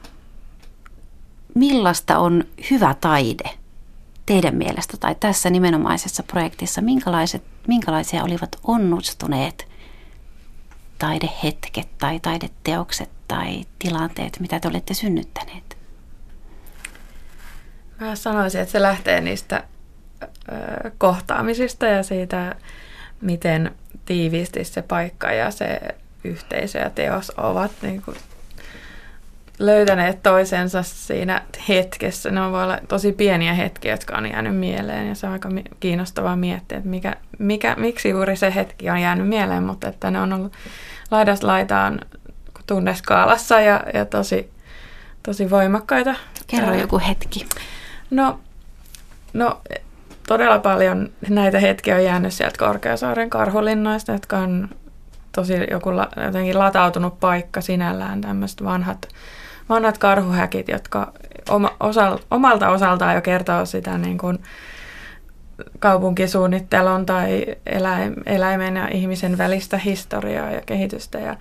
millaista 1.55 2.19
on 2.19 2.45
hyvä 2.71 2.95
taide? 3.01 3.60
Teidän 4.31 4.55
mielestä 4.55 4.97
tai 4.97 5.17
tässä 5.21 5.51
nimenomaisessa 5.51 6.23
projektissa, 6.23 6.81
minkälaiset, 6.81 7.43
minkälaisia 7.69 8.25
olivat 8.25 8.57
onnistuneet 8.65 9.69
taidehetket 10.99 11.99
tai 11.99 12.21
taideteokset 12.21 13.11
tai 13.29 13.65
tilanteet, 13.79 14.41
mitä 14.41 14.61
te 14.61 14.69
olette 14.69 14.95
synnyttäneet? 14.95 15.79
Mä 18.01 18.17
sanoisin, 18.17 18.61
että 18.61 18.73
se 18.73 18.83
lähtee 18.83 19.21
niistä 19.21 19.65
kohtaamisista 20.99 21.87
ja 21.87 22.03
siitä, 22.03 22.55
miten 23.21 23.75
tiiviisti 24.05 24.65
se 24.65 24.83
paikka 24.83 25.33
ja 25.33 25.51
se 25.51 25.81
yhteisö 26.25 26.79
ja 26.79 26.91
teos 26.91 27.33
ovat 27.37 27.73
niin 27.83 28.03
kuin 28.03 28.17
löytäneet 29.61 30.23
toisensa 30.23 30.83
siinä 30.83 31.43
hetkessä. 31.69 32.31
Ne 32.31 32.41
voi 32.51 32.63
olla 32.63 32.79
tosi 32.89 33.13
pieniä 33.13 33.55
hetkiä, 33.55 33.93
jotka 33.93 34.17
on 34.17 34.31
jäänyt 34.31 34.57
mieleen 34.57 35.09
ja 35.09 35.15
se 35.15 35.27
on 35.27 35.33
aika 35.33 35.49
kiinnostavaa 35.81 36.37
miettiä, 36.37 36.79
että 36.79 36.91
mikä, 36.91 37.17
mikä, 37.39 37.75
miksi 37.79 38.09
juuri 38.09 38.37
se 38.37 38.55
hetki 38.55 38.91
on 38.91 39.01
jäänyt 39.01 39.29
mieleen, 39.29 39.63
mutta 39.63 39.89
että 39.89 40.11
ne 40.11 40.21
on 40.21 40.33
ollut 40.33 40.53
laidasta 41.11 41.47
laitaan 41.47 42.01
tunneskaalassa 42.67 43.61
ja, 43.61 43.85
ja 43.95 44.05
tosi, 44.05 44.51
tosi 45.23 45.51
voimakkaita. 45.51 46.15
Kerro 46.47 46.75
joku 46.75 46.99
hetki. 47.09 47.47
No, 48.11 48.41
no 49.33 49.61
todella 50.29 50.59
paljon 50.59 51.11
näitä 51.29 51.59
hetkiä 51.59 51.97
on 51.97 52.05
jäänyt 52.05 52.33
sieltä 52.33 52.59
Korkeasaaren 52.59 53.31
karhulinnoista, 53.31 54.13
jotka 54.13 54.39
on 54.39 54.69
tosi 55.33 55.55
joku 55.71 55.97
la, 55.97 56.09
jotenkin 56.25 56.59
latautunut 56.59 57.21
paikka 57.21 57.61
sinällään, 57.61 58.21
tämmöiset 58.21 58.65
vanhat 58.65 59.09
vanhat 59.71 59.99
karhuhäkit, 59.99 60.69
jotka 60.69 61.13
oma, 61.49 61.77
osal, 61.81 62.19
omalta 62.31 62.69
osaltaan 62.69 63.15
jo 63.15 63.21
kertoo 63.21 63.67
sitä 63.67 63.99
niin 63.99 64.19
kuin 64.19 64.39
kaupunkisuunnittelun 65.79 67.07
tai 67.07 67.47
eläim, 67.67 68.15
eläimen 68.27 68.77
ja 68.77 68.89
ihmisen 68.89 69.39
välistä 69.39 69.79
historiaa 69.79 70.51
ja 70.51 70.61
kehitystä. 70.67 71.19
Ja, 71.19 71.37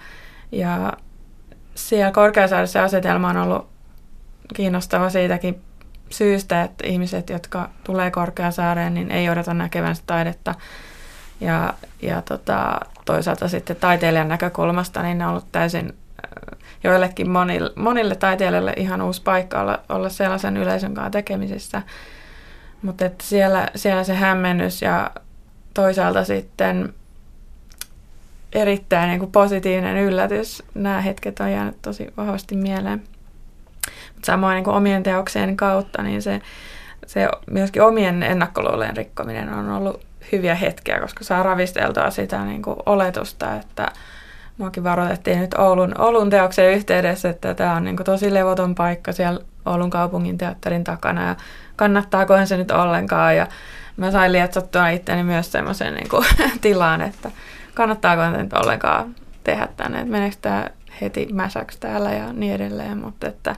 ja 0.51 0.93
siellä 1.75 2.11
Korkeasaaressa 2.11 2.83
asetelma 2.83 3.29
on 3.29 3.37
ollut 3.37 3.67
kiinnostava 4.55 5.09
siitäkin 5.09 5.61
syystä, 6.09 6.61
että 6.61 6.87
ihmiset, 6.87 7.29
jotka 7.29 7.69
tulee 7.83 8.11
Korkeasaareen, 8.11 8.93
niin 8.93 9.11
ei 9.11 9.29
odota 9.29 9.53
näkevänsä 9.53 10.03
taidetta. 10.07 10.55
Ja, 11.41 11.73
ja 12.01 12.21
tota, 12.21 12.79
toisaalta 13.05 13.47
sitten 13.47 13.75
taiteilijan 13.75 14.27
näkökulmasta 14.27 15.01
niin 15.01 15.17
ne 15.17 15.25
on 15.25 15.31
ollut 15.31 15.51
täysin 15.51 15.93
joillekin 16.83 17.29
monille, 17.29 17.71
monille 17.75 18.15
taiteilijoille 18.15 18.73
ihan 18.77 19.01
uusi 19.01 19.21
paikka 19.21 19.61
olla, 19.61 19.79
olla 19.89 20.09
sellaisen 20.09 20.57
yleisön 20.57 20.93
kanssa 20.93 21.11
tekemisissä. 21.11 21.81
Mutta 22.81 23.05
siellä, 23.21 23.67
siellä 23.75 24.03
se 24.03 24.13
hämmennys 24.13 24.81
ja 24.81 25.11
toisaalta 25.73 26.23
sitten 26.23 26.93
erittäin 28.53 29.09
niin 29.09 29.19
kuin 29.19 29.31
positiivinen 29.31 29.97
yllätys. 29.97 30.63
Nämä 30.73 31.01
hetket 31.01 31.39
on 31.39 31.51
jäänyt 31.51 31.81
tosi 31.81 32.07
vahvasti 32.17 32.55
mieleen. 32.55 33.03
Mutta 34.13 34.25
samoin 34.25 34.55
niin 34.55 34.63
kuin 34.63 34.75
omien 34.75 35.03
teoksien 35.03 35.57
kautta, 35.57 36.03
niin 36.03 36.21
se, 36.21 36.41
se 37.05 37.27
myöskin 37.51 37.81
omien 37.81 38.23
ennakkoluulojen 38.23 38.97
rikkominen 38.97 39.53
on 39.53 39.69
ollut 39.69 40.05
hyviä 40.31 40.55
hetkiä, 40.55 40.99
koska 40.99 41.23
saa 41.23 41.43
ravisteltua 41.43 42.09
sitä 42.09 42.45
niin 42.45 42.61
kuin 42.61 42.77
oletusta, 42.85 43.55
että– 43.55 43.91
Muakin 44.59 44.83
varoitettiin 44.83 45.39
nyt 45.39 45.53
Oulun, 45.53 46.01
Oulun 46.01 46.29
teoksen 46.29 46.71
yhteydessä, 46.71 47.29
että 47.29 47.53
tämä 47.53 47.75
on 47.75 47.83
niin 47.83 47.95
tosi 47.95 48.33
levoton 48.33 48.75
paikka 48.75 49.11
siellä 49.11 49.39
Oulun 49.65 49.89
kaupungin 49.89 50.37
teatterin 50.37 50.83
takana 50.83 51.27
ja 51.27 51.35
kannattaakohan 51.75 52.47
se 52.47 52.57
nyt 52.57 52.71
ollenkaan. 52.71 53.35
Ja 53.35 53.47
mä 53.97 54.11
sain 54.11 54.31
lietsottua 54.31 54.89
itteni 54.89 55.23
myös 55.23 55.51
semmoisen 55.51 55.93
niin 55.93 56.07
tilaan, 56.61 57.01
että 57.01 57.31
kannattaako 57.73 58.37
nyt 58.37 58.53
ollenkaan 58.53 59.15
tehdä 59.43 59.67
tänne, 59.77 59.99
että 59.99 60.11
meneekö 60.11 60.35
tämä 60.41 60.69
heti 61.01 61.27
mäsäksi 61.33 61.79
täällä 61.79 62.11
ja 62.11 62.33
niin 62.33 62.55
edelleen, 62.55 62.97
mutta 62.97 63.27
että 63.27 63.55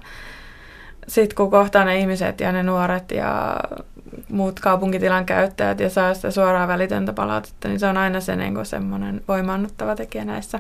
sitten 1.08 1.36
kun 1.36 1.52
kohtaa 1.52 1.86
ne 1.86 2.00
ihmiset 2.00 2.40
ja 2.40 2.52
ne 2.52 2.64
nuoret 2.64 3.12
ja 3.12 3.56
muut 4.30 4.60
kaupunkitilan 4.60 5.26
käyttäjät 5.26 5.80
ja 5.80 5.90
saa 5.90 6.14
sitä 6.14 6.32
suoraa 6.32 6.68
välitöntä 6.68 7.14
palautetta, 7.14 7.68
niin 7.68 7.80
se 7.80 7.88
on 7.88 7.98
aina 7.98 8.20
se 8.20 8.36
niin 8.36 8.66
semmoinen 8.66 9.22
voimaannuttava 9.28 9.96
tekijä 9.96 10.26
näissä 10.26 10.60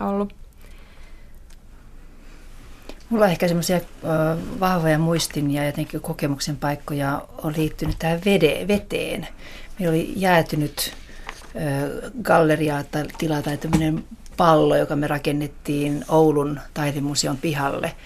ollut? 0.00 0.34
Mulla 3.08 3.24
on 3.24 3.30
ehkä 3.30 3.48
semmoisia 3.48 3.80
vahvoja 4.60 4.98
muistin 4.98 5.50
ja 5.50 5.66
jotenkin 5.66 6.00
kokemuksen 6.00 6.56
paikkoja 6.56 7.22
on 7.42 7.52
liittynyt 7.56 7.96
tähän 7.98 8.20
vede, 8.24 8.68
veteen. 8.68 9.28
Meillä 9.78 9.94
oli 9.94 10.12
jäätynyt 10.16 10.96
galleria 12.22 12.84
tai 12.90 13.04
tila 13.18 13.42
tai 13.42 13.56
tämmöinen 13.56 14.04
pallo, 14.36 14.76
joka 14.76 14.96
me 14.96 15.06
rakennettiin 15.06 16.04
Oulun 16.08 16.60
taidemuseon 16.74 17.36
pihalle– 17.36 17.92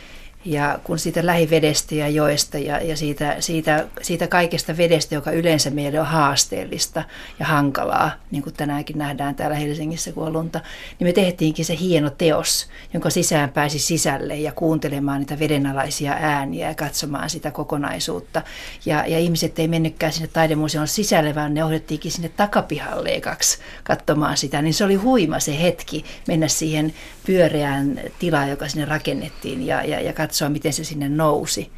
ja 0.44 0.78
kun 0.84 0.98
siitä 0.98 1.26
lähivedestä 1.26 1.94
ja 1.94 2.08
joesta 2.08 2.58
ja, 2.58 2.80
ja 2.80 2.96
siitä, 2.96 3.36
siitä, 3.40 3.86
siitä 4.02 4.26
kaikesta 4.26 4.76
vedestä, 4.76 5.14
joka 5.14 5.30
yleensä 5.30 5.70
meille 5.70 6.00
on 6.00 6.06
haasteellista 6.06 7.04
ja 7.40 7.46
hankalaa, 7.46 8.10
niin 8.30 8.42
kuin 8.42 8.54
tänäänkin 8.54 8.98
nähdään 8.98 9.34
täällä 9.34 9.56
Helsingissä, 9.56 10.12
kun 10.12 10.26
on 10.26 10.32
lunta, 10.32 10.60
niin 10.98 11.08
me 11.08 11.12
tehtiinkin 11.12 11.64
se 11.64 11.76
hieno 11.80 12.10
teos, 12.10 12.68
jonka 12.94 13.10
sisään 13.10 13.50
pääsi 13.50 13.78
sisälle 13.78 14.36
ja 14.36 14.52
kuuntelemaan 14.52 15.20
niitä 15.20 15.38
vedenalaisia 15.38 16.12
ääniä 16.12 16.68
ja 16.68 16.74
katsomaan 16.74 17.30
sitä 17.30 17.50
kokonaisuutta. 17.50 18.42
Ja, 18.86 19.04
ja 19.06 19.18
ihmiset 19.18 19.58
ei 19.58 19.68
mennytkään 19.68 20.12
sinne 20.12 20.28
taidemuseon 20.32 20.88
sisälle, 20.88 21.34
vaan 21.34 21.54
ne 21.54 21.64
ohdettiinkin 21.64 22.12
sinne 22.12 22.28
takapihalle 22.28 23.14
ekaksi 23.14 23.58
katsomaan 23.84 24.36
sitä. 24.36 24.62
Niin 24.62 24.74
se 24.74 24.84
oli 24.84 24.94
huima 24.94 25.40
se 25.40 25.62
hetki 25.62 26.04
mennä 26.28 26.48
siihen 26.48 26.94
pyöreään 27.26 28.00
tilaan, 28.18 28.50
joka 28.50 28.68
sinne 28.68 28.84
rakennettiin 28.84 29.66
ja, 29.66 29.84
ja, 29.84 30.00
ja 30.00 30.12
katsoa, 30.34 30.48
miten 30.48 30.72
se 30.72 30.84
sinne 30.84 31.08
nousi. 31.08 31.72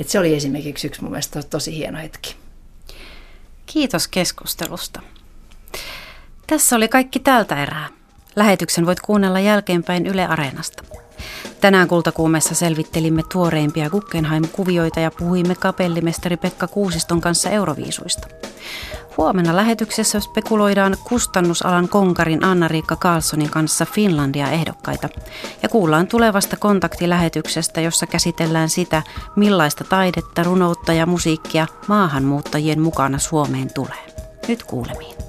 Et 0.00 0.08
se 0.08 0.18
oli 0.18 0.34
esimerkiksi 0.34 0.86
yksi 0.86 1.02
mun 1.02 1.10
mielestä 1.10 1.42
tosi 1.42 1.76
hieno 1.76 1.98
hetki. 1.98 2.36
Kiitos 3.66 4.08
keskustelusta. 4.08 5.00
Tässä 6.46 6.76
oli 6.76 6.88
kaikki 6.88 7.18
tältä 7.18 7.62
erää. 7.62 7.88
Lähetyksen 8.36 8.86
voit 8.86 9.00
kuunnella 9.00 9.40
jälkeenpäin 9.40 10.06
Yle 10.06 10.26
Areenasta. 10.26 10.84
Tänään 11.60 11.88
Kultakuumessa 11.88 12.54
selvittelimme 12.54 13.22
tuoreimpia 13.32 13.90
Guggenheim-kuvioita 13.90 15.00
ja 15.00 15.10
puhuimme 15.10 15.54
kapellimestari 15.54 16.36
Pekka 16.36 16.66
Kuusiston 16.66 17.20
kanssa 17.20 17.50
euroviisuista. 17.50 18.28
Huomenna 19.16 19.56
lähetyksessä 19.56 20.20
spekuloidaan 20.20 20.96
kustannusalan 21.04 21.88
konkarin 21.88 22.44
Anna-Riikka 22.44 22.96
Carlsonin 22.96 23.50
kanssa 23.50 23.86
Finlandia 23.86 24.50
ehdokkaita 24.50 25.08
ja 25.62 25.68
kuullaan 25.68 26.06
tulevasta 26.06 26.56
kontaktilähetyksestä, 26.56 27.80
jossa 27.80 28.06
käsitellään 28.06 28.68
sitä, 28.68 29.02
millaista 29.36 29.84
taidetta, 29.84 30.42
runoutta 30.42 30.92
ja 30.92 31.06
musiikkia 31.06 31.66
maahanmuuttajien 31.88 32.80
mukana 32.80 33.18
Suomeen 33.18 33.74
tulee. 33.74 34.06
Nyt 34.48 34.62
kuulemiin. 34.62 35.23